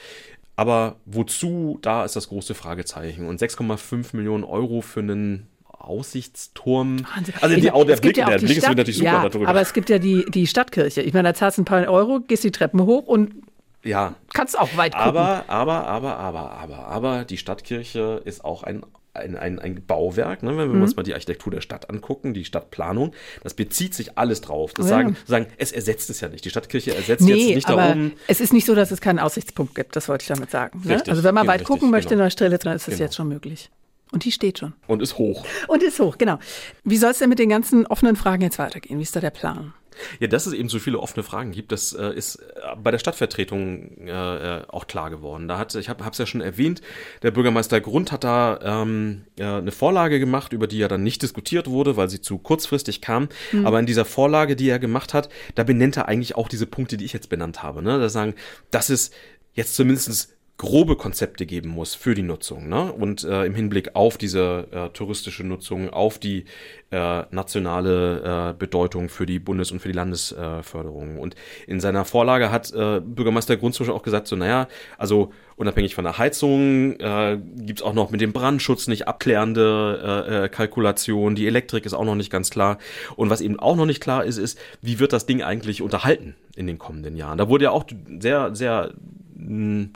Aber 0.57 0.97
wozu, 1.07 1.79
da 1.81 2.05
ist 2.05 2.17
das 2.17 2.29
große 2.29 2.55
Fragezeichen. 2.55 3.27
Und 3.27 3.41
6,5 3.41 4.17
Millionen 4.17 4.45
Euro 4.45 4.81
für 4.81 5.01
einen 5.01 5.47
Aussichtsturm. 5.83 7.05
Wahnsinn. 7.15 7.35
Also 7.41 7.57
die, 7.57 7.63
der 7.63 7.97
Blick, 7.97 8.17
ja 8.17 8.27
der 8.27 8.39
Blick 8.39 8.59
Stadt, 8.59 8.71
ist 8.71 8.77
natürlich 8.77 8.97
super 8.99 9.11
ja, 9.11 9.29
darüber. 9.29 9.49
Aber 9.49 9.61
es 9.61 9.73
gibt 9.73 9.91
ja 9.91 9.99
die, 9.99 10.25
die 10.29 10.47
Stadtkirche. 10.47 11.03
Ich 11.03 11.13
meine, 11.13 11.29
da 11.29 11.35
zahlst 11.35 11.59
du 11.59 11.63
ein 11.63 11.65
paar 11.65 11.87
Euro, 11.89 12.21
gehst 12.21 12.45
die 12.45 12.51
Treppen 12.51 12.83
hoch 12.83 13.07
und 13.07 13.35
ja. 13.83 14.15
kannst 14.33 14.59
auch 14.59 14.77
weit 14.77 14.95
gucken. 14.95 15.09
Aber, 15.09 15.45
aber, 15.49 15.87
aber, 15.87 16.17
aber, 16.17 16.51
aber, 16.53 16.79
aber 16.87 17.25
die 17.25 17.37
Stadtkirche 17.37 18.23
ist 18.25 18.45
auch 18.45 18.63
ein 18.63 18.83
ein, 19.15 19.37
ein, 19.37 19.59
ein 19.59 19.85
Bauwerk, 19.87 20.43
ne? 20.43 20.51
wenn 20.57 20.69
wir 20.69 20.77
mhm. 20.77 20.83
uns 20.83 20.97
mal 20.97 21.03
die 21.03 21.13
Architektur 21.13 21.53
der 21.53 21.61
Stadt 21.61 21.91
angucken, 21.91 22.33
die 22.33 22.45
Stadtplanung, 22.45 23.13
das 23.43 23.55
bezieht 23.55 23.95
sich 23.95 24.17
alles 24.17 24.41
drauf. 24.41 24.73
Das 24.73 24.87
oh, 24.87 24.89
sagen, 24.89 25.11
ja. 25.11 25.17
sagen, 25.27 25.47
es 25.59 25.73
ersetzt 25.73 26.09
es 26.11 26.21
ja 26.21 26.29
nicht. 26.29 26.45
Die 26.45 26.51
Stadtkirche 26.51 26.95
ersetzt 26.95 27.23
nee, 27.23 27.35
jetzt 27.35 27.55
nicht 27.57 27.69
aber 27.69 27.83
da 27.83 27.91
oben. 27.93 28.13
Es 28.27 28.41
ist 28.41 28.53
nicht 28.53 28.65
so, 28.65 28.75
dass 28.75 28.91
es 28.91 29.01
keinen 29.01 29.19
Aussichtspunkt 29.19 29.75
gibt, 29.75 29.97
das 29.97 30.09
wollte 30.09 30.23
ich 30.23 30.29
damit 30.29 30.51
sagen. 30.51 30.81
Ne? 30.85 30.95
Richtig, 30.95 31.11
also 31.11 31.25
wenn 31.25 31.35
man 31.35 31.47
weit 31.47 31.61
richtig, 31.61 31.67
gucken 31.69 31.91
möchte 31.91 32.11
genau. 32.11 32.23
in 32.23 32.27
der 32.27 32.31
Stelle, 32.31 32.59
dann 32.59 32.77
ist 32.77 32.89
das 32.89 32.95
genau. 32.95 33.05
jetzt 33.05 33.17
schon 33.17 33.29
möglich. 33.29 33.71
Und 34.13 34.25
die 34.25 34.33
steht 34.33 34.59
schon. 34.59 34.75
Und 34.87 35.03
ist 35.03 35.19
hoch. 35.19 35.45
Und 35.69 35.83
ist 35.83 35.99
hoch, 35.99 36.19
genau. 36.19 36.39
Wie 36.85 36.99
soll 36.99 37.11
es 37.11 37.19
denn 37.19 37.31
mit 37.31 37.39
den 37.39 37.49
ganzen 37.49 37.87
offenen 37.87 38.15
Fragen 38.15 38.43
jetzt 38.43 38.59
weitergehen? 38.59 38.99
Wie 38.99 39.03
ist 39.03 39.17
da 39.17 39.21
der 39.21 39.31
Plan? 39.31 39.75
Ja, 40.21 40.27
dass 40.27 40.47
es 40.47 40.53
eben 40.53 40.69
so 40.69 40.79
viele 40.79 40.99
offene 40.99 41.23
Fragen 41.23 41.53
gibt, 41.53 41.73
das 41.73 41.93
äh, 41.93 42.13
ist 42.15 42.37
äh, 42.37 42.77
bei 42.83 42.91
der 42.91 42.99
Stadtvertretung 42.99 44.07
äh, 44.07 44.63
auch 44.69 44.87
klar 44.87 45.11
geworden. 45.11 45.49
Da 45.49 45.59
hat, 45.59 45.75
ich 45.75 45.89
habe 45.89 46.05
es 46.11 46.19
ja 46.19 46.27
schon 46.27 46.41
erwähnt, 46.41 46.81
der 47.23 47.31
Bürgermeister 47.31 47.81
Grund 47.81 48.13
hat 48.13 48.25
da 48.25 48.59
ähm, 48.63 49.25
äh, 49.39 49.45
eine 49.45 49.73
Vorlage 49.73 50.19
gemacht, 50.19 50.53
über 50.53 50.67
die 50.67 50.79
ja 50.79 50.89
dann 50.89 51.03
nicht 51.03 51.23
diskutiert 51.23 51.69
wurde, 51.69 51.97
weil 51.97 52.09
sie 52.09 52.21
zu 52.21 52.39
kurzfristig 52.39 53.01
kam. 53.01 53.29
Mhm. 53.53 53.67
Aber 53.67 53.79
in 53.81 53.87
dieser 53.87 54.05
Vorlage, 54.05 54.57
die 54.57 54.69
er 54.69 54.79
gemacht 54.79 55.15
hat, 55.15 55.29
da 55.55 55.65
benennt 55.65 55.97
er 55.97 56.09
eigentlich 56.09 56.37
auch 56.37 56.49
diese 56.49 56.67
Punkte, 56.67 56.97
die 56.97 57.05
ich 57.05 57.13
jetzt 57.13 57.29
benannt 57.29 57.63
habe. 57.63 57.83
Ne? 57.83 57.99
Da 57.99 58.09
sagen, 58.09 58.35
das 58.71 58.91
ist 58.91 59.13
jetzt 59.55 59.75
zumindest 59.75 60.35
grobe 60.59 60.97
Konzepte 60.97 61.45
geben 61.45 61.71
muss 61.71 61.95
für 61.95 62.15
die 62.15 62.23
Nutzung. 62.23 62.69
Ne? 62.69 62.93
Und 62.93 63.25
äh, 63.25 63.45
im 63.45 63.55
Hinblick 63.55 63.97
auf 63.97 64.17
diese 64.17 64.69
äh, 64.71 64.89
touristische 64.91 65.45
Nutzung, 65.45 65.91
auf 65.91 66.19
die 66.19 66.45
äh, 66.91 67.23
nationale 67.31 68.51
äh, 68.51 68.55
Bedeutung 68.57 69.09
für 69.09 69.27
die 69.27 69.41
Bundes- 69.41 69.73
und 69.73 69.81
für 69.81 69.89
die 69.89 69.95
Landesförderung. 69.95 71.19
und 71.19 71.35
in 71.67 71.81
seiner 71.81 72.05
Vorlage 72.05 72.53
hat 72.53 72.73
äh, 72.73 73.01
Bürgermeister 73.01 73.57
Grundzusch 73.57 73.89
auch 73.89 74.03
gesagt, 74.03 74.29
so 74.29 74.37
naja, 74.37 74.69
also 74.99 75.33
unabhängig 75.57 75.95
von 75.95 76.05
der 76.05 76.19
Heizung 76.19 76.93
äh, 77.01 77.39
gibt 77.57 77.83
auch 77.83 77.95
noch 77.95 78.11
mit 78.11 78.21
dem 78.21 78.33
Brandschutz 78.33 78.87
nicht 78.87 79.09
abklärende 79.09 80.27
äh, 80.29 80.45
äh, 80.45 80.49
Kalkulation, 80.49 81.35
die 81.35 81.47
Elektrik 81.47 81.87
ist 81.87 81.95
auch 81.95 82.05
noch 82.05 82.15
nicht 82.15 82.31
ganz 82.31 82.51
klar. 82.51 82.79
Und 83.17 83.31
was 83.31 83.41
eben 83.41 83.59
auch 83.59 83.77
noch 83.77 83.87
nicht 83.87 84.01
klar 84.01 84.25
ist, 84.25 84.39
ist, 84.39 84.59
wie 84.81 84.99
wird 84.99 85.13
das 85.13 85.27
Ding 85.27 85.43
eigentlich 85.43 85.83
unterhalten 85.83 86.37
in 86.55 86.67
den 86.67 86.79
kommenden 86.79 87.17
Jahren? 87.17 87.39
Da 87.39 87.49
wurde 87.49 87.65
ja 87.65 87.71
auch 87.71 87.85
sehr, 88.21 88.55
sehr 88.55 88.93
hm, 89.37 89.93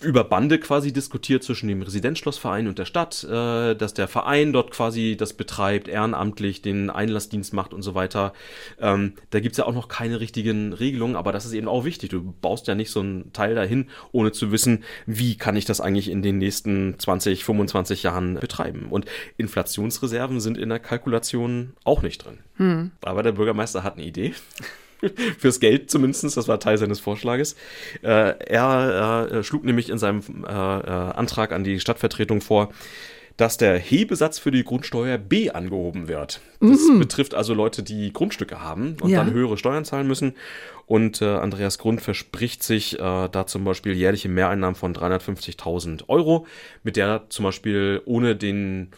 über 0.00 0.24
Bande 0.24 0.58
quasi 0.58 0.92
diskutiert 0.92 1.42
zwischen 1.42 1.68
dem 1.68 1.82
Residenzschlossverein 1.82 2.68
und 2.68 2.78
der 2.78 2.84
Stadt, 2.84 3.24
äh, 3.24 3.74
dass 3.74 3.94
der 3.94 4.08
Verein 4.08 4.52
dort 4.52 4.70
quasi 4.70 5.16
das 5.16 5.32
betreibt, 5.32 5.88
ehrenamtlich 5.88 6.62
den 6.62 6.90
Einlassdienst 6.90 7.52
macht 7.52 7.74
und 7.74 7.82
so 7.82 7.94
weiter. 7.94 8.32
Ähm, 8.80 9.14
da 9.30 9.40
gibt's 9.40 9.58
ja 9.58 9.66
auch 9.66 9.74
noch 9.74 9.88
keine 9.88 10.20
richtigen 10.20 10.72
Regelungen, 10.72 11.16
aber 11.16 11.32
das 11.32 11.46
ist 11.46 11.52
eben 11.52 11.68
auch 11.68 11.84
wichtig. 11.84 12.10
Du 12.10 12.34
baust 12.40 12.66
ja 12.68 12.74
nicht 12.74 12.90
so 12.90 13.00
ein 13.00 13.32
Teil 13.32 13.54
dahin, 13.54 13.88
ohne 14.12 14.32
zu 14.32 14.52
wissen, 14.52 14.84
wie 15.06 15.36
kann 15.36 15.56
ich 15.56 15.64
das 15.64 15.80
eigentlich 15.80 16.10
in 16.10 16.22
den 16.22 16.38
nächsten 16.38 16.98
20, 16.98 17.44
25 17.44 18.02
Jahren 18.02 18.34
betreiben. 18.34 18.86
Und 18.90 19.06
Inflationsreserven 19.36 20.40
sind 20.40 20.58
in 20.58 20.68
der 20.68 20.78
Kalkulation 20.78 21.74
auch 21.84 22.02
nicht 22.02 22.24
drin. 22.24 22.38
Hm. 22.56 22.90
Aber 23.02 23.22
der 23.22 23.32
Bürgermeister 23.32 23.82
hat 23.82 23.94
eine 23.94 24.04
Idee. 24.06 24.34
Fürs 25.38 25.60
Geld 25.60 25.90
zumindest, 25.90 26.36
das 26.36 26.48
war 26.48 26.60
Teil 26.60 26.78
seines 26.78 27.00
Vorschlages. 27.00 27.56
Äh, 28.02 28.34
er 28.46 29.28
äh, 29.30 29.42
schlug 29.42 29.64
nämlich 29.64 29.90
in 29.90 29.98
seinem 29.98 30.22
äh, 30.46 30.50
äh, 30.50 30.52
Antrag 30.52 31.52
an 31.52 31.64
die 31.64 31.80
Stadtvertretung 31.80 32.40
vor, 32.40 32.70
dass 33.40 33.56
der 33.56 33.78
Hebesatz 33.78 34.38
für 34.38 34.50
die 34.50 34.64
Grundsteuer 34.64 35.16
B 35.16 35.50
angehoben 35.50 36.08
wird. 36.08 36.40
Das 36.60 36.80
mhm. 36.88 36.98
betrifft 36.98 37.34
also 37.34 37.54
Leute, 37.54 37.82
die 37.82 38.12
Grundstücke 38.12 38.60
haben 38.60 38.96
und 39.00 39.08
ja. 39.08 39.24
dann 39.24 39.32
höhere 39.32 39.56
Steuern 39.56 39.86
zahlen 39.86 40.06
müssen. 40.06 40.34
Und 40.84 41.22
äh, 41.22 41.26
Andreas 41.26 41.78
Grund 41.78 42.02
verspricht 42.02 42.62
sich 42.62 42.98
äh, 42.98 43.28
da 43.28 43.46
zum 43.46 43.64
Beispiel 43.64 43.94
jährliche 43.94 44.28
Mehreinnahmen 44.28 44.74
von 44.74 44.94
350.000 44.94 46.08
Euro, 46.08 46.46
mit 46.82 46.96
der 46.96 47.26
zum 47.30 47.44
Beispiel 47.44 48.02
ohne 48.04 48.36
den 48.36 48.90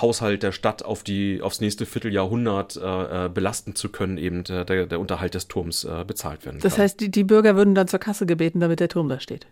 Haushalt 0.00 0.42
der 0.42 0.52
Stadt 0.52 0.84
auf 0.84 1.04
die, 1.04 1.40
aufs 1.40 1.60
nächste 1.60 1.86
Vierteljahrhundert 1.86 2.76
äh, 2.76 3.26
äh, 3.26 3.28
belasten 3.28 3.76
zu 3.76 3.88
können, 3.90 4.18
eben 4.18 4.42
der, 4.42 4.64
der 4.64 4.98
Unterhalt 4.98 5.34
des 5.34 5.46
Turms 5.46 5.84
äh, 5.84 6.04
bezahlt 6.04 6.44
werden 6.44 6.56
kann. 6.56 6.68
Das 6.68 6.78
heißt, 6.78 7.00
die, 7.00 7.10
die 7.10 7.22
Bürger 7.22 7.54
würden 7.54 7.74
dann 7.74 7.86
zur 7.86 8.00
Kasse 8.00 8.26
gebeten, 8.26 8.58
damit 8.58 8.80
der 8.80 8.88
Turm 8.88 9.08
da 9.08 9.20
steht. 9.20 9.46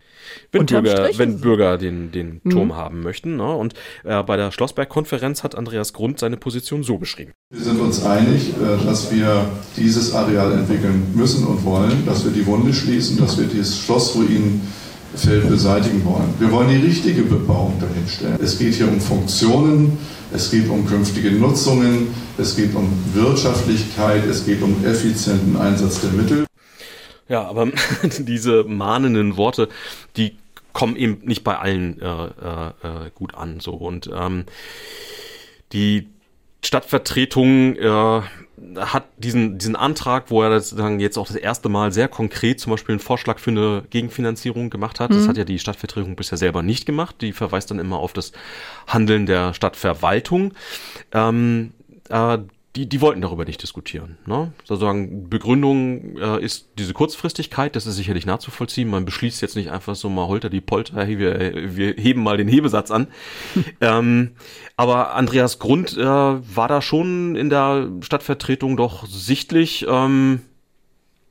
Wenn 0.50 0.66
Bürger, 0.66 1.10
wenn 1.16 1.40
Bürger 1.40 1.78
den, 1.78 2.10
den 2.10 2.40
mhm. 2.42 2.50
Turm 2.50 2.76
haben 2.76 3.02
möchten. 3.02 3.36
Ne? 3.36 3.54
Und 3.54 3.74
äh, 4.04 4.22
bei 4.24 4.36
der 4.36 4.50
Schlossberg-Konferenz 4.50 5.44
hat 5.44 5.54
Andreas 5.54 5.92
Grund 5.92 6.18
seine 6.18 6.36
Position 6.36 6.82
so 6.82 6.98
beschrieben. 6.98 7.32
Wir 7.50 7.62
sind 7.62 7.80
uns 7.80 8.04
einig, 8.04 8.50
äh, 8.50 8.84
dass 8.84 9.12
wir 9.12 9.48
dieses 9.76 10.12
Areal 10.12 10.52
entwickeln 10.52 11.12
müssen 11.14 11.46
und 11.46 11.64
wollen, 11.64 12.04
dass 12.04 12.24
wir 12.24 12.32
die 12.32 12.44
Wunde 12.46 12.74
schließen, 12.74 13.16
dass 13.18 13.38
wir 13.38 13.46
dieses 13.46 13.78
Schlossruinen 13.78 14.60
Feld 15.14 15.48
beseitigen 15.48 16.04
wollen. 16.04 16.34
Wir 16.38 16.50
wollen 16.50 16.70
die 16.70 16.86
richtige 16.86 17.22
Bebauung 17.22 17.74
dahinstellen. 17.78 18.38
Es 18.42 18.58
geht 18.58 18.74
hier 18.74 18.88
um 18.88 19.00
Funktionen, 19.00 19.98
es 20.34 20.50
geht 20.50 20.68
um 20.68 20.86
künftige 20.86 21.30
Nutzungen, 21.30 22.14
es 22.38 22.56
geht 22.56 22.74
um 22.74 22.88
Wirtschaftlichkeit, 23.12 24.24
es 24.24 24.46
geht 24.46 24.62
um 24.62 24.84
effizienten 24.84 25.56
Einsatz 25.56 26.00
der 26.00 26.10
Mittel. 26.10 26.46
Ja, 27.28 27.44
aber 27.44 27.68
diese 28.18 28.64
mahnenden 28.64 29.36
Worte, 29.36 29.68
die 30.16 30.36
kommen 30.72 30.96
eben 30.96 31.18
nicht 31.24 31.44
bei 31.44 31.58
allen 31.58 32.00
äh, 32.00 32.06
äh, 32.06 33.06
äh 33.06 33.10
gut 33.14 33.34
an. 33.34 33.60
So 33.60 33.72
und 33.72 34.10
ähm, 34.12 34.44
die 35.72 36.08
Stadtvertretung 36.64 37.76
äh, 37.76 38.22
hat 38.76 39.04
diesen, 39.16 39.58
diesen 39.58 39.76
Antrag, 39.76 40.30
wo 40.30 40.42
er 40.42 40.60
sozusagen 40.60 41.00
jetzt 41.00 41.18
auch 41.18 41.26
das 41.26 41.36
erste 41.36 41.68
Mal 41.68 41.92
sehr 41.92 42.08
konkret 42.08 42.60
zum 42.60 42.70
Beispiel 42.70 42.94
einen 42.94 43.00
Vorschlag 43.00 43.38
für 43.38 43.50
eine 43.50 43.84
Gegenfinanzierung 43.90 44.70
gemacht 44.70 45.00
hat. 45.00 45.10
Mhm. 45.10 45.14
Das 45.14 45.28
hat 45.28 45.36
ja 45.36 45.44
die 45.44 45.58
Stadtvertretung 45.58 46.16
bisher 46.16 46.38
selber 46.38 46.62
nicht 46.62 46.86
gemacht. 46.86 47.16
Die 47.20 47.32
verweist 47.32 47.70
dann 47.70 47.78
immer 47.78 47.98
auf 47.98 48.12
das 48.12 48.32
Handeln 48.86 49.26
der 49.26 49.54
Stadtverwaltung. 49.54 50.54
Ähm, 51.12 51.72
äh, 52.08 52.38
die, 52.76 52.88
die 52.88 53.00
wollten 53.02 53.20
darüber 53.20 53.44
nicht 53.44 53.62
diskutieren. 53.62 54.16
Ne? 54.24 54.52
Sozusagen 54.64 55.28
Begründung 55.28 56.16
äh, 56.16 56.42
ist 56.42 56.70
diese 56.78 56.94
Kurzfristigkeit, 56.94 57.76
das 57.76 57.86
ist 57.86 57.96
sicherlich 57.96 58.24
nachzuvollziehen. 58.24 58.88
Man 58.88 59.04
beschließt 59.04 59.42
jetzt 59.42 59.56
nicht 59.56 59.70
einfach 59.70 59.94
so 59.94 60.08
mal 60.08 60.26
holter 60.26 60.48
die 60.48 60.62
Polter, 60.62 61.04
hey, 61.04 61.18
wir, 61.18 61.76
wir 61.76 61.94
heben 61.98 62.22
mal 62.22 62.38
den 62.38 62.48
Hebesatz 62.48 62.90
an. 62.90 63.08
ähm, 63.82 64.32
aber 64.76 65.14
Andreas 65.14 65.58
Grund 65.58 65.96
äh, 65.98 66.02
war 66.04 66.68
da 66.68 66.80
schon 66.80 67.36
in 67.36 67.50
der 67.50 67.90
Stadtvertretung 68.00 68.78
doch 68.78 69.06
sichtlich 69.06 69.84
ähm, 69.86 70.40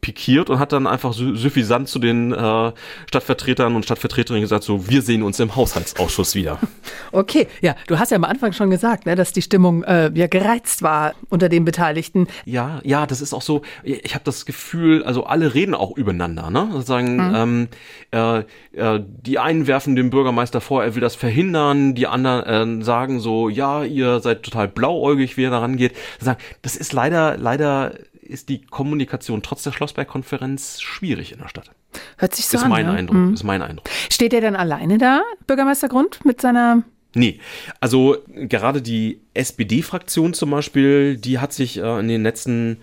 pikiert 0.02 0.50
und 0.50 0.58
hat 0.60 0.72
dann 0.72 0.88
einfach 0.88 1.14
suffisant 1.14 1.88
zu 1.88 2.00
den 2.00 2.34
äh, 2.34 2.72
Stadtvertretern 3.08 3.76
und 3.76 3.86
Stadtvertreterinnen 3.86 4.42
gesagt, 4.42 4.64
so, 4.64 4.90
wir 4.90 5.04
sehen 5.04 5.22
uns 5.22 5.40
im 5.40 5.56
Haushaltsausschuss 5.56 6.36
wieder. 6.36 6.60
Okay, 7.14 7.48
ja, 7.62 7.76
du 7.88 8.00
hast 8.00 8.12
ja 8.12 8.16
am 8.16 8.24
Anfang 8.24 8.54
schon 8.54 8.70
gesagt, 8.70 9.06
ne, 9.06 9.16
dass 9.16 9.34
die 9.34 9.42
Stimmung 9.42 9.84
äh, 9.84 10.10
ja 10.14 10.28
gereizt 10.28 10.82
war 10.82 11.14
unter 11.30 11.50
den 11.50 11.66
Beteiligten. 11.66 12.28
Ja, 12.46 12.80
ja, 12.84 13.06
das 13.06 13.20
ist 13.20 13.34
auch 13.34 13.42
so, 13.42 13.64
ich 13.84 14.14
habe 14.14 14.24
das 14.24 14.46
Gefühl, 14.46 15.04
also 15.04 15.26
alle 15.26 15.54
reden 15.54 15.76
auch 15.76 15.96
übereinander, 15.98 16.50
ne? 16.50 16.82
Sagen, 16.84 17.16
mhm. 17.16 17.36
ähm, 17.36 17.68
äh, 18.12 18.40
äh, 18.74 19.04
die 19.06 19.40
einen 19.40 19.68
werfen 19.68 19.96
dem 19.96 20.10
Bürgermeister 20.10 20.62
vor, 20.62 20.84
er 20.84 20.96
will 20.96 21.02
das 21.02 21.16
verhindern, 21.16 21.96
die 21.96 22.08
anderen 22.08 22.82
äh, 22.82 22.84
sagen 22.84 23.20
so, 23.20 23.50
ja, 23.50 23.84
ihr 23.84 24.22
seid 24.22 24.44
total 24.44 24.70
blauäugig, 24.70 25.36
wie 25.36 25.44
er 25.44 25.52
daran 25.52 25.76
geht. 25.76 25.94
Sagen, 26.20 26.40
das 26.62 26.78
ist 26.78 26.94
leider, 26.94 27.38
leider 27.38 27.94
ist 28.32 28.50
die 28.50 28.62
Kommunikation 28.62 29.42
trotz 29.42 29.64
der 29.64 29.72
Schlossberg-Konferenz 29.72 30.82
schwierig 30.82 31.32
in 31.32 31.40
der 31.40 31.48
Stadt. 31.48 31.72
Hört 32.18 32.36
sich 32.36 32.48
so 32.48 32.58
ist 32.58 32.64
an. 32.64 32.70
Mein 32.70 32.86
ja? 32.86 32.94
Eindruck, 32.94 33.18
mhm. 33.18 33.34
Ist 33.34 33.44
mein 33.44 33.62
Eindruck. 33.62 33.90
Steht 34.10 34.34
er 34.34 34.42
denn 34.42 34.56
alleine 34.56 34.98
da, 34.98 35.22
Bürgermeister 35.48 35.90
Grund, 35.90 36.24
mit 36.26 36.42
seiner 36.42 36.84
Nee, 37.14 37.40
also 37.82 38.18
gerade 38.28 38.82
die 38.82 39.20
SPD-Fraktion 39.34 40.34
zum 40.34 40.52
Beispiel, 40.52 41.18
die 41.18 41.40
hat 41.40 41.52
sich 41.52 41.78
äh, 41.78 42.00
in 42.00 42.08
den 42.08 42.24
letzten 42.24 42.78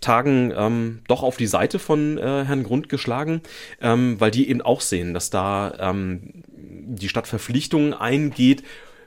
Tagen 0.00 0.52
ähm, 0.56 1.00
doch 1.06 1.22
auf 1.22 1.36
die 1.36 1.46
Seite 1.46 1.78
von 1.78 2.16
äh, 2.16 2.44
Herrn 2.44 2.62
Grund 2.62 2.88
geschlagen, 2.88 3.42
ähm, 3.80 4.16
weil 4.18 4.30
die 4.30 4.48
eben 4.48 4.62
auch 4.62 4.80
sehen, 4.80 5.12
dass 5.12 5.30
da 5.30 5.74
ähm, 5.78 6.44
die 6.46 7.08
Stadt 7.08 7.26
Verpflichtungen 7.26 7.92
eingeht, 7.92 8.62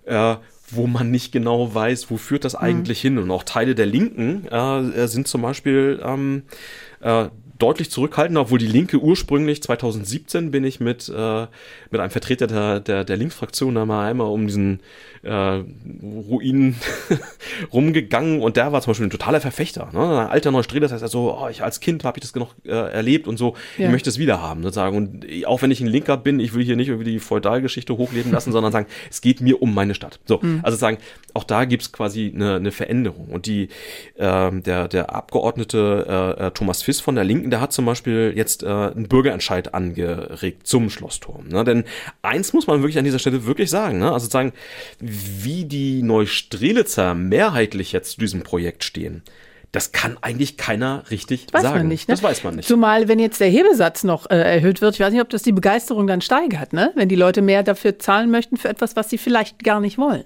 äh, 0.05 0.35
wo 0.71 0.87
man 0.87 1.11
nicht 1.11 1.31
genau 1.31 1.73
weiß, 1.73 2.09
wo 2.11 2.17
führt 2.17 2.45
das 2.45 2.53
mhm. 2.53 2.59
eigentlich 2.59 3.03
mhm. 3.03 3.07
hin. 3.07 3.17
Und 3.19 3.31
auch 3.31 3.43
Teile 3.43 3.75
der 3.75 3.85
Linken 3.85 4.45
äh, 4.47 5.07
sind 5.07 5.27
zum 5.27 5.41
Beispiel 5.41 6.01
ähm, 6.03 6.43
äh, 7.01 7.27
deutlich 7.59 7.91
zurückhaltend, 7.91 8.37
obwohl 8.37 8.59
die 8.59 8.67
Linke 8.67 8.99
ursprünglich 8.99 9.61
2017 9.63 10.51
bin 10.51 10.63
ich 10.63 10.79
mit, 10.79 11.09
äh, 11.09 11.47
mit 11.91 12.01
einem 12.01 12.11
Vertreter 12.11 12.47
der, 12.47 12.79
der, 12.79 13.03
der 13.03 13.17
Linksfraktion 13.17 13.75
da 13.75 13.85
mal 13.85 14.07
einmal 14.07 14.27
um 14.27 14.47
diesen 14.47 14.79
äh, 15.23 15.63
Ruinen 16.01 16.75
rumgegangen 17.73 18.41
und 18.41 18.57
der 18.57 18.71
war 18.71 18.81
zum 18.81 18.91
Beispiel 18.91 19.07
ein 19.07 19.11
totaler 19.11 19.41
Verfechter. 19.41 19.89
Ne? 19.93 19.99
Ein 19.99 20.27
alter 20.27 20.51
Neustrelitz 20.51 20.87
das 20.87 20.93
heißt 20.93 21.03
also, 21.03 21.37
oh, 21.37 21.49
ich 21.49 21.63
als 21.63 21.79
Kind 21.79 22.03
habe 22.03 22.17
ich 22.17 22.21
das 22.21 22.33
genug 22.33 22.55
äh, 22.65 22.71
erlebt 22.71 23.27
und 23.27 23.37
so, 23.37 23.55
ja. 23.77 23.85
ich 23.85 23.91
möchte 23.91 24.09
es 24.09 24.17
wieder 24.17 24.41
haben 24.41 24.63
sozusagen. 24.63 24.95
Und 24.95 25.25
auch 25.45 25.61
wenn 25.61 25.71
ich 25.71 25.81
ein 25.81 25.87
Linker 25.87 26.17
bin, 26.17 26.39
ich 26.39 26.53
will 26.53 26.63
hier 26.63 26.75
nicht 26.75 26.87
irgendwie 26.87 27.11
die 27.11 27.19
Feudalgeschichte 27.19 27.97
hochleben 27.97 28.31
lassen, 28.31 28.51
sondern 28.53 28.71
sagen, 28.71 28.87
es 29.09 29.21
geht 29.21 29.41
mir 29.41 29.61
um 29.61 29.73
meine 29.73 29.95
Stadt. 29.95 30.19
So, 30.25 30.39
mhm. 30.41 30.61
also 30.63 30.77
sagen, 30.77 30.97
auch 31.33 31.43
da 31.43 31.65
gibt's 31.65 31.91
quasi 31.91 32.31
eine, 32.33 32.55
eine 32.55 32.71
Veränderung. 32.71 33.27
Und 33.27 33.45
die 33.45 33.69
äh, 34.15 34.51
der, 34.61 34.87
der 34.87 35.13
Abgeordnete 35.13 36.35
äh, 36.39 36.47
äh, 36.47 36.51
Thomas 36.51 36.81
Fiss 36.81 37.01
von 37.01 37.15
der 37.15 37.23
Linken, 37.23 37.46
der 37.49 37.61
hat 37.61 37.73
zum 37.73 37.85
Beispiel 37.85 38.33
jetzt 38.35 38.63
äh, 38.63 38.67
einen 38.67 39.07
Bürgerentscheid 39.07 39.73
angeregt 39.73 40.67
zum 40.67 40.89
Schlossturm. 40.89 41.47
Ne? 41.47 41.63
Denn 41.63 41.83
eins 42.21 42.53
muss 42.53 42.67
man 42.67 42.81
wirklich 42.81 42.97
an 42.97 43.05
dieser 43.05 43.19
Stelle 43.19 43.45
wirklich 43.45 43.69
sagen, 43.69 43.99
ne? 43.99 44.11
also 44.11 44.29
sagen, 44.29 44.53
wie 44.99 45.65
die 45.65 46.03
Neustrelitzer 46.03 47.13
mehrheitlich 47.13 47.91
jetzt 47.91 48.13
zu 48.13 48.19
diesem 48.19 48.43
Projekt 48.43 48.83
stehen, 48.83 49.23
das 49.71 49.91
kann 49.91 50.17
eigentlich 50.21 50.57
keiner 50.57 51.03
richtig 51.11 51.47
weiß 51.51 51.61
sagen. 51.61 51.79
Man 51.79 51.87
nicht, 51.89 52.07
ne? 52.07 52.13
Das 52.13 52.23
weiß 52.23 52.43
man 52.43 52.55
nicht. 52.55 52.67
Zumal, 52.67 53.07
wenn 53.07 53.19
jetzt 53.19 53.41
der 53.41 53.49
Hebesatz 53.49 54.03
noch 54.03 54.29
äh, 54.29 54.35
erhöht 54.35 54.81
wird, 54.81 54.95
ich 54.95 55.01
weiß 55.01 55.11
nicht, 55.11 55.21
ob 55.21 55.29
das 55.29 55.43
die 55.43 55.51
Begeisterung 55.51 56.07
dann 56.07 56.21
steigert, 56.21 56.73
ne? 56.73 56.91
wenn 56.95 57.09
die 57.09 57.15
Leute 57.15 57.41
mehr 57.41 57.63
dafür 57.63 57.99
zahlen 57.99 58.31
möchten 58.31 58.57
für 58.57 58.69
etwas, 58.69 58.95
was 58.95 59.09
sie 59.09 59.17
vielleicht 59.17 59.63
gar 59.63 59.79
nicht 59.79 59.97
wollen. 59.97 60.23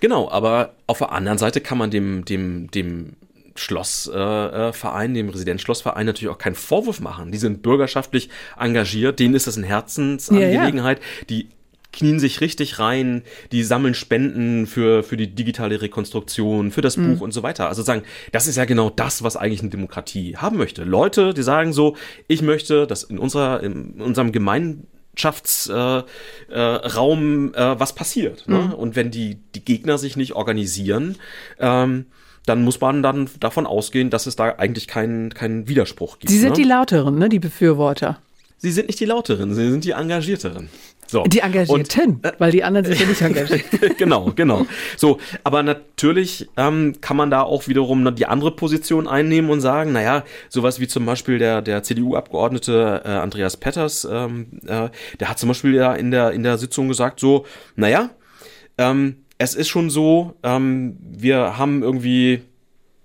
Genau, 0.00 0.30
aber 0.30 0.74
auf 0.86 0.98
der 0.98 1.12
anderen 1.12 1.38
Seite 1.38 1.60
kann 1.60 1.76
man 1.76 1.90
dem, 1.90 2.24
dem, 2.24 2.70
dem 2.70 3.16
Schlossverein, 3.54 5.10
äh, 5.10 5.14
dem 5.14 5.28
Residenzschlossverein 5.28 6.06
natürlich 6.06 6.32
auch 6.34 6.38
keinen 6.38 6.56
Vorwurf 6.56 7.00
machen. 7.00 7.32
Die 7.32 7.38
sind 7.38 7.62
bürgerschaftlich 7.62 8.28
engagiert, 8.58 9.20
denen 9.20 9.34
ist 9.34 9.46
das 9.46 9.56
eine 9.56 9.66
Herzensangelegenheit. 9.66 10.98
Ja, 10.98 11.04
ja. 11.04 11.24
Die 11.30 11.48
knien 11.94 12.18
sich 12.18 12.40
richtig 12.40 12.78
rein, 12.80 13.22
die 13.52 13.62
sammeln 13.62 13.94
Spenden 13.94 14.66
für, 14.66 15.02
für 15.04 15.16
die 15.16 15.28
digitale 15.28 15.80
Rekonstruktion, 15.80 16.72
für 16.72 16.80
das 16.80 16.96
mhm. 16.96 17.14
Buch 17.14 17.20
und 17.22 17.32
so 17.32 17.42
weiter. 17.42 17.68
Also 17.68 17.82
sagen, 17.82 18.02
das 18.32 18.46
ist 18.46 18.56
ja 18.56 18.64
genau 18.64 18.90
das, 18.90 19.22
was 19.22 19.36
eigentlich 19.36 19.60
eine 19.60 19.70
Demokratie 19.70 20.36
haben 20.36 20.56
möchte. 20.56 20.84
Leute, 20.84 21.32
die 21.32 21.42
sagen 21.42 21.72
so, 21.72 21.96
ich 22.26 22.42
möchte, 22.42 22.86
dass 22.86 23.04
in 23.04 23.18
unserer, 23.18 23.62
in 23.62 24.00
unserem 24.00 24.32
Gemeinschaftsraum 24.32 26.04
äh, 26.50 26.52
äh, 26.52 26.60
Raum, 26.60 27.54
äh, 27.54 27.78
was 27.78 27.94
passiert. 27.94 28.48
Ne? 28.48 28.58
Mhm. 28.58 28.72
Und 28.74 28.96
wenn 28.96 29.12
die, 29.12 29.36
die 29.54 29.64
Gegner 29.64 29.96
sich 29.96 30.16
nicht 30.16 30.32
organisieren, 30.32 31.16
ähm, 31.60 32.06
dann 32.46 32.62
muss 32.62 32.80
man 32.80 33.02
dann 33.02 33.28
davon 33.40 33.66
ausgehen, 33.66 34.10
dass 34.10 34.26
es 34.26 34.36
da 34.36 34.54
eigentlich 34.56 34.88
keinen 34.88 35.32
keinen 35.32 35.68
Widerspruch 35.68 36.18
gibt. 36.18 36.30
Sie 36.30 36.38
sind 36.38 36.50
ne? 36.50 36.56
die 36.56 36.64
Lauteren, 36.64 37.18
ne, 37.18 37.28
die 37.28 37.38
Befürworter. 37.38 38.18
Sie 38.58 38.70
sind 38.70 38.86
nicht 38.86 39.00
die 39.00 39.04
Lauteren, 39.04 39.54
sie 39.54 39.70
sind 39.70 39.84
die 39.84 39.90
Engagierteren. 39.90 40.70
So. 41.06 41.22
Die 41.24 41.40
Engagierten, 41.40 42.12
und, 42.12 42.24
äh, 42.24 42.32
weil 42.38 42.50
die 42.50 42.64
anderen 42.64 42.86
sich 42.86 42.98
ja 42.98 43.06
nicht 43.06 43.20
engagieren. 43.20 43.62
genau, 43.98 44.32
genau. 44.34 44.66
So, 44.96 45.18
aber 45.42 45.62
natürlich 45.62 46.48
ähm, 46.56 46.94
kann 47.00 47.16
man 47.16 47.30
da 47.30 47.42
auch 47.42 47.68
wiederum 47.68 48.14
die 48.14 48.26
andere 48.26 48.50
Position 48.50 49.06
einnehmen 49.06 49.50
und 49.50 49.60
sagen, 49.60 49.92
naja, 49.92 50.24
sowas 50.48 50.80
wie 50.80 50.88
zum 50.88 51.04
Beispiel 51.04 51.38
der, 51.38 51.62
der 51.62 51.82
CDU-Abgeordnete 51.82 53.02
äh, 53.04 53.08
Andreas 53.08 53.56
Petters, 53.56 54.08
ähm, 54.10 54.46
äh, 54.66 54.88
der 55.20 55.28
hat 55.28 55.38
zum 55.38 55.48
Beispiel 55.48 55.74
ja 55.74 55.94
in 55.94 56.10
der, 56.10 56.32
in 56.32 56.42
der 56.42 56.58
Sitzung 56.58 56.88
gesagt, 56.88 57.20
so, 57.20 57.44
naja, 57.76 58.10
ähm, 58.78 59.23
es 59.38 59.54
ist 59.54 59.68
schon 59.68 59.90
so, 59.90 60.34
ähm, 60.42 60.96
wir 61.00 61.58
haben 61.58 61.82
irgendwie 61.82 62.42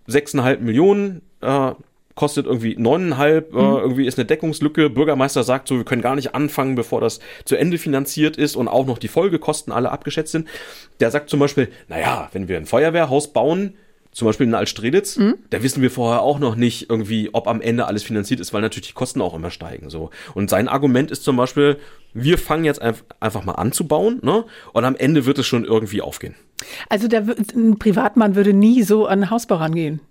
sechseinhalb 0.07 0.61
Millionen 0.61 1.21
äh, 1.41 1.71
kostet 2.19 2.47
irgendwie 2.47 2.75
neuneinhalb, 2.77 3.53
äh, 3.53 3.55
mhm. 3.55 3.61
äh, 3.61 3.79
irgendwie 3.79 4.05
ist 4.05 4.19
eine 4.19 4.25
Deckungslücke. 4.25 4.89
Bürgermeister 4.89 5.43
sagt 5.43 5.69
so, 5.69 5.77
wir 5.77 5.85
können 5.85 6.01
gar 6.01 6.15
nicht 6.15 6.35
anfangen, 6.35 6.75
bevor 6.75 6.99
das 6.99 7.21
zu 7.45 7.55
Ende 7.55 7.77
finanziert 7.77 8.35
ist 8.35 8.57
und 8.57 8.67
auch 8.67 8.85
noch 8.85 8.97
die 8.97 9.07
Folgekosten 9.07 9.71
alle 9.71 9.89
abgeschätzt 9.89 10.33
sind. 10.33 10.47
Der 10.99 11.11
sagt 11.11 11.29
zum 11.29 11.39
Beispiel, 11.39 11.69
naja, 11.87 12.27
wenn 12.33 12.49
wir 12.49 12.57
ein 12.57 12.65
Feuerwehrhaus 12.65 13.32
bauen, 13.32 13.75
zum 14.12 14.26
Beispiel 14.26 14.47
in 14.47 14.55
Altstreditz, 14.55 15.18
mhm. 15.18 15.36
da 15.49 15.62
wissen 15.64 15.82
wir 15.82 15.91
vorher 15.91 16.22
auch 16.22 16.39
noch 16.39 16.55
nicht 16.55 16.89
irgendwie, 16.89 17.30
ob 17.34 17.47
am 17.47 17.62
Ende 17.62 17.86
alles 17.86 18.03
finanziert 18.03 18.39
ist, 18.39 18.53
weil 18.53 18.62
natürlich 18.62 18.88
die 18.88 18.93
Kosten 18.93 19.22
auch 19.22 19.34
immer 19.34 19.51
steigen. 19.51 19.89
So. 19.89 20.10
Und 20.34 20.49
sein 20.49 20.68
Argument 20.68 21.12
ist 21.12 21.24
zum 21.24 21.38
Beispiel, 21.38 21.78
wir 22.14 22.38
fangen 22.38 22.66
jetzt 22.66 22.82
einfach 22.82 23.45
mal 23.45 23.53
an 23.53 23.72
zu 23.72 23.88
bauen, 23.88 24.20
ne? 24.24 24.45
Und 24.74 24.84
am 24.84 24.95
Ende 24.95 25.26
wird 25.26 25.38
es 25.38 25.45
schon 25.45 25.64
irgendwie 25.64 26.01
aufgehen. 26.01 26.36
Also 26.89 27.07
der, 27.07 27.24
ein 27.55 27.78
Privatmann 27.78 28.36
würde 28.36 28.53
nie 28.53 28.84
so 28.84 29.05
an 29.05 29.30
Hausbau 29.30 29.55
rangehen. 29.55 30.01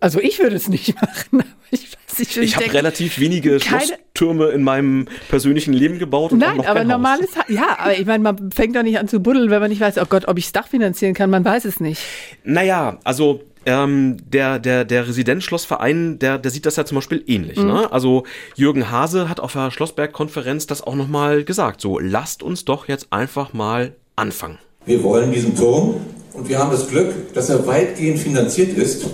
Also 0.00 0.20
ich 0.20 0.38
würde 0.38 0.56
es 0.56 0.68
nicht 0.68 0.94
machen. 1.00 1.44
Ich, 1.70 1.88
ich, 2.18 2.36
ich 2.36 2.56
habe 2.56 2.72
relativ 2.72 3.18
wenige 3.18 3.60
Schlosstürme 3.60 4.48
in 4.48 4.62
meinem 4.62 5.06
persönlichen 5.28 5.72
Leben 5.72 5.98
gebaut. 5.98 6.32
Und 6.32 6.38
Nein, 6.38 6.64
aber 6.64 6.84
normales, 6.84 7.36
Haus. 7.36 7.44
ja, 7.48 7.76
aber 7.78 7.98
ich 7.98 8.06
meine, 8.06 8.22
man 8.22 8.50
fängt 8.50 8.74
doch 8.74 8.82
nicht 8.82 8.98
an 8.98 9.08
zu 9.08 9.20
buddeln, 9.20 9.50
wenn 9.50 9.60
man 9.60 9.70
nicht 9.70 9.80
weiß, 9.80 9.98
oh 9.98 10.06
Gott, 10.08 10.26
ob 10.26 10.38
ich 10.38 10.46
das 10.46 10.52
Dach 10.52 10.68
finanzieren 10.68 11.14
kann, 11.14 11.30
man 11.30 11.44
weiß 11.44 11.64
es 11.64 11.80
nicht. 11.80 12.02
Naja, 12.44 12.98
also 13.04 13.42
ähm, 13.66 14.16
der, 14.26 14.58
der, 14.58 14.84
der 14.84 15.08
Residenzschlossverein, 15.08 16.18
der, 16.18 16.38
der 16.38 16.50
sieht 16.50 16.66
das 16.66 16.76
ja 16.76 16.84
zum 16.84 16.96
Beispiel 16.96 17.22
ähnlich. 17.26 17.58
Mhm. 17.58 17.66
Ne? 17.66 17.92
Also 17.92 18.24
Jürgen 18.54 18.90
Hase 18.90 19.28
hat 19.28 19.40
auf 19.40 19.52
der 19.52 19.70
Schlossberg-Konferenz 19.70 20.66
das 20.66 20.82
auch 20.82 20.94
nochmal 20.94 21.44
gesagt. 21.44 21.80
So, 21.80 21.98
lasst 21.98 22.42
uns 22.42 22.64
doch 22.64 22.88
jetzt 22.88 23.08
einfach 23.10 23.52
mal 23.52 23.92
anfangen. 24.16 24.58
Wir 24.86 25.02
wollen 25.02 25.32
diesen 25.32 25.56
Turm 25.56 25.96
und 26.32 26.48
wir 26.48 26.58
haben 26.58 26.70
das 26.70 26.88
Glück, 26.88 27.34
dass 27.34 27.50
er 27.50 27.66
weitgehend 27.66 28.18
finanziert 28.18 28.76
ist. 28.76 29.06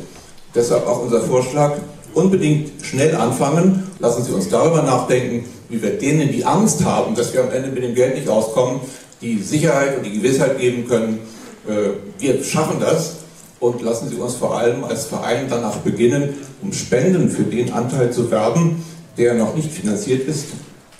Deshalb 0.54 0.86
auch 0.86 1.02
unser 1.02 1.20
Vorschlag, 1.22 1.76
unbedingt 2.14 2.70
schnell 2.84 3.14
anfangen. 3.16 3.82
Lassen 3.98 4.22
Sie 4.22 4.32
uns 4.32 4.48
darüber 4.48 4.82
nachdenken, 4.82 5.44
wie 5.68 5.82
wir 5.82 5.98
denen, 5.98 6.30
die 6.30 6.44
Angst 6.44 6.84
haben, 6.84 7.14
dass 7.14 7.32
wir 7.32 7.42
am 7.42 7.50
Ende 7.50 7.70
mit 7.70 7.82
dem 7.82 7.94
Geld 7.94 8.14
nicht 8.14 8.28
auskommen, 8.28 8.80
die 9.20 9.38
Sicherheit 9.38 9.96
und 9.96 10.04
die 10.04 10.12
Gewissheit 10.12 10.58
geben 10.58 10.86
können, 10.86 11.18
äh, 11.66 11.90
wir 12.18 12.44
schaffen 12.44 12.78
das 12.80 13.23
und 13.64 13.80
lassen 13.80 14.08
Sie 14.10 14.16
uns 14.16 14.34
vor 14.34 14.58
allem 14.58 14.84
als 14.84 15.06
Verein 15.06 15.46
danach 15.48 15.78
beginnen, 15.78 16.34
um 16.60 16.72
Spenden 16.72 17.30
für 17.30 17.44
den 17.44 17.72
Anteil 17.72 18.12
zu 18.12 18.30
werben, 18.30 18.84
der 19.16 19.34
noch 19.34 19.54
nicht 19.54 19.72
finanziert 19.72 20.28
ist. 20.28 20.48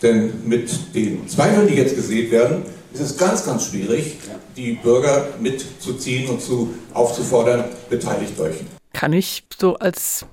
Denn 0.02 0.32
mit 0.46 0.94
den 0.94 1.28
Zweifeln, 1.28 1.68
die 1.68 1.74
jetzt 1.74 1.94
gesät 1.94 2.30
werden, 2.30 2.62
ist 2.92 3.00
es 3.00 3.16
ganz, 3.18 3.44
ganz 3.44 3.66
schwierig, 3.66 4.16
die 4.56 4.72
Bürger 4.74 5.28
mitzuziehen 5.40 6.30
und 6.30 6.40
zu, 6.40 6.74
aufzufordern, 6.94 7.64
beteiligt 7.90 8.38
euch. 8.40 8.56
Kann 8.92 9.12
ich 9.12 9.44
so 9.58 9.76
als 9.76 10.24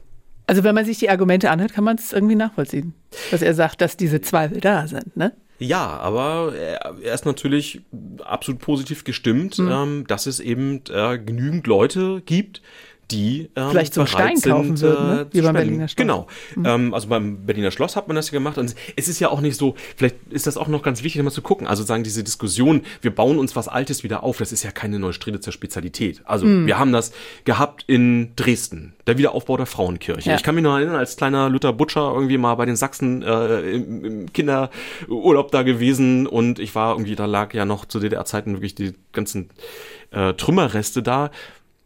also 0.47 0.65
wenn 0.65 0.75
man 0.75 0.83
sich 0.83 0.99
die 0.99 1.09
Argumente 1.09 1.49
anhört, 1.49 1.71
kann 1.71 1.85
man 1.85 1.95
es 1.95 2.11
irgendwie 2.11 2.35
nachvollziehen, 2.35 2.93
dass 3.29 3.41
er 3.41 3.53
sagt, 3.53 3.79
dass 3.79 3.95
diese 3.95 4.19
Zweifel 4.19 4.59
da 4.59 4.85
sind, 4.85 5.15
ne? 5.15 5.31
Ja, 5.61 5.99
aber 5.99 6.55
er 6.55 7.13
ist 7.13 7.25
natürlich 7.25 7.81
absolut 8.23 8.61
positiv 8.61 9.03
gestimmt, 9.03 9.59
mhm. 9.59 9.71
ähm, 9.71 10.07
dass 10.07 10.25
es 10.25 10.39
eben 10.39 10.81
äh, 10.89 11.19
genügend 11.19 11.67
Leute 11.67 12.23
gibt, 12.25 12.63
die 13.11 13.49
ähm, 13.55 13.69
vielleicht 13.69 13.93
zum 13.93 14.07
Stein 14.07 14.37
sind, 14.37 14.51
kaufen 14.51 14.81
würden, 14.81 15.07
ne? 15.07 15.27
wie 15.31 15.41
beim 15.41 15.53
Berliner 15.53 15.87
Schloss. 15.87 15.95
Genau. 15.95 16.27
Mhm. 16.55 16.65
Ähm, 16.65 16.93
also 16.93 17.07
beim 17.07 17.45
Berliner 17.45 17.71
Schloss 17.71 17.95
hat 17.95 18.07
man 18.07 18.15
das 18.15 18.31
ja 18.31 18.33
gemacht 18.33 18.57
und 18.57 18.75
es 18.95 19.07
ist 19.07 19.19
ja 19.19 19.29
auch 19.29 19.41
nicht 19.41 19.57
so, 19.57 19.75
vielleicht 19.95 20.15
ist 20.29 20.47
das 20.47 20.57
auch 20.57 20.67
noch 20.67 20.81
ganz 20.81 21.03
wichtig, 21.03 21.21
mal 21.23 21.31
zu 21.31 21.41
gucken. 21.41 21.67
Also 21.67 21.83
sagen 21.83 22.03
diese 22.03 22.23
Diskussion, 22.23 22.81
wir 23.01 23.13
bauen 23.13 23.37
uns 23.39 23.55
was 23.55 23.67
Altes 23.67 24.03
wieder 24.03 24.23
auf, 24.23 24.37
das 24.37 24.51
ist 24.51 24.63
ja 24.63 24.71
keine 24.71 24.99
Neustreditzer 24.99 25.51
Spezialität. 25.51 26.21
Also 26.25 26.45
mhm. 26.45 26.65
wir 26.67 26.79
haben 26.79 26.91
das 26.91 27.11
gehabt 27.43 27.83
in 27.87 28.31
Dresden, 28.35 28.93
der 29.07 29.17
Wiederaufbau 29.17 29.57
der 29.57 29.65
Frauenkirche. 29.65 30.29
Ja. 30.29 30.35
Ich 30.35 30.43
kann 30.43 30.55
mich 30.55 30.63
noch 30.63 30.75
erinnern, 30.75 30.95
als 30.95 31.17
kleiner 31.17 31.49
Luther 31.49 31.73
Butcher 31.73 32.11
irgendwie 32.13 32.37
mal 32.37 32.55
bei 32.55 32.65
den 32.65 32.75
Sachsen 32.75 33.21
äh, 33.21 33.71
im, 33.71 34.05
im 34.05 34.33
Kinderurlaub 34.33 35.51
da 35.51 35.63
gewesen 35.63 36.27
und 36.27 36.59
ich 36.59 36.75
war 36.75 36.93
irgendwie, 36.93 37.15
da 37.15 37.25
lag 37.25 37.53
ja 37.53 37.65
noch 37.65 37.85
zu 37.85 37.99
DDR-Zeiten 37.99 38.53
wirklich 38.53 38.75
die 38.75 38.93
ganzen 39.11 39.49
äh, 40.11 40.33
Trümmerreste 40.33 41.03
da 41.03 41.31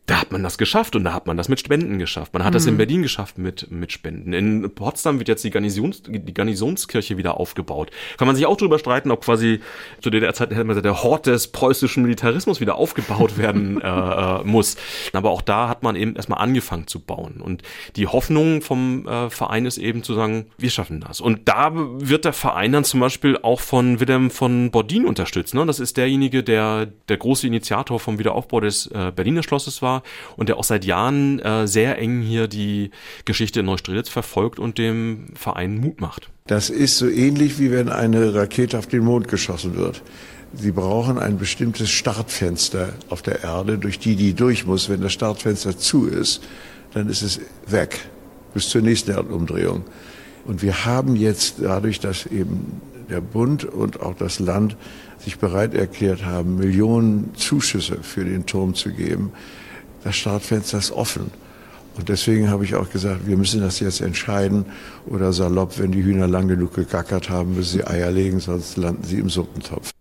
da 0.05 0.21
hat 0.21 0.31
man 0.31 0.43
das 0.43 0.59
geschafft 0.59 0.95
und 0.95 1.03
da 1.03 1.13
hat 1.13 1.25
man 1.25 1.35
das 1.35 1.49
mit 1.49 1.59
Spenden 1.59 1.97
geschafft. 1.97 2.33
Man 2.33 2.43
hat 2.43 2.51
mhm. 2.51 2.55
das 2.55 2.65
in 2.67 2.73
mhm. 2.75 2.77
Berlin 2.77 3.01
geschafft 3.01 3.39
mit, 3.39 3.71
mit 3.71 3.91
Spenden. 3.91 4.33
In 4.33 4.69
Potsdam 4.75 5.17
wird 5.17 5.27
jetzt 5.27 5.43
die, 5.43 5.49
Garnisons, 5.49 6.03
die 6.03 6.33
Garnisonskirche 6.33 7.17
wieder 7.17 7.39
aufgebaut. 7.39 7.89
Kann 8.17 8.27
man 8.27 8.35
sich 8.35 8.45
auch 8.45 8.55
darüber 8.55 8.77
streiten, 8.77 9.09
ob 9.09 9.23
quasi 9.25 9.61
zu 10.01 10.11
der 10.11 10.31
Zeit 10.35 10.51
der 10.51 11.03
Hort 11.03 11.25
des 11.25 11.47
preußischen 11.47 12.03
Militarismus 12.03 12.61
wieder 12.61 12.75
aufgebaut 12.75 13.37
werden 13.37 13.81
äh, 13.81 13.87
äh, 13.87 14.43
muss. 14.43 14.77
Aber 15.13 15.31
auch 15.31 15.41
da 15.41 15.69
hat 15.69 15.81
man 15.81 15.95
eben 15.95 16.15
erstmal 16.15 16.39
angefangen 16.39 16.85
zu 16.85 16.99
bauen. 16.99 17.41
Und 17.41 17.63
die 17.95 18.05
Hoffnung 18.05 18.61
vom 18.61 19.07
äh, 19.07 19.31
Verein 19.31 19.65
ist 19.65 19.79
eben 19.79 20.03
zu 20.03 20.13
sagen, 20.13 20.45
wir 20.59 20.69
schaffen 20.69 20.99
das. 20.99 21.19
Und 21.19 21.47
da 21.47 21.71
wird 21.73 22.25
der 22.25 22.33
Verein 22.33 22.73
dann 22.73 22.83
zum 22.83 22.99
Beispiel 22.99 23.39
auch 23.41 23.59
von 23.59 23.99
Willem 23.99 24.29
von 24.29 24.69
Bordin 24.69 25.05
unterstützt. 25.05 25.55
Ne? 25.55 25.65
Das 25.65 25.79
ist 25.79 25.97
derjenige, 25.97 26.43
der 26.43 26.85
der 27.09 27.17
große 27.17 27.47
Initiator 27.47 27.99
vom 27.99 28.19
Wiederaufbau 28.19 28.59
des 28.59 28.85
äh, 28.87 29.11
Berliner 29.15 29.41
Schlosses 29.41 29.81
war 29.81 29.94
und 30.37 30.49
der 30.49 30.57
auch 30.57 30.63
seit 30.63 30.85
Jahren 30.85 31.39
äh, 31.39 31.67
sehr 31.67 31.97
eng 31.97 32.21
hier 32.21 32.47
die 32.47 32.91
Geschichte 33.25 33.61
in 33.61 33.65
Neustrelitz 33.65 34.09
verfolgt 34.09 34.59
und 34.59 34.77
dem 34.77 35.27
Verein 35.35 35.79
Mut 35.79 36.01
macht. 36.01 36.29
Das 36.47 36.69
ist 36.69 36.97
so 36.97 37.09
ähnlich 37.09 37.59
wie 37.59 37.71
wenn 37.71 37.89
eine 37.89 38.33
Rakete 38.33 38.77
auf 38.77 38.87
den 38.87 39.03
Mond 39.03 39.27
geschossen 39.27 39.75
wird. 39.75 40.01
Sie 40.53 40.71
brauchen 40.71 41.17
ein 41.17 41.37
bestimmtes 41.37 41.89
Startfenster 41.89 42.93
auf 43.09 43.21
der 43.21 43.43
Erde, 43.43 43.77
durch 43.77 43.99
die 43.99 44.15
die 44.15 44.33
durch 44.33 44.65
muss. 44.65 44.89
Wenn 44.89 45.01
das 45.01 45.11
Startfenster 45.11 45.77
zu 45.77 46.07
ist, 46.07 46.43
dann 46.93 47.09
ist 47.09 47.23
es 47.23 47.41
weg 47.67 47.99
bis 48.53 48.69
zur 48.69 48.81
nächsten 48.81 49.11
Erdumdrehung. 49.11 49.83
Und 50.45 50.61
wir 50.61 50.85
haben 50.85 51.15
jetzt 51.15 51.55
dadurch, 51.61 51.99
dass 51.99 52.25
eben 52.25 52.81
der 53.09 53.21
Bund 53.21 53.65
und 53.65 53.99
auch 54.01 54.15
das 54.15 54.39
Land 54.39 54.77
sich 55.19 55.37
bereit 55.37 55.73
erklärt 55.73 56.23
haben, 56.25 56.55
Millionen 56.55 57.35
Zuschüsse 57.35 57.97
für 58.01 58.23
den 58.23 58.45
Turm 58.45 58.75
zu 58.75 58.91
geben, 58.91 59.31
das 60.05 60.15
Startfenster 60.15 60.77
ist 60.77 60.91
offen. 60.91 61.31
Und 61.97 62.09
deswegen 62.09 62.49
habe 62.49 62.63
ich 62.63 62.75
auch 62.75 62.89
gesagt, 62.89 63.25
wir 63.25 63.37
müssen 63.37 63.61
das 63.61 63.79
jetzt 63.79 64.01
entscheiden. 64.01 64.65
Oder 65.07 65.33
salopp, 65.33 65.79
wenn 65.79 65.91
die 65.91 66.03
Hühner 66.03 66.27
lang 66.27 66.47
genug 66.47 66.75
gegackert 66.75 67.29
haben, 67.29 67.55
müssen 67.55 67.79
sie 67.79 67.87
Eier 67.87 68.11
legen, 68.11 68.39
sonst 68.39 68.77
landen 68.77 69.03
sie 69.03 69.17
im 69.17 69.29
Suppentopf. 69.29 69.91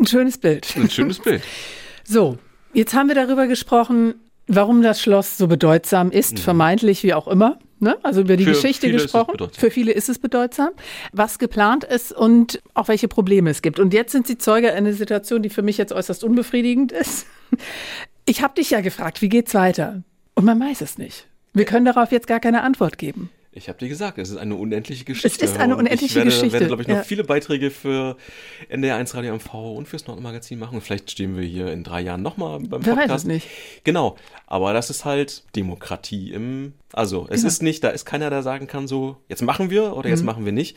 Ein 0.00 0.06
schönes 0.06 0.38
Bild. 0.38 0.66
Ein 0.76 0.90
schönes 0.90 1.20
Bild. 1.20 1.42
so, 2.04 2.38
jetzt 2.72 2.94
haben 2.94 3.06
wir 3.06 3.14
darüber 3.14 3.46
gesprochen, 3.46 4.14
warum 4.48 4.82
das 4.82 5.00
Schloss 5.00 5.36
so 5.36 5.46
bedeutsam 5.46 6.10
ist, 6.10 6.32
mhm. 6.32 6.38
vermeintlich 6.38 7.04
wie 7.04 7.14
auch 7.14 7.28
immer. 7.28 7.58
Ne? 7.78 7.96
Also 8.02 8.22
über 8.22 8.36
die 8.36 8.44
Für 8.44 8.52
Geschichte 8.52 8.90
gesprochen. 8.90 9.36
Für 9.52 9.70
viele 9.70 9.92
ist 9.92 10.08
es 10.08 10.18
bedeutsam. 10.18 10.70
Was 11.12 11.38
geplant 11.38 11.84
ist 11.84 12.12
und 12.12 12.62
auch 12.72 12.88
welche 12.88 13.06
Probleme 13.06 13.50
es 13.50 13.62
gibt. 13.62 13.78
Und 13.78 13.92
jetzt 13.92 14.10
sind 14.10 14.26
Sie 14.26 14.38
Zeuge 14.38 14.72
einer 14.72 14.92
Situation, 14.92 15.42
die 15.42 15.50
für 15.50 15.62
mich 15.62 15.76
jetzt 15.76 15.92
äußerst 15.92 16.24
unbefriedigend 16.24 16.90
ist. 17.00 17.26
Ich 18.26 18.42
habe 18.42 18.54
dich 18.54 18.70
ja 18.70 18.80
gefragt, 18.80 19.22
wie 19.22 19.28
geht's 19.28 19.54
weiter? 19.54 20.02
Und 20.34 20.44
man 20.44 20.58
weiß 20.58 20.80
es 20.80 20.98
nicht. 20.98 21.26
Wir 21.52 21.64
können 21.64 21.84
darauf 21.84 22.10
jetzt 22.10 22.26
gar 22.26 22.40
keine 22.40 22.62
Antwort 22.62 22.98
geben. 22.98 23.30
Ich 23.56 23.68
habe 23.68 23.78
dir 23.78 23.88
gesagt, 23.88 24.18
es 24.18 24.30
ist 24.30 24.36
eine 24.36 24.56
unendliche 24.56 25.04
Geschichte. 25.04 25.44
Es 25.44 25.52
ist 25.52 25.60
eine 25.60 25.76
unendliche 25.76 26.06
ich 26.06 26.14
werde, 26.16 26.30
Geschichte. 26.30 26.46
Ich 26.46 26.52
werde, 26.54 26.66
glaube 26.66 26.82
ich, 26.82 26.88
noch 26.88 26.96
ja. 26.96 27.02
viele 27.04 27.22
Beiträge 27.22 27.70
für 27.70 28.16
NDR1 28.68 29.14
Radio 29.14 29.34
MV 29.36 29.54
und 29.76 29.86
fürs 29.86 30.08
Nordmagazin 30.08 30.58
machen. 30.58 30.74
Und 30.74 30.80
vielleicht 30.80 31.12
stehen 31.12 31.36
wir 31.36 31.44
hier 31.44 31.70
in 31.70 31.84
drei 31.84 32.00
Jahren 32.00 32.22
nochmal 32.22 32.58
beim 32.58 32.84
Wer 32.84 32.94
Podcast. 32.94 33.10
Weiß 33.10 33.20
es 33.20 33.24
nicht. 33.26 33.48
Genau. 33.84 34.16
Aber 34.48 34.72
das 34.72 34.90
ist 34.90 35.04
halt 35.04 35.44
Demokratie 35.54 36.32
im, 36.32 36.72
also 36.92 37.28
es 37.30 37.42
genau. 37.42 37.48
ist 37.48 37.62
nicht, 37.62 37.84
da 37.84 37.90
ist 37.90 38.04
keiner, 38.04 38.28
der 38.28 38.42
sagen 38.42 38.66
kann 38.66 38.88
so, 38.88 39.18
jetzt 39.28 39.42
machen 39.42 39.70
wir 39.70 39.96
oder 39.96 40.08
jetzt 40.08 40.20
mhm. 40.20 40.26
machen 40.26 40.44
wir 40.44 40.52
nicht. 40.52 40.76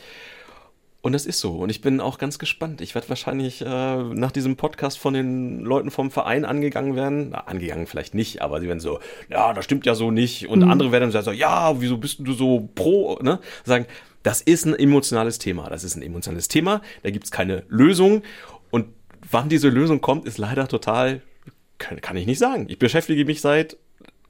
Und 1.08 1.14
das 1.14 1.26
ist 1.26 1.40
so. 1.40 1.54
Und 1.54 1.70
ich 1.70 1.80
bin 1.80 2.02
auch 2.02 2.18
ganz 2.18 2.38
gespannt. 2.38 2.82
Ich 2.82 2.94
werde 2.94 3.08
wahrscheinlich 3.08 3.62
äh, 3.62 3.66
nach 3.66 4.34
diesem 4.34 4.58
Podcast 4.58 5.00
von 5.00 5.14
den 5.14 5.62
Leuten 5.62 5.90
vom 5.90 6.12
Verein 6.12 6.44
angegangen 6.44 6.98
werden. 6.98 7.30
Na, 7.30 7.46
angegangen 7.46 7.88
vielleicht 7.88 8.14
nicht, 8.14 8.42
aber 8.42 8.60
sie 8.60 8.68
werden 8.68 8.82
so, 8.82 9.00
ja, 9.30 9.54
das 9.54 9.64
stimmt 9.64 9.86
ja 9.86 9.96
so 9.96 10.12
nicht. 10.12 10.50
Und 10.50 10.66
mhm. 10.66 10.70
andere 10.70 10.92
werden 10.92 11.10
dann 11.10 11.24
so, 11.24 11.32
ja, 11.32 11.80
wieso 11.80 11.96
bist 11.96 12.20
du 12.20 12.34
so 12.34 12.68
pro? 12.76 13.20
Ne? 13.22 13.40
Sagen, 13.64 13.86
das 14.22 14.42
ist 14.42 14.66
ein 14.66 14.76
emotionales 14.78 15.40
Thema. 15.40 15.70
Das 15.70 15.86
ist 15.86 15.96
ein 15.96 16.02
emotionales 16.02 16.50
Thema. 16.50 16.82
Da 17.04 17.10
gibt 17.10 17.24
es 17.24 17.32
keine 17.32 17.64
Lösung. 17.70 18.22
Und 18.70 18.88
wann 19.32 19.48
diese 19.48 19.70
Lösung 19.70 20.02
kommt, 20.02 20.26
ist 20.26 20.38
leider 20.38 20.68
total, 20.68 21.22
kann, 21.78 22.02
kann 22.02 22.18
ich 22.18 22.26
nicht 22.26 22.40
sagen. 22.40 22.66
Ich 22.68 22.80
beschäftige 22.80 23.24
mich 23.24 23.40
seit 23.40 23.78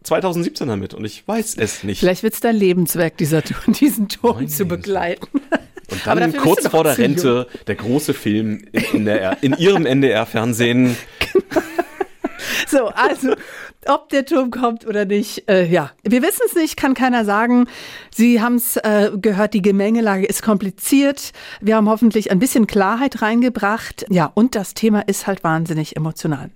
2017 0.03 0.67
damit 0.67 0.93
und 0.93 1.05
ich 1.05 1.28
weiß 1.28 1.57
es 1.57 1.84
nicht. 1.84 2.01
Vielleicht 2.01 2.21
wird 2.21 2.36
es 2.36 2.39
dein 2.39 2.55
Lebenswerk, 2.55 3.17
dieser, 3.17 3.41
diesen 3.67 4.09
Turm 4.09 4.47
zu 4.47 4.65
begleiten. 4.65 5.41
Und 6.05 6.19
dann 6.19 6.33
kurz 6.35 6.67
vor 6.67 6.83
der 6.83 6.97
Rente 6.97 7.47
der 7.67 7.75
große 7.75 8.13
Film 8.13 8.65
in, 8.93 9.05
der, 9.05 9.37
in 9.41 9.53
ihrem 9.57 9.85
NDR-Fernsehen. 9.85 10.97
So, 12.67 12.87
also 12.87 13.33
ob 13.87 14.09
der 14.09 14.25
Turm 14.25 14.51
kommt 14.51 14.85
oder 14.85 15.05
nicht, 15.05 15.49
äh, 15.49 15.65
ja, 15.65 15.91
wir 16.03 16.21
wissen 16.21 16.41
es 16.45 16.55
nicht, 16.55 16.77
kann 16.77 16.93
keiner 16.93 17.25
sagen. 17.25 17.67
Sie 18.13 18.41
haben 18.41 18.55
es 18.55 18.77
äh, 18.77 19.11
gehört, 19.15 19.53
die 19.53 19.61
Gemengelage 19.61 20.25
ist 20.25 20.43
kompliziert. 20.43 21.31
Wir 21.61 21.75
haben 21.75 21.89
hoffentlich 21.89 22.31
ein 22.31 22.39
bisschen 22.39 22.67
Klarheit 22.67 23.21
reingebracht. 23.21 24.05
Ja, 24.09 24.31
und 24.33 24.55
das 24.55 24.73
Thema 24.73 25.01
ist 25.01 25.27
halt 25.27 25.43
wahnsinnig 25.43 25.95
emotional. 25.95 26.49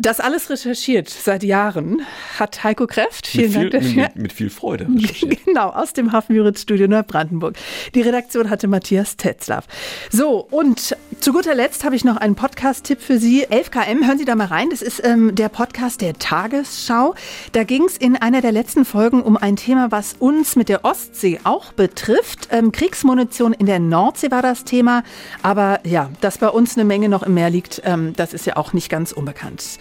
Das 0.00 0.18
alles 0.18 0.48
recherchiert 0.48 1.10
seit 1.10 1.42
Jahren 1.42 2.00
hat 2.38 2.64
Heiko 2.64 2.86
Kräft. 2.86 3.26
Vielen 3.26 3.50
viel, 3.50 3.68
Dank 3.68 3.84
dafür. 3.84 4.02
Mit, 4.04 4.16
mit 4.16 4.32
viel 4.32 4.48
Freude. 4.48 4.88
Genau, 5.44 5.70
aus 5.70 5.92
dem 5.92 6.12
Hafenjurid-Studio 6.12 6.86
Neubrandenburg. 6.86 7.56
Die 7.94 8.00
Redaktion 8.00 8.50
hatte 8.50 8.68
Matthias 8.68 9.16
Tetzlaff. 9.16 9.66
So, 10.10 10.46
und 10.50 10.96
zu 11.20 11.32
guter 11.32 11.54
Letzt 11.54 11.82
habe 11.84 11.96
ich 11.96 12.04
noch 12.04 12.16
einen 12.16 12.36
Podcast-Tipp 12.36 13.00
für 13.00 13.18
Sie. 13.18 13.46
11KM, 13.46 14.06
hören 14.06 14.16
Sie 14.16 14.24
da 14.24 14.36
mal 14.36 14.46
rein. 14.46 14.70
Das 14.70 14.80
ist 14.80 15.04
ähm, 15.04 15.34
der 15.34 15.48
Podcast 15.48 16.00
der 16.02 16.14
Tagesschau. 16.14 17.14
Da 17.52 17.64
ging 17.64 17.84
es 17.84 17.96
in 17.96 18.16
einer 18.16 18.40
der 18.40 18.52
letzten 18.52 18.84
Folgen 18.84 19.22
um 19.22 19.36
ein 19.36 19.56
Thema, 19.56 19.90
was 19.90 20.14
uns 20.18 20.54
mit 20.54 20.68
der 20.68 20.84
Ostsee 20.84 21.40
auch 21.42 21.72
betrifft. 21.72 22.48
Ähm, 22.52 22.70
Kriegsmunition 22.70 23.52
in 23.52 23.66
der 23.66 23.80
Nordsee 23.80 24.30
war 24.30 24.42
das 24.42 24.64
Thema. 24.64 25.02
Aber 25.42 25.80
ja, 25.84 26.10
dass 26.20 26.38
bei 26.38 26.48
uns 26.48 26.76
eine 26.76 26.84
Menge 26.84 27.08
noch 27.08 27.24
im 27.24 27.34
Meer 27.34 27.50
liegt, 27.50 27.82
ähm, 27.84 28.12
das 28.14 28.34
ist 28.34 28.46
ja 28.46 28.56
auch 28.56 28.72
nicht 28.72 28.88
ganz 28.88 29.10
unbekannt. 29.12 29.78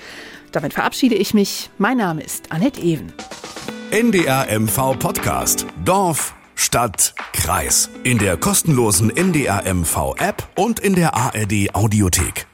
Damit 0.52 0.74
verabschiede 0.74 1.16
ich 1.16 1.34
mich. 1.34 1.70
Mein 1.78 1.98
Name 1.98 2.22
ist 2.24 2.52
Annette 2.52 2.82
Even. 2.82 3.14
NDR 3.92 4.48
MV 4.60 5.00
Podcast. 5.00 5.66
Dorf, 5.84 6.36
Stadt, 6.56 7.14
Kreis. 7.34 7.90
In 8.04 8.18
der 8.18 8.38
kostenlosen 8.38 9.16
NDR 9.16 9.64
MV 9.74 10.16
App 10.18 10.48
und 10.56 10.80
in 10.80 10.96
der 10.96 11.16
ARD 11.16 11.74
Audiothek. 11.74 12.49